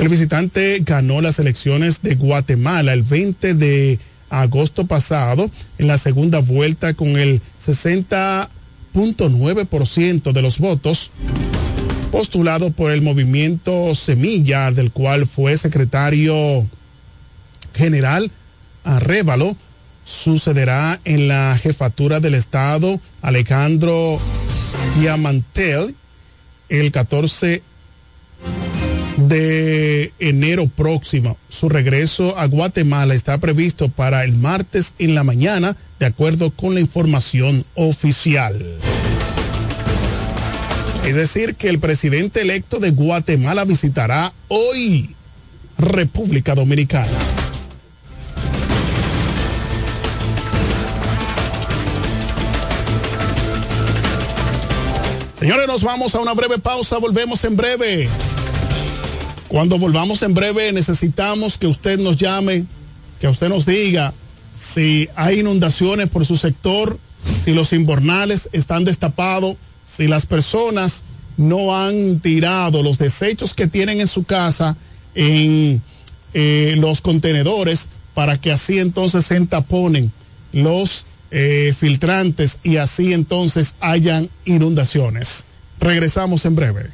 El 0.00 0.08
visitante 0.08 0.80
ganó 0.84 1.20
las 1.20 1.38
elecciones 1.38 2.02
de 2.02 2.16
Guatemala 2.16 2.92
el 2.92 3.02
20 3.02 3.54
de 3.54 4.00
agosto 4.28 4.86
pasado 4.86 5.48
en 5.78 5.86
la 5.86 5.98
segunda 5.98 6.40
vuelta 6.40 6.94
con 6.94 7.16
el 7.16 7.40
60.9% 7.64 10.32
de 10.32 10.42
los 10.42 10.58
votos 10.58 11.12
postulado 12.10 12.70
por 12.70 12.90
el 12.92 13.02
movimiento 13.02 13.94
Semilla, 13.94 14.70
del 14.70 14.90
cual 14.92 15.26
fue 15.26 15.56
secretario 15.56 16.66
general 17.74 18.30
Arrévalo, 18.84 19.56
sucederá 20.04 21.00
en 21.04 21.28
la 21.28 21.58
jefatura 21.60 22.20
del 22.20 22.34
Estado 22.34 23.00
Alejandro 23.22 24.18
Diamantel 24.98 25.94
el 26.68 26.92
14 26.92 27.62
de 29.16 30.12
enero 30.18 30.66
próximo. 30.66 31.36
Su 31.48 31.68
regreso 31.68 32.38
a 32.38 32.46
Guatemala 32.46 33.14
está 33.14 33.38
previsto 33.38 33.88
para 33.88 34.24
el 34.24 34.34
martes 34.34 34.94
en 34.98 35.14
la 35.14 35.24
mañana, 35.24 35.76
de 35.98 36.06
acuerdo 36.06 36.50
con 36.50 36.74
la 36.74 36.80
información 36.80 37.64
oficial. 37.74 38.64
Es 41.04 41.16
decir, 41.16 41.54
que 41.54 41.68
el 41.68 41.78
presidente 41.78 42.40
electo 42.40 42.80
de 42.80 42.90
Guatemala 42.90 43.64
visitará 43.64 44.32
hoy 44.48 45.14
República 45.78 46.54
Dominicana. 46.54 47.43
Señores, 55.44 55.66
nos 55.66 55.82
vamos 55.82 56.14
a 56.14 56.20
una 56.20 56.32
breve 56.32 56.58
pausa, 56.58 56.96
volvemos 56.96 57.44
en 57.44 57.54
breve. 57.54 58.08
Cuando 59.46 59.78
volvamos 59.78 60.22
en 60.22 60.32
breve 60.32 60.72
necesitamos 60.72 61.58
que 61.58 61.66
usted 61.66 61.98
nos 61.98 62.16
llame, 62.16 62.64
que 63.20 63.28
usted 63.28 63.50
nos 63.50 63.66
diga 63.66 64.14
si 64.56 65.06
hay 65.14 65.40
inundaciones 65.40 66.08
por 66.08 66.24
su 66.24 66.38
sector, 66.38 66.98
si 67.42 67.52
los 67.52 67.74
invernales 67.74 68.48
están 68.52 68.86
destapados, 68.86 69.58
si 69.84 70.08
las 70.08 70.24
personas 70.24 71.02
no 71.36 71.76
han 71.76 72.20
tirado 72.20 72.82
los 72.82 72.96
desechos 72.96 73.52
que 73.52 73.66
tienen 73.66 74.00
en 74.00 74.08
su 74.08 74.24
casa 74.24 74.78
en 75.14 75.82
eh, 76.32 76.74
los 76.78 77.02
contenedores 77.02 77.88
para 78.14 78.40
que 78.40 78.50
así 78.50 78.78
entonces 78.78 79.26
se 79.26 79.36
entaponen 79.36 80.10
los 80.54 81.04
eh, 81.36 81.74
filtrantes 81.76 82.60
y 82.62 82.76
así 82.76 83.12
entonces 83.12 83.74
hayan 83.80 84.30
inundaciones. 84.44 85.44
Regresamos 85.80 86.46
en 86.46 86.54
breve. 86.54 86.90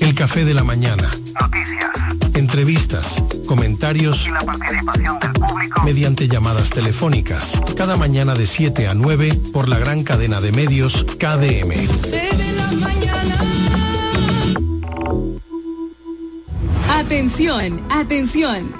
El 0.00 0.14
café 0.16 0.44
de 0.44 0.54
la 0.54 0.64
mañana. 0.64 1.08
Noticias. 1.40 2.34
Entrevistas, 2.34 3.22
comentarios 3.46 4.26
y 4.26 4.32
la 4.32 4.42
participación 4.42 5.20
del 5.20 5.32
público 5.34 5.82
mediante 5.84 6.26
llamadas 6.26 6.70
telefónicas. 6.70 7.60
Cada 7.76 7.96
mañana 7.96 8.34
de 8.34 8.48
7 8.48 8.88
a 8.88 8.94
9 8.94 9.38
por 9.52 9.68
la 9.68 9.78
gran 9.78 10.02
cadena 10.02 10.40
de 10.40 10.50
medios 10.50 11.04
KDM. 11.04 11.86
Atención, 16.98 17.80
atención. 17.90 18.74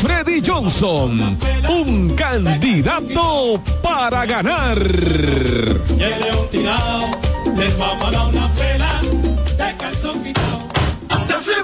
Freddy 0.00 0.42
Johnson, 0.44 1.38
un 1.68 2.16
candidato 2.16 3.60
para 3.82 4.24
ganar. 4.24 4.78
Y 4.78 6.02
el 6.02 6.20
león 6.20 6.48
tirado, 6.50 7.06
les 7.56 7.78
vamos 7.78 8.08
a 8.08 8.10
dar 8.10 8.26
una 8.28 8.52
pela, 8.54 9.00
de 9.02 9.76
calzón 9.76 10.24
quitado. 10.24 10.60
Ya 11.28 11.40
se 11.40 11.62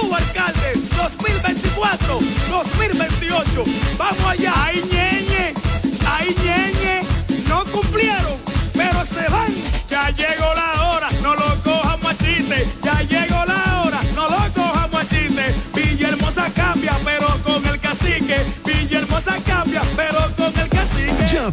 tu 0.00 0.14
alcalde, 0.14 0.72
2024, 0.96 2.18
2028. 2.50 3.64
Vamos 3.98 4.24
allá, 4.26 4.52
ay 4.56 4.82
ñeñe, 4.90 5.54
ay 6.06 6.34
ñeñe, 6.44 7.00
no 7.48 7.64
cumplieron, 7.66 8.36
pero 8.72 9.04
se 9.04 9.30
van. 9.30 9.52
Ya 9.90 10.08
llegó 10.10 10.54
la 10.54 10.61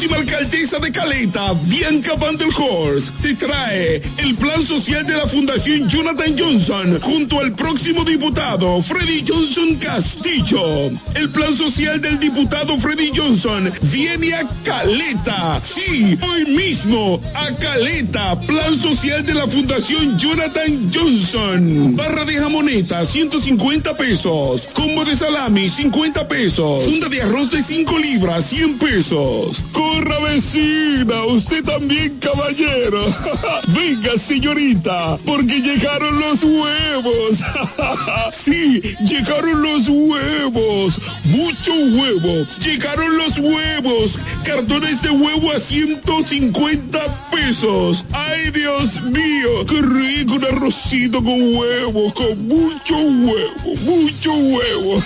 Próxima 0.00 0.16
alcaldesa 0.16 0.78
de 0.78 0.92
Caleta, 0.92 1.52
Bianca 1.64 2.14
Van 2.14 2.34
der 2.34 2.48
Horst, 2.56 3.12
te 3.20 3.34
trae 3.34 4.00
el 4.16 4.34
plan 4.36 4.64
social 4.64 5.06
de 5.06 5.14
la 5.14 5.26
Fundación 5.26 5.86
Jonathan 5.90 6.34
Johnson 6.38 6.98
junto 7.02 7.38
al 7.38 7.52
próximo 7.52 8.02
diputado 8.02 8.80
Freddy 8.80 9.22
Johnson 9.28 9.74
Castillo. 9.74 10.90
El 11.14 11.28
plan 11.30 11.54
social 11.54 12.00
del 12.00 12.18
diputado 12.18 12.78
Freddy 12.78 13.10
Johnson 13.14 13.70
viene 13.92 14.32
a 14.32 14.48
Caleta. 14.64 15.60
Sí, 15.64 16.18
hoy 16.22 16.46
mismo 16.46 17.20
a 17.34 17.54
Caleta. 17.56 18.40
Plan 18.40 18.78
social 18.78 19.26
de 19.26 19.34
la 19.34 19.46
Fundación 19.46 20.18
Jonathan 20.18 20.90
Johnson. 20.94 21.94
Barra 21.94 22.24
de 22.24 22.38
jamoneta, 22.38 23.04
150 23.04 23.94
pesos. 23.98 24.66
Combo 24.72 25.04
de 25.04 25.14
salami, 25.14 25.68
50 25.68 26.26
pesos. 26.26 26.84
Funda 26.84 27.10
de 27.10 27.20
arroz 27.20 27.50
de 27.50 27.62
5 27.62 27.98
libras, 27.98 28.46
100 28.46 28.78
pesos. 28.78 29.66
Vecina, 29.98 31.24
usted 31.24 31.64
también 31.64 32.16
caballero. 32.20 33.02
Venga 33.68 34.16
señorita, 34.16 35.18
porque 35.26 35.60
llegaron 35.60 36.20
los 36.20 36.44
huevos. 36.44 37.40
sí, 38.32 38.80
llegaron 39.00 39.60
los 39.60 39.88
huevos. 39.88 41.00
Mucho 41.24 41.72
huevo. 41.72 42.46
Llegaron 42.64 43.16
los 43.16 43.38
huevos. 43.38 44.18
Cartones 44.44 45.02
de 45.02 45.10
huevo 45.10 45.50
a 45.50 45.58
150 45.58 47.30
pesos. 47.30 48.04
Ay 48.12 48.50
Dios 48.50 49.02
mío, 49.02 49.66
qué 49.68 49.82
rico 49.82 50.34
un 50.34 50.44
arrocito 50.44 51.22
con 51.22 51.56
huevo, 51.56 52.12
con 52.14 52.46
mucho 52.46 52.96
huevo, 52.96 53.76
mucho 53.84 54.32
huevo. 54.32 55.02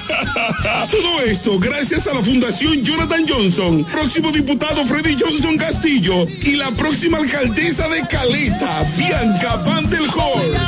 Todo 0.90 1.20
esto 1.22 1.58
gracias 1.58 2.06
a 2.06 2.14
la 2.14 2.22
Fundación 2.22 2.82
Jonathan 2.82 3.24
Johnson, 3.28 3.84
próximo 3.84 4.30
diputado 4.32 4.73
Freddy 4.82 5.16
Johnson 5.18 5.56
Castillo 5.56 6.26
y 6.42 6.56
la 6.56 6.70
próxima 6.72 7.18
alcaldesa 7.18 7.88
de 7.88 8.06
Caleta, 8.08 8.84
Bianca 8.98 9.56
Van 9.64 9.88
del 9.88 10.02
Horst. 10.02 10.58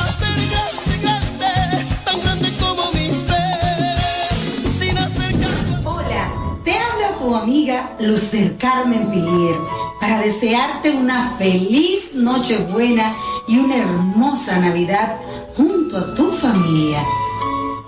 Hola, 5.84 6.32
te 6.64 6.78
habla 6.78 7.18
tu 7.18 7.34
amiga 7.34 7.90
Lucer 7.98 8.56
Carmen 8.56 9.10
Pilier 9.10 9.56
para 10.00 10.20
desearte 10.20 10.92
una 10.92 11.34
feliz 11.36 12.14
Nochebuena 12.14 13.14
y 13.48 13.58
una 13.58 13.76
hermosa 13.76 14.60
Navidad 14.60 15.16
junto 15.56 15.98
a 15.98 16.14
tu 16.14 16.30
familia. 16.30 17.00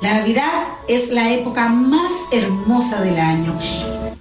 La 0.03 0.15
Navidad 0.15 0.65
es 0.89 1.11
la 1.11 1.33
época 1.33 1.69
más 1.69 2.13
hermosa 2.33 3.01
del 3.03 3.19
año 3.19 3.57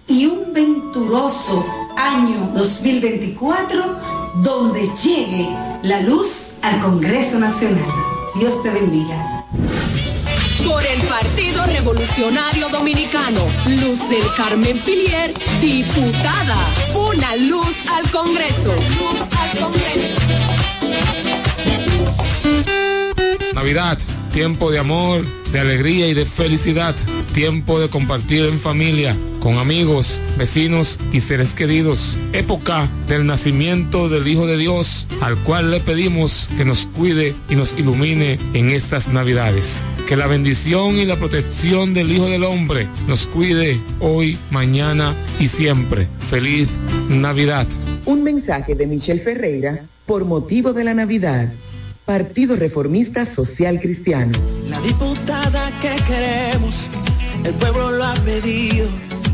y 0.07 0.27
un 0.27 0.53
venturoso 0.53 1.65
año 1.97 2.51
2024 2.53 3.99
donde 4.35 4.87
llegue 5.03 5.49
la 5.81 6.01
luz 6.01 6.53
al 6.61 6.79
Congreso 6.79 7.39
Nacional. 7.39 7.89
Dios 8.35 8.61
te 8.61 8.69
bendiga. 8.69 9.45
Por 10.65 10.85
el 10.85 11.01
Partido 11.07 11.65
Revolucionario 11.65 12.69
Dominicano, 12.69 13.41
Luz 13.67 14.07
del 14.09 14.23
Carmen 14.35 14.77
Pilier, 14.79 15.33
diputada. 15.59 16.57
Una 16.93 17.35
luz 17.37 17.75
al 17.91 18.09
Congreso. 18.11 18.65
Luz 18.65 19.19
al 19.39 19.59
Congreso. 19.59 20.15
Navidad, 23.53 23.97
tiempo 24.33 24.69
de 24.69 24.79
amor, 24.79 25.25
de 25.51 25.59
alegría 25.59 26.07
y 26.07 26.13
de 26.13 26.25
felicidad. 26.25 26.93
Tiempo 27.37 27.79
de 27.79 27.87
compartir 27.87 28.45
en 28.45 28.59
familia, 28.59 29.15
con 29.41 29.59
amigos, 29.59 30.19
vecinos 30.39 30.97
y 31.13 31.21
seres 31.21 31.53
queridos. 31.53 32.15
Época 32.33 32.89
del 33.07 33.27
nacimiento 33.27 34.09
del 34.09 34.27
Hijo 34.27 34.47
de 34.47 34.57
Dios, 34.57 35.05
al 35.21 35.37
cual 35.43 35.69
le 35.69 35.79
pedimos 35.79 36.49
que 36.57 36.65
nos 36.65 36.87
cuide 36.87 37.35
y 37.47 37.53
nos 37.53 37.77
ilumine 37.77 38.39
en 38.55 38.71
estas 38.71 39.09
Navidades. 39.09 39.83
Que 40.07 40.17
la 40.17 40.25
bendición 40.25 40.97
y 40.97 41.05
la 41.05 41.15
protección 41.15 41.93
del 41.93 42.11
Hijo 42.11 42.25
del 42.25 42.43
Hombre 42.43 42.87
nos 43.07 43.27
cuide 43.27 43.79
hoy, 43.99 44.35
mañana 44.49 45.13
y 45.39 45.47
siempre. 45.47 46.07
Feliz 46.31 46.69
Navidad. 47.07 47.67
Un 48.05 48.23
mensaje 48.23 48.73
de 48.73 48.87
Michelle 48.87 49.21
Ferreira 49.21 49.83
por 50.07 50.25
motivo 50.25 50.73
de 50.73 50.83
la 50.85 50.95
Navidad. 50.95 51.53
Partido 52.07 52.55
Reformista 52.55 53.25
Social 53.25 53.81
Cristiano. 53.81 54.31
La 54.69 54.79
diputada 54.79 55.69
que 55.81 55.91
queremos, 56.07 56.89
el 57.47 57.53
pueblo 57.53 57.91
lo 57.91 58.03
ha 58.03 58.13
pedido, 58.15 58.89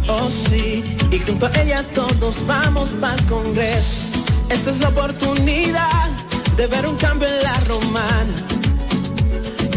oh 0.08 0.30
sí, 0.30 0.84
y 1.12 1.20
junto 1.20 1.48
a 1.48 1.62
ella 1.62 1.84
todos 1.96 2.46
vamos 2.46 2.94
para 3.02 3.16
el 3.16 3.26
Congreso. 3.26 4.02
Esta 4.50 4.70
es 4.70 4.80
la 4.82 4.90
oportunidad 4.90 6.10
de 6.56 6.68
ver 6.68 6.86
un 6.86 6.96
cambio 6.98 7.28
en 7.28 7.44
la 7.44 7.60
romana, 7.62 8.34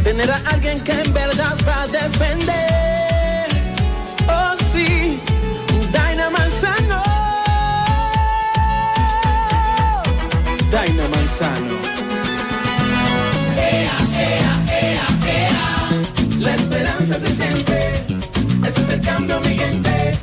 tener 0.05 0.31
a 0.31 0.37
alguien 0.53 0.79
que 0.81 0.93
en 0.93 1.15
verdad 1.15 1.57
va 1.67 1.83
a 1.83 1.87
defender, 1.87 3.47
oh 4.29 4.55
sí, 4.71 5.19
Daina 5.91 6.29
Manzano, 6.29 7.03
Daina 10.71 11.09
Manzano. 11.09 11.87
La 16.39 16.55
esperanza 16.55 17.19
se 17.19 17.33
siente. 17.33 17.86
Ese 18.67 18.81
es 18.81 18.89
el 18.91 19.01
cambio, 19.01 19.41
mi 19.43 19.57
gente. 19.57 20.19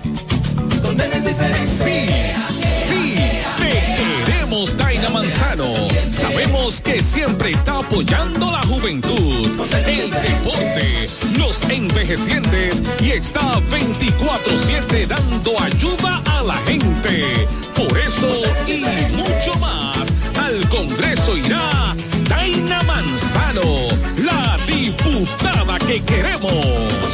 Donde 0.82 1.08
no 1.08 1.16
es 1.16 1.24
diferente. 1.24 1.68
Sí, 1.68 2.08
sí, 2.90 3.16
te 3.58 4.26
queremos, 4.26 4.76
Daina 4.76 5.10
Manzano. 5.10 5.74
Sabemos 6.12 6.82
que 6.82 7.02
siempre 7.02 7.52
está 7.52 7.80
apoyando 7.80 8.52
la 8.52 8.60
juventud, 8.64 9.50
el 9.86 10.12
deporte, 10.12 11.10
los 11.38 11.62
envejecientes 11.70 12.84
y 13.00 13.12
está 13.12 13.62
24-7 13.70 15.08
dando 15.08 15.60
ayuda 15.62 16.22
a 16.26 16.44
la 16.44 16.58
gente. 16.68 17.48
Por 17.76 17.98
eso 17.98 18.28
y 18.68 18.84
mucho 19.16 19.58
más, 19.60 20.12
al 20.38 20.68
Congreso 20.68 21.38
irá 21.38 21.96
Daina 22.28 22.84
Manzano, 22.84 23.88
la 24.18 24.60
diputada 24.68 25.80
que 25.80 26.02
queremos. 26.04 27.14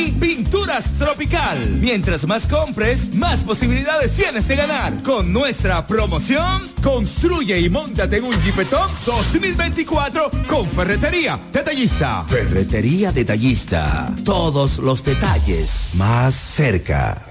Pinturas 0.09 0.85
Tropical. 0.97 1.57
Mientras 1.79 2.25
más 2.25 2.47
compres, 2.47 3.13
más 3.15 3.43
posibilidades 3.43 4.13
tienes 4.13 4.47
de 4.47 4.55
ganar. 4.55 5.03
Con 5.03 5.31
nuestra 5.31 5.85
promoción, 5.85 6.67
construye 6.81 7.59
y 7.59 7.69
montate 7.69 8.17
en 8.17 8.23
un 8.23 8.41
Jeepetop 8.41 8.89
2024 9.05 10.31
con 10.47 10.67
Ferretería 10.67 11.39
Detallista. 11.51 12.23
Ferretería 12.27 13.11
Detallista. 13.11 14.13
Todos 14.23 14.79
los 14.79 15.03
detalles 15.03 15.91
más 15.93 16.33
cerca. 16.33 17.30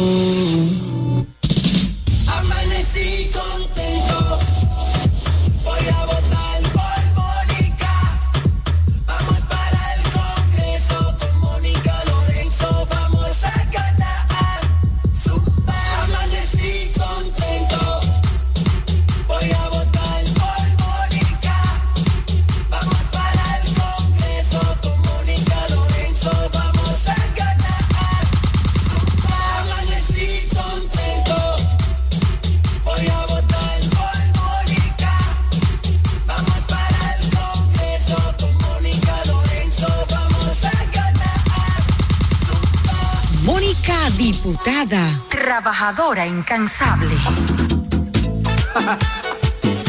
Trabajadora 45.61 46.25
incansable. 46.25 47.15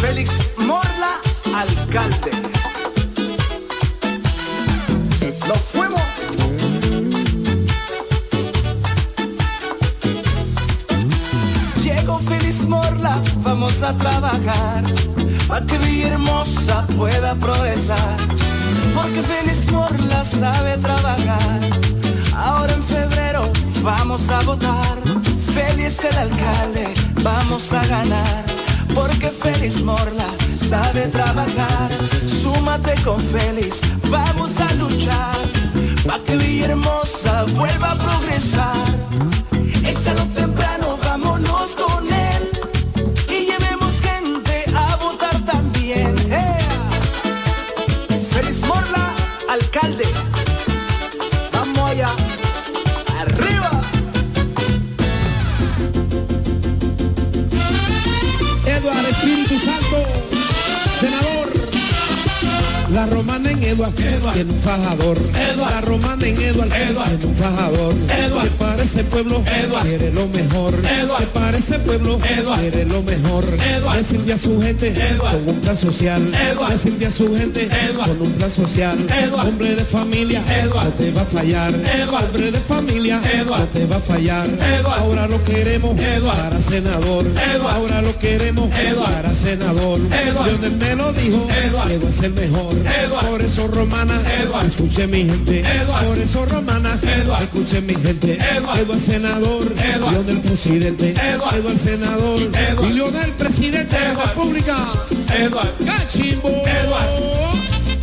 Félix 0.03 0.51
Morla, 0.59 1.13
alcalde. 1.57 2.31
Nos 5.49 5.59
fuimos. 5.73 6.03
Llegó 11.83 12.19
Félix 12.19 12.65
Morla, 12.65 13.23
vamos 13.37 13.83
a 13.83 13.95
trabajar. 13.95 14.85
Para 15.49 15.65
que 15.65 15.79
Villahermosa 15.79 16.87
pueda 16.99 17.35
progresar. 17.37 18.19
Porque 18.95 19.23
Félix 19.23 19.73
Morla 19.73 20.23
sabe 20.23 20.77
trabajar. 20.77 21.61
Ahora 22.37 22.75
en 22.75 22.83
febrero 22.83 23.51
vamos 23.83 24.29
a 24.29 24.43
votar. 24.43 25.12
Félix 25.55 26.05
el 26.05 26.17
alcalde, 26.17 26.87
vamos 27.23 27.73
a 27.73 27.85
ganar. 27.87 28.45
Porque 28.95 29.29
Félix 29.29 29.83
Morla 29.83 30.29
sabe 30.69 31.07
trabajar. 31.09 31.91
Súmate 32.43 32.95
con 33.03 33.21
Félix, 33.21 33.81
vamos 34.11 34.53
a 34.59 34.73
luchar. 34.75 35.37
para 36.07 36.23
que 36.25 36.37
Villahermosa 36.37 37.45
vuelva 37.57 37.93
a 37.93 37.97
progresar. 37.97 38.87
Échalo 39.85 40.25
en 63.73 63.79
Eduard, 63.79 64.35
tiene 64.35 64.53
un 64.53 64.59
fajador. 64.59 65.19
La 65.57 65.81
romana 65.81 66.27
en 66.27 66.41
Eduard, 66.41 66.69
tiene 66.69 67.25
un 67.25 67.37
fajador. 67.37 67.95
Que 67.95 68.51
para 68.59 68.83
ese 68.83 69.05
pueblo 69.05 69.43
quiere 69.83 70.13
lo 70.13 70.27
mejor. 70.29 70.75
Que 71.19 71.27
para 71.27 71.57
ese 71.57 71.79
pueblo 71.79 72.19
quiere 72.19 72.85
lo 72.85 73.03
mejor. 73.03 73.45
Que 73.45 74.05
sirve 74.05 74.33
a 74.33 74.39
su 74.39 74.61
gente 74.61 74.93
con 75.19 75.49
un 75.49 75.61
plan 75.61 75.77
social. 75.77 76.23
Que 76.69 76.77
sirve 76.77 77.07
a 77.07 77.11
su 77.11 77.35
gente 77.35 77.69
con 77.97 78.23
un 78.23 78.33
plan 78.33 78.51
social. 78.51 78.99
Hombre 79.33 79.75
de 79.75 79.85
familia, 79.85 80.43
no 80.65 80.89
te 80.91 81.11
va 81.13 81.23
a 81.23 81.25
fallar. 81.25 81.73
Hombre 81.73 82.51
de 82.53 82.61
familia, 82.61 83.21
no 83.47 83.65
te 83.67 83.87
va 83.87 83.97
a 83.97 84.01
fallar. 84.01 84.49
Ahora 84.99 85.27
lo 85.29 85.43
queremos 85.45 85.99
para 85.99 86.61
senador. 86.61 87.25
Ahora 87.71 88.03
lo 88.03 88.19
queremos 88.19 88.71
para 88.71 89.35
senador. 89.35 90.01
Lionel 90.45 90.77
me 90.77 90.97
lo 90.97 91.13
dijo, 91.13 91.47
que 91.87 91.99
va 91.99 92.09
a 92.09 92.13
ser 92.13 92.31
mejor. 92.31 92.75
Por 93.29 93.41
eso 93.43 93.62
romana, 93.69 94.21
escuche 94.67 95.07
mi 95.07 95.25
gente. 95.25 95.65
Por 96.07 96.19
eso 96.19 96.45
romana, 96.47 96.91
escuche 97.41 97.81
mi 97.81 97.95
gente. 97.95 98.39
Eduardo 98.57 98.99
senador, 98.99 99.73
Lionel 100.11 100.41
presidente. 100.41 101.13
Eduardo 101.13 101.79
senador, 101.79 102.43
y 102.89 102.93
Lionel 102.93 103.31
presidente 103.33 103.99
de 103.99 104.15
la 104.15 104.25
República. 104.25 104.77
Cachimbo. 105.85 106.51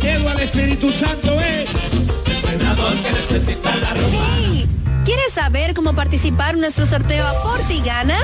Eduardo 0.02 0.40
Espíritu 0.42 0.90
Santo 0.90 1.34
es 1.40 1.70
el 1.92 2.58
senador 2.58 2.94
que 3.02 3.12
necesita 3.12 3.76
la 3.76 3.94
romana. 3.94 4.66
¿Quieres 5.04 5.32
saber 5.32 5.74
cómo 5.74 5.94
participar 5.94 6.54
en 6.54 6.60
nuestro 6.60 6.86
sorteo 6.86 7.26
Aporte 7.26 7.74
y 7.74 7.82
Gana? 7.82 8.18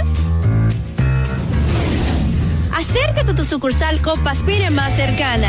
Acércate 2.75 3.31
a 3.31 3.35
tu 3.35 3.45
sucursal 3.45 4.01
Copaspire 4.01 4.71
más 4.71 4.95
cercana. 4.95 5.49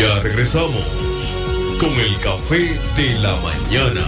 Ya 0.00 0.20
regresamos 0.20 0.84
con 1.80 1.90
el 1.90 2.16
café 2.22 2.78
de 2.96 3.18
la 3.18 3.34
mañana. 3.34 4.00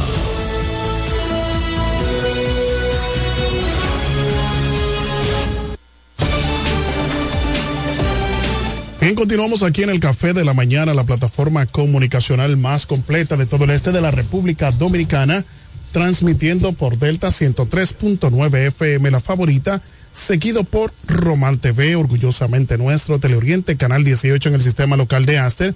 Bien, 9.00 9.16
continuamos 9.16 9.64
aquí 9.64 9.82
en 9.82 9.90
el 9.90 9.98
Café 9.98 10.32
de 10.32 10.44
la 10.44 10.54
Mañana, 10.54 10.94
la 10.94 11.02
plataforma 11.02 11.66
comunicacional 11.66 12.56
más 12.56 12.86
completa 12.86 13.36
de 13.36 13.46
todo 13.46 13.64
el 13.64 13.70
este 13.70 13.90
de 13.90 14.00
la 14.00 14.12
República 14.12 14.70
Dominicana, 14.70 15.44
transmitiendo 15.90 16.72
por 16.72 16.98
Delta 16.98 17.28
103.9 17.28 18.66
FM, 18.68 19.10
la 19.10 19.18
favorita, 19.18 19.82
seguido 20.12 20.65
por 20.65 20.93
Román 21.07 21.59
TV, 21.59 21.97
orgullosamente 21.97 22.78
nuestro, 22.78 23.19
Teleoriente, 23.19 23.77
Canal 23.77 24.05
18 24.05 24.49
en 24.49 24.55
el 24.55 24.62
sistema 24.62 24.97
local 24.97 25.27
de 25.27 25.39
Aster, 25.39 25.74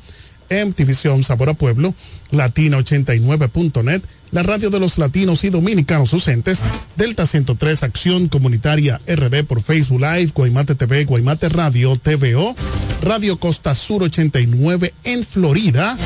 MTVision 0.50 1.24
Sabor 1.24 1.50
a 1.50 1.54
Pueblo, 1.54 1.94
Latina89.net, 2.32 4.02
la 4.30 4.42
radio 4.42 4.70
de 4.70 4.80
los 4.80 4.98
latinos 4.98 5.44
y 5.44 5.50
dominicanos 5.50 6.12
ausentes, 6.12 6.62
Delta 6.96 7.26
103 7.26 7.82
Acción 7.82 8.28
Comunitaria 8.28 9.00
RD 9.06 9.44
por 9.44 9.62
Facebook 9.62 10.00
Live, 10.00 10.32
Guaymate 10.34 10.74
TV, 10.74 11.04
Guaymate 11.04 11.48
Radio, 11.48 11.96
TVO, 11.96 12.54
Radio 13.02 13.38
Costa 13.38 13.74
Sur 13.74 14.02
89 14.02 14.92
en 15.04 15.24
Florida 15.24 15.96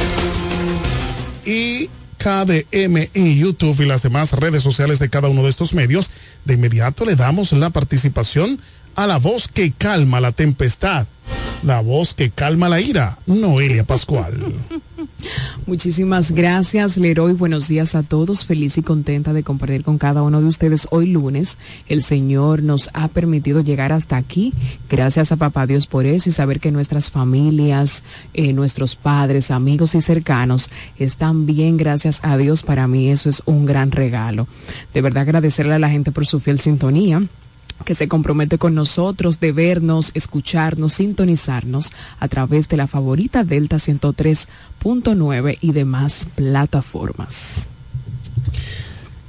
y 1.44 1.88
KDM 2.18 3.08
en 3.14 3.36
YouTube 3.36 3.80
y 3.80 3.86
las 3.86 4.02
demás 4.02 4.32
redes 4.32 4.62
sociales 4.62 4.98
de 4.98 5.08
cada 5.08 5.28
uno 5.28 5.42
de 5.42 5.50
estos 5.50 5.72
medios. 5.72 6.10
De 6.44 6.54
inmediato 6.54 7.04
le 7.04 7.16
damos 7.16 7.52
la 7.52 7.70
participación 7.70 8.60
a 8.98 9.06
la 9.06 9.18
voz 9.18 9.46
que 9.46 9.70
calma 9.70 10.20
la 10.20 10.32
tempestad, 10.32 11.06
la 11.62 11.80
voz 11.82 12.14
que 12.14 12.30
calma 12.30 12.68
la 12.68 12.80
ira, 12.80 13.16
Noelia 13.26 13.84
Pascual. 13.84 14.34
Muchísimas 15.66 16.32
gracias, 16.32 16.96
Leroy. 16.96 17.32
Buenos 17.34 17.68
días 17.68 17.94
a 17.94 18.02
todos. 18.02 18.44
Feliz 18.44 18.76
y 18.76 18.82
contenta 18.82 19.32
de 19.32 19.44
compartir 19.44 19.84
con 19.84 19.98
cada 19.98 20.24
uno 20.24 20.40
de 20.40 20.48
ustedes 20.48 20.88
hoy 20.90 21.06
lunes. 21.06 21.58
El 21.88 22.02
Señor 22.02 22.64
nos 22.64 22.90
ha 22.92 23.06
permitido 23.06 23.60
llegar 23.60 23.92
hasta 23.92 24.16
aquí. 24.16 24.52
Gracias 24.90 25.30
a 25.30 25.36
Papá 25.36 25.68
Dios 25.68 25.86
por 25.86 26.04
eso 26.04 26.28
y 26.28 26.32
saber 26.32 26.58
que 26.58 26.72
nuestras 26.72 27.12
familias, 27.12 28.02
eh, 28.34 28.52
nuestros 28.52 28.96
padres, 28.96 29.52
amigos 29.52 29.94
y 29.94 30.00
cercanos 30.00 30.70
están 30.98 31.46
bien. 31.46 31.76
Gracias 31.76 32.18
a 32.24 32.36
Dios. 32.36 32.64
Para 32.64 32.88
mí 32.88 33.10
eso 33.10 33.30
es 33.30 33.44
un 33.46 33.64
gran 33.64 33.92
regalo. 33.92 34.48
De 34.92 35.02
verdad 35.02 35.22
agradecerle 35.22 35.74
a 35.74 35.78
la 35.78 35.88
gente 35.88 36.10
por 36.10 36.26
su 36.26 36.40
fiel 36.40 36.58
sintonía 36.58 37.22
que 37.84 37.94
se 37.94 38.08
compromete 38.08 38.58
con 38.58 38.74
nosotros 38.74 39.40
de 39.40 39.52
vernos, 39.52 40.10
escucharnos, 40.14 40.94
sintonizarnos 40.94 41.92
a 42.20 42.28
través 42.28 42.68
de 42.68 42.76
la 42.76 42.86
favorita 42.86 43.44
Delta 43.44 43.76
103.9 43.76 45.58
y 45.60 45.72
demás 45.72 46.26
plataformas. 46.34 47.68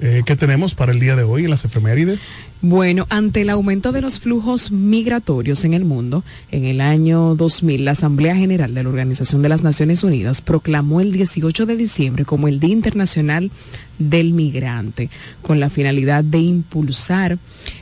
Eh, 0.02 0.24
¿Qué 0.26 0.38
tenemos 0.38 0.76
para 0.76 0.94
el 0.94 1.00
día 1.00 1.18
de 1.18 1.24
hoy 1.24 1.44
en 1.44 1.50
las 1.50 1.66
efemérides? 1.66 2.32
Bueno, 2.62 3.06
ante 3.10 3.42
el 3.42 3.50
aumento 3.50 3.92
de 3.92 4.02
los 4.02 4.22
flujos 4.22 4.72
migratorios 4.72 5.66
en 5.66 5.74
el 5.74 5.84
mundo, 5.84 6.24
en 6.52 6.64
el 6.64 6.80
año 6.80 7.36
2000 7.36 7.84
la 7.84 7.92
Asamblea 7.92 8.36
General 8.36 8.74
de 8.74 8.84
la 8.84 8.90
Organización 8.90 9.42
de 9.42 9.50
las 9.50 9.62
Naciones 9.62 10.04
Unidas 10.04 10.42
proclamó 10.42 11.02
el 11.02 11.12
18 11.12 11.66
de 11.66 11.76
diciembre 11.76 12.24
como 12.24 12.48
el 12.48 12.62
Día 12.62 12.72
Internacional 12.72 13.52
del 14.00 14.34
Migrante, 14.34 15.10
con 15.42 15.60
la 15.60 15.70
finalidad 15.70 16.24
de 16.24 16.40
impulsar 16.40 17.38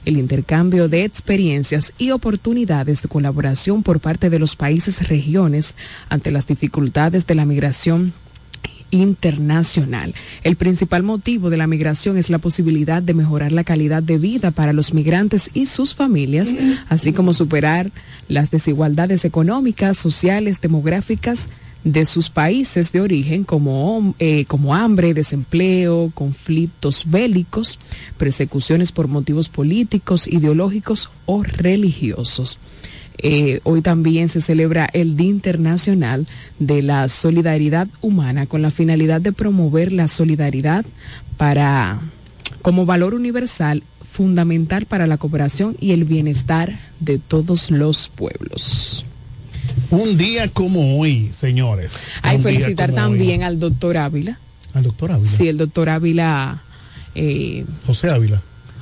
el 0.05 0.17
intercambio 0.17 0.89
de 0.89 1.05
experiencias 1.05 1.93
y 1.97 2.11
oportunidades 2.11 3.01
de 3.01 3.07
colaboración 3.07 3.83
por 3.83 3.99
parte 3.99 4.29
de 4.29 4.39
los 4.39 4.55
países 4.55 5.07
regiones 5.07 5.75
ante 6.09 6.31
las 6.31 6.47
dificultades 6.47 7.27
de 7.27 7.35
la 7.35 7.45
migración 7.45 8.13
internacional. 8.91 10.13
El 10.43 10.55
principal 10.55 11.03
motivo 11.03 11.49
de 11.49 11.57
la 11.57 11.67
migración 11.67 12.17
es 12.17 12.29
la 12.29 12.39
posibilidad 12.39 13.01
de 13.01 13.13
mejorar 13.13 13.51
la 13.51 13.63
calidad 13.63 14.01
de 14.01 14.17
vida 14.17 14.51
para 14.51 14.73
los 14.73 14.93
migrantes 14.93 15.51
y 15.53 15.65
sus 15.65 15.93
familias, 15.93 16.55
así 16.89 17.13
como 17.13 17.33
superar 17.33 17.91
las 18.27 18.49
desigualdades 18.49 19.25
económicas, 19.25 19.97
sociales, 19.97 20.61
demográficas 20.61 21.49
de 21.83 22.05
sus 22.05 22.29
países 22.29 22.91
de 22.91 23.01
origen 23.01 23.43
como, 23.43 24.15
eh, 24.19 24.45
como 24.45 24.75
hambre, 24.75 25.13
desempleo, 25.13 26.11
conflictos 26.13 27.03
bélicos, 27.05 27.79
persecuciones 28.17 28.91
por 28.91 29.07
motivos 29.07 29.49
políticos, 29.49 30.27
ideológicos 30.27 31.09
o 31.25 31.43
religiosos. 31.43 32.59
Eh, 33.19 33.61
hoy 33.63 33.81
también 33.81 34.29
se 34.29 34.41
celebra 34.41 34.87
el 34.93 35.17
Día 35.17 35.29
Internacional 35.29 36.27
de 36.59 36.83
la 36.83 37.09
Solidaridad 37.09 37.87
Humana 38.01 38.45
con 38.45 38.61
la 38.61 38.69
finalidad 38.69 39.21
de 39.21 39.31
promover 39.31 39.91
la 39.91 40.07
solidaridad 40.07 40.85
para 41.37 41.99
como 42.61 42.85
valor 42.85 43.15
universal 43.15 43.83
fundamental 44.11 44.85
para 44.85 45.07
la 45.07 45.17
cooperación 45.17 45.77
y 45.79 45.91
el 45.91 46.03
bienestar 46.03 46.79
de 46.99 47.17
todos 47.17 47.71
los 47.71 48.09
pueblos. 48.09 49.05
Un 49.89 50.17
día 50.17 50.47
como 50.49 50.99
hoy, 50.99 51.31
señores. 51.33 52.11
Hay 52.21 52.39
felicitar 52.39 52.91
también 52.91 53.39
hoy. 53.41 53.45
al 53.45 53.59
doctor 53.59 53.97
Ávila. 53.97 54.37
Al 54.73 54.83
doctor 54.83 55.11
Ávila. 55.11 55.29
Sí, 55.31 55.47
el 55.47 55.57
doctor 55.57 55.89
Ávila. 55.89 56.61
eh, 57.15 57.65
José 57.85 58.09
Ávila. 58.09 58.41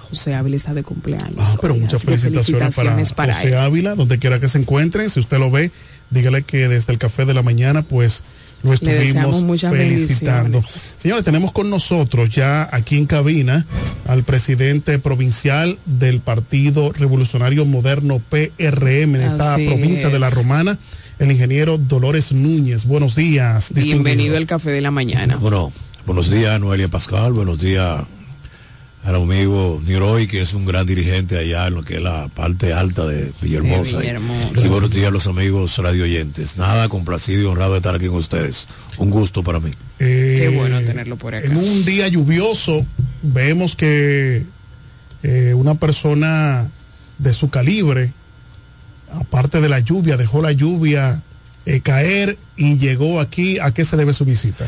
José 0.10 0.34
Ávila 0.34 0.56
está 0.56 0.74
de 0.74 0.84
cumpleaños. 0.84 1.36
Ah, 1.38 1.58
pero 1.62 1.74
hoy, 1.74 1.80
muchas 1.82 2.04
felicitaciones, 2.04 2.46
felicitaciones 2.76 3.14
para, 3.14 3.34
para 3.34 3.40
José 3.40 3.54
él. 3.54 3.58
Ávila, 3.60 3.96
donde 3.96 4.20
quiera 4.20 4.40
que 4.40 4.48
se 4.48 4.60
encuentren. 4.60 5.10
Si 5.10 5.20
usted 5.20 5.40
lo 5.40 5.52
ve, 5.52 5.72
dígale 6.10 6.44
que 6.44 6.68
desde 6.68 6.94
el 6.94 7.00
café 7.00 7.26
de 7.26 7.34
la 7.34 7.42
mañana, 7.42 7.82
pues 7.82 8.24
lo 8.64 8.74
estuvimos 8.74 9.62
felicitando. 9.62 10.62
Señores, 10.98 11.24
tenemos 11.24 11.52
con 11.52 11.70
nosotros 11.70 12.30
ya 12.30 12.68
aquí 12.72 12.98
en 12.98 13.06
cabina 13.06 13.66
al 14.08 14.24
presidente 14.24 15.00
provincial 15.00 15.78
del 15.86 16.20
Partido 16.20 16.92
Revolucionario 16.92 17.66
Moderno 17.66 18.22
PRM 18.30 19.16
en 19.16 19.22
esta 19.22 19.56
Así 19.56 19.66
provincia 19.68 20.10
de 20.10 20.20
La. 20.20 20.30
Romana, 20.30 20.78
el 21.20 21.32
ingeniero 21.32 21.78
Dolores 21.78 22.32
Núñez. 22.32 22.86
Buenos 22.86 23.16
días. 23.16 23.72
Bienvenido 23.74 24.36
al 24.38 24.48
café 24.48 24.72
de 24.72 24.82
la 24.82 24.92
mañana. 24.92 25.38
Bueno, 25.38 25.72
buenos 26.06 26.30
días, 26.30 26.60
Noelia 26.60 26.88
Pascal, 26.88 27.34
buenos 27.34 27.60
días 27.60 28.04
al 29.06 29.16
amigo 29.16 29.80
Niroy, 29.86 30.26
que 30.28 30.42
es 30.42 30.54
un 30.56 30.66
gran 30.66 30.86
dirigente 30.88 31.38
allá 31.38 31.68
en 31.68 31.76
lo 31.76 31.84
que 31.84 31.98
es 31.98 32.02
la 32.02 32.28
parte 32.30 32.74
alta 32.74 33.06
de 33.06 33.32
Villahermosa. 33.42 33.98
De 34.00 34.04
Y- 34.06 34.08
Villahermosa. 34.08 34.62
Y, 34.66 34.68
buenos 34.68 34.90
días 34.92 35.08
a 35.08 35.12
los 35.12 35.28
amigos 35.28 35.78
radio 35.78 36.04
oyentes. 36.06 36.58
Nada, 36.58 36.90
complacido 36.90 37.42
y 37.42 37.46
honrado 37.46 37.74
de 37.74 37.78
estar 37.78 37.94
aquí 37.94 38.08
con 38.08 38.18
ustedes. 38.18 38.68
Un 38.98 39.12
gusto 39.12 39.44
para 39.44 39.60
mí. 39.60 39.70
Eh, 40.00 40.38
Qué 40.50 40.58
bueno 40.58 40.80
tenerlo 40.82 41.18
por 41.18 41.36
acá. 41.36 41.46
En 41.46 41.56
un 41.56 41.86
día 41.86 42.08
lluvioso 42.08 42.84
vemos 43.22 43.76
que 43.76 44.44
eh, 45.22 45.54
una 45.56 45.76
persona 45.76 46.68
de 47.20 47.34
su 47.34 47.50
calibre, 47.52 48.12
aparte 49.14 49.62
de 49.62 49.70
la 49.70 49.80
lluvia, 49.82 50.18
dejó 50.18 50.42
la 50.42 50.52
lluvia 50.52 51.22
eh, 51.68 51.80
caer 51.82 52.40
y 52.58 52.78
llegó 52.78 53.20
aquí. 53.20 53.60
¿A 53.60 53.72
qué 53.72 53.86
se 53.86 53.98
debe 53.98 54.14
su 54.14 54.26
visita? 54.26 54.66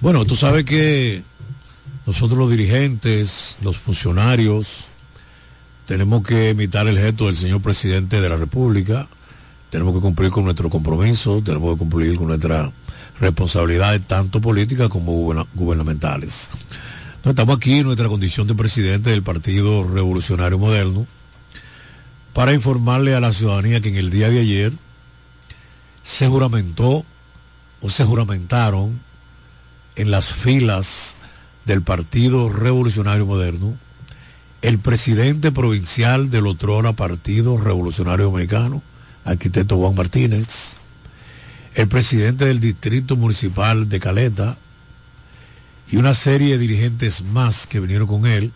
Bueno, 0.00 0.24
tú 0.24 0.34
sabes 0.34 0.64
que 0.64 1.22
nosotros 2.06 2.38
los 2.38 2.50
dirigentes, 2.50 3.56
los 3.62 3.76
funcionarios, 3.76 4.84
tenemos 5.86 6.26
que 6.26 6.50
imitar 6.50 6.86
el 6.86 6.98
gesto 6.98 7.26
del 7.26 7.36
señor 7.36 7.60
presidente 7.60 8.20
de 8.20 8.28
la 8.28 8.36
República, 8.36 9.08
tenemos 9.70 9.94
que 9.94 10.00
cumplir 10.00 10.30
con 10.30 10.44
nuestro 10.44 10.70
compromiso, 10.70 11.42
tenemos 11.44 11.74
que 11.74 11.78
cumplir 11.78 12.16
con 12.16 12.28
nuestras 12.28 12.70
responsabilidades, 13.18 14.06
tanto 14.06 14.40
políticas 14.40 14.88
como 14.88 15.12
guberna- 15.12 15.46
gubernamentales. 15.54 16.50
Entonces, 17.16 17.30
estamos 17.30 17.56
aquí 17.56 17.78
en 17.78 17.86
nuestra 17.86 18.08
condición 18.08 18.46
de 18.46 18.54
presidente 18.54 19.10
del 19.10 19.22
Partido 19.22 19.86
Revolucionario 19.88 20.58
Moderno 20.58 21.06
para 22.32 22.52
informarle 22.52 23.14
a 23.14 23.20
la 23.20 23.32
ciudadanía 23.32 23.80
que 23.80 23.88
en 23.88 23.96
el 23.96 24.10
día 24.10 24.28
de 24.28 24.40
ayer 24.40 24.72
se 26.02 26.28
juramentó 26.28 27.04
o 27.80 27.90
se 27.90 28.04
juramentaron 28.04 29.00
en 29.96 30.10
las 30.10 30.32
filas 30.32 31.16
del 31.66 31.82
Partido 31.82 32.48
Revolucionario 32.48 33.26
Moderno 33.26 33.76
el 34.62 34.78
presidente 34.78 35.52
provincial 35.52 36.30
del 36.30 36.46
otrora 36.46 36.92
Partido 36.92 37.58
Revolucionario 37.58 38.26
Dominicano, 38.26 38.82
arquitecto 39.24 39.76
Juan 39.76 39.94
Martínez, 39.94 40.76
el 41.74 41.88
presidente 41.88 42.46
del 42.46 42.58
Distrito 42.58 43.16
Municipal 43.16 43.88
de 43.88 44.00
Caleta 44.00 44.58
y 45.88 45.98
una 45.98 46.14
serie 46.14 46.52
de 46.54 46.58
dirigentes 46.58 47.22
más 47.22 47.66
que 47.66 47.80
vinieron 47.80 48.08
con 48.08 48.26
él. 48.26 48.50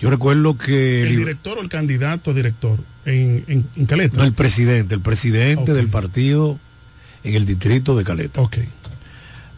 Yo 0.00 0.10
recuerdo 0.10 0.58
que... 0.58 1.02
¿El 1.02 1.16
director 1.16 1.58
o 1.58 1.60
el 1.60 1.68
candidato 1.68 2.32
a 2.32 2.34
director 2.34 2.80
en, 3.04 3.44
en, 3.46 3.68
en 3.76 3.86
Caleta? 3.86 4.18
No, 4.18 4.24
el 4.24 4.32
presidente, 4.32 4.94
el 4.94 5.00
presidente 5.00 5.74
del 5.74 5.88
partido 5.88 6.58
en 7.22 7.34
el 7.34 7.46
distrito 7.46 7.96
de 7.96 8.04
Caleta. 8.04 8.40
Ok. 8.40 8.58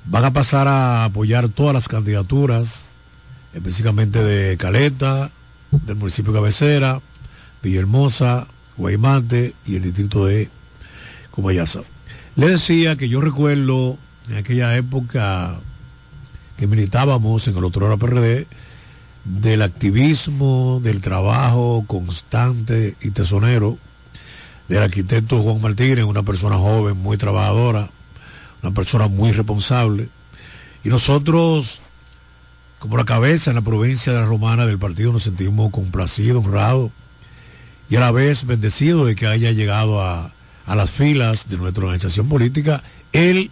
Van 0.09 0.25
a 0.25 0.33
pasar 0.33 0.69
a 0.69 1.05
apoyar 1.05 1.49
todas 1.49 1.75
las 1.75 1.89
candidaturas, 1.89 2.87
específicamente 3.53 4.23
de 4.23 4.57
Caleta, 4.57 5.31
del 5.71 5.97
municipio 5.97 6.33
de 6.33 6.39
Cabecera, 6.39 7.01
Villahermosa, 7.63 8.47
Guaymate 8.77 9.55
y 9.67 9.77
el 9.77 9.83
distrito 9.83 10.25
de 10.27 10.49
Comayasa. 11.33 11.83
Le 12.37 12.51
decía 12.51 12.97
que 12.97 13.09
yo 13.09 13.21
recuerdo 13.21 13.99
en 14.29 14.37
aquella 14.37 14.77
época 14.77 15.59
que 16.57 16.67
militábamos 16.67 17.49
en 17.49 17.57
el 17.57 17.65
otro 17.65 17.87
hora 17.87 17.97
PRD, 17.97 18.47
del 19.25 19.63
activismo, 19.63 20.81
del 20.85 21.01
trabajo 21.01 21.85
constante 21.89 22.95
y 23.01 23.11
tesonero 23.11 23.77
del 24.69 24.83
arquitecto 24.83 25.43
Juan 25.43 25.61
Martínez, 25.61 26.05
una 26.05 26.23
persona 26.23 26.57
joven, 26.57 26.97
muy 26.97 27.17
trabajadora, 27.17 27.91
una 28.63 28.73
persona 28.73 29.09
muy 29.09 29.33
responsable. 29.33 30.09
Y 30.85 30.89
nosotros, 30.89 31.83
como 32.79 32.97
la 32.97 33.05
cabeza 33.05 33.51
en 33.51 33.57
la 33.57 33.63
provincia 33.63 34.13
de 34.13 34.21
la 34.21 34.27
Romana 34.27 34.67
del 34.67 34.79
partido, 34.79 35.13
nos 35.13 35.25
sentimos 35.25 35.71
complacidos, 35.71 36.47
honrados 36.47 36.91
y 37.89 37.97
a 37.97 38.01
la 38.01 38.11
vez 38.11 38.47
bendecidos 38.47 39.07
de 39.07 39.15
que 39.15 39.27
haya 39.27 39.53
llegado 39.53 40.03
a, 40.03 40.33
a 40.67 40.75
las 40.75 40.91
filas 40.91 41.49
de 41.49 41.57
nuestra 41.57 41.85
organización 41.85 42.29
política, 42.29 42.83
él 43.13 43.51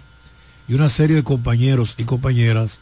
y 0.67 0.75
una 0.75 0.89
serie 0.89 1.17
de 1.17 1.23
compañeros 1.23 1.95
y 1.99 2.05
compañeras 2.05 2.81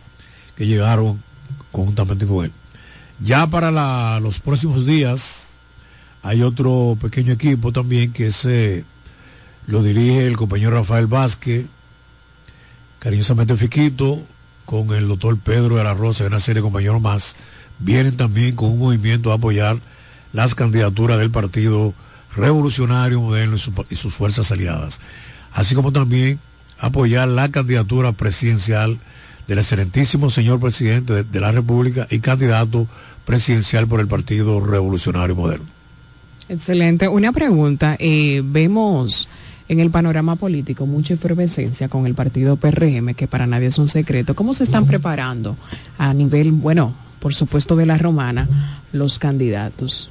que 0.57 0.67
llegaron 0.67 1.23
conjuntamente 1.71 2.27
con 2.27 2.47
él. 2.47 2.53
Ya 3.21 3.47
para 3.47 4.21
los 4.21 4.41
próximos 4.41 4.87
días 4.87 5.45
hay 6.23 6.43
otro 6.43 6.97
pequeño 7.01 7.33
equipo 7.33 7.73
también 7.73 8.13
que 8.13 8.33
se 8.33 8.85
lo 9.67 9.83
dirige 9.83 10.27
el 10.27 10.37
compañero 10.37 10.73
Rafael 10.73 11.07
Vázquez, 11.07 11.67
cariñosamente 13.03 13.57
Fiquito, 13.57 14.23
con 14.65 14.93
el 14.95 15.09
doctor 15.09 15.37
Pedro 15.39 15.77
de 15.77 15.83
la 15.83 15.93
Rosa 15.95 16.23
y 16.23 16.29
una 16.29 16.39
serie 16.39 16.61
de 16.61 16.65
compañeros 16.65 17.03
más, 17.03 17.35
vienen 17.81 18.17
también 18.17 18.55
con 18.55 18.71
un 18.71 18.79
movimiento 18.79 19.33
a 19.33 19.35
apoyar 19.35 19.77
las 20.33 20.55
candidaturas 20.55 21.19
del 21.19 21.33
Partido 21.33 21.95
Revolucionario 22.37 23.21
Moderno 23.21 23.57
y, 23.57 23.59
su- 23.59 23.73
y 23.91 23.97
sus 23.97 24.15
fuerzas 24.15 24.53
aliadas, 24.53 25.01
así 25.53 25.75
como 25.75 25.91
también 25.93 26.39
apoyar 26.79 27.27
la 27.27 27.51
candidatura 27.51 28.13
presidencial 28.13 28.99
del 29.49 29.59
excelentísimo 29.59 30.31
señor 30.31 30.61
presidente 30.61 31.13
de, 31.13 31.25
de 31.25 31.41
la 31.41 31.51
República 31.51 32.07
y 32.09 32.21
candidato 32.21 32.87
presidencial 33.25 33.89
por 33.89 33.99
el 33.99 34.07
Partido 34.07 34.61
Revolucionario 34.65 35.35
Moderno. 35.35 35.67
Excelente. 36.49 37.09
Una 37.09 37.33
pregunta. 37.33 37.97
eh, 37.99 38.43
vemos 38.45 39.29
en 39.73 39.81
el 39.81 39.91
panorama 39.91 40.37
político 40.37 40.87
mucha 40.87 41.15
efervescencia 41.15 41.89
con 41.89 42.07
el 42.07 42.15
partido 42.15 42.57
PRM, 42.57 43.15
que 43.15 43.27
para 43.27 43.47
nadie 43.47 43.69
es 43.69 43.79
un 43.79 43.89
secreto. 43.89 44.35
¿Cómo 44.35 44.53
se 44.53 44.65
están 44.65 44.87
preparando 44.87 45.57
a 45.99 46.13
nivel, 46.13 46.53
bueno, 46.53 46.95
por 47.21 47.35
supuesto 47.35 47.75
de 47.75 47.87
la 47.87 47.97
romana, 47.97 48.81
los 48.93 49.19
candidatos? 49.19 50.11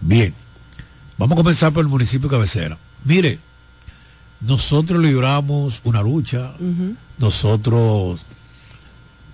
Bien, 0.00 0.34
vamos 1.16 1.34
a 1.34 1.36
comenzar 1.36 1.72
por 1.72 1.82
el 1.82 1.88
municipio 1.88 2.28
cabecera. 2.28 2.76
Mire, 3.04 3.38
nosotros 4.40 5.00
libramos 5.00 5.80
una 5.84 6.02
lucha, 6.02 6.52
nosotros 7.18 8.26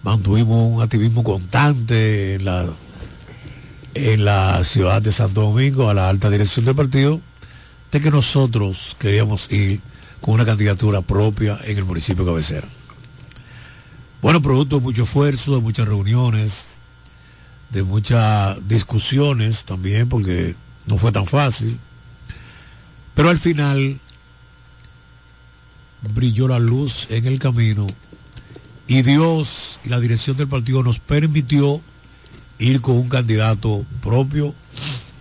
mantuvimos 0.03 0.73
un 0.75 0.83
activismo 0.83 1.25
constante 1.25 2.35
en 2.35 2.45
la, 2.45 2.67
en 3.95 4.25
la 4.27 4.63
ciudad 4.65 5.01
de 5.01 5.11
Santo 5.11 5.41
Domingo, 5.41 5.89
a 5.89 5.95
la 5.95 6.11
alta 6.11 6.29
dirección 6.29 6.67
del 6.67 6.75
partido, 6.75 7.21
de 7.95 8.01
que 8.01 8.11
nosotros 8.11 8.97
queríamos 8.99 9.53
ir 9.53 9.81
con 10.21 10.35
una 10.35 10.45
candidatura 10.45 11.01
propia 11.01 11.57
en 11.63 11.79
el 11.79 11.85
municipio 11.85 12.27
cabecera. 12.27 12.67
Bueno, 14.21 14.43
producto 14.43 14.81
de 14.81 14.83
mucho 14.83 15.05
esfuerzo, 15.05 15.55
de 15.55 15.61
muchas 15.61 15.87
reuniones, 15.87 16.71
de 17.71 17.85
muchas 17.85 18.67
discusiones 18.67 19.65
también, 19.65 20.09
porque 20.09 20.57
no 20.87 20.97
fue 20.97 21.13
tan 21.13 21.25
fácil. 21.25 21.79
Pero 23.15 23.29
al 23.29 23.39
final 23.39 24.01
brilló 26.13 26.49
la 26.49 26.59
luz 26.59 27.07
en 27.11 27.27
el 27.27 27.39
camino 27.39 27.87
y 28.89 29.03
Dios 29.03 29.79
y 29.85 29.89
la 29.89 30.01
dirección 30.01 30.37
del 30.37 30.49
partido 30.49 30.83
nos 30.83 30.99
permitió 30.99 31.81
ir 32.59 32.81
con 32.81 32.97
un 32.97 33.09
candidato 33.09 33.87
propio 34.03 34.53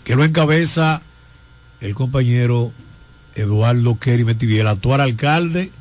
que 0.04 0.16
lo 0.16 0.24
encabeza 0.26 1.04
el 1.84 1.94
compañero 1.96 2.72
Eduardo 3.36 3.98
Kerry 4.00 4.24
Metivier, 4.26 4.62
el 4.62 4.68
actual 4.68 5.02
alcalde 5.02 5.72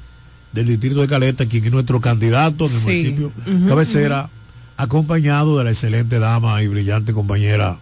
del 0.52 0.66
distrito 0.66 1.00
de 1.00 1.06
Caleta, 1.06 1.46
quien 1.46 1.64
es 1.64 1.72
nuestro 1.72 2.00
candidato 2.00 2.66
en 2.66 2.72
el 2.72 2.78
Sí. 2.78 2.86
municipio 2.86 3.32
cabecera, 3.68 4.28
acompañado 4.76 5.56
de 5.58 5.64
la 5.64 5.70
excelente 5.70 6.18
dama 6.18 6.62
y 6.62 6.66
brillante 6.68 7.12
compañera 7.12 7.78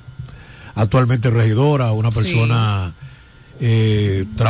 actualmente 0.75 1.31
regidora, 1.31 1.93
una 1.93 2.11
persona 2.11 2.93
eh, 3.61 4.25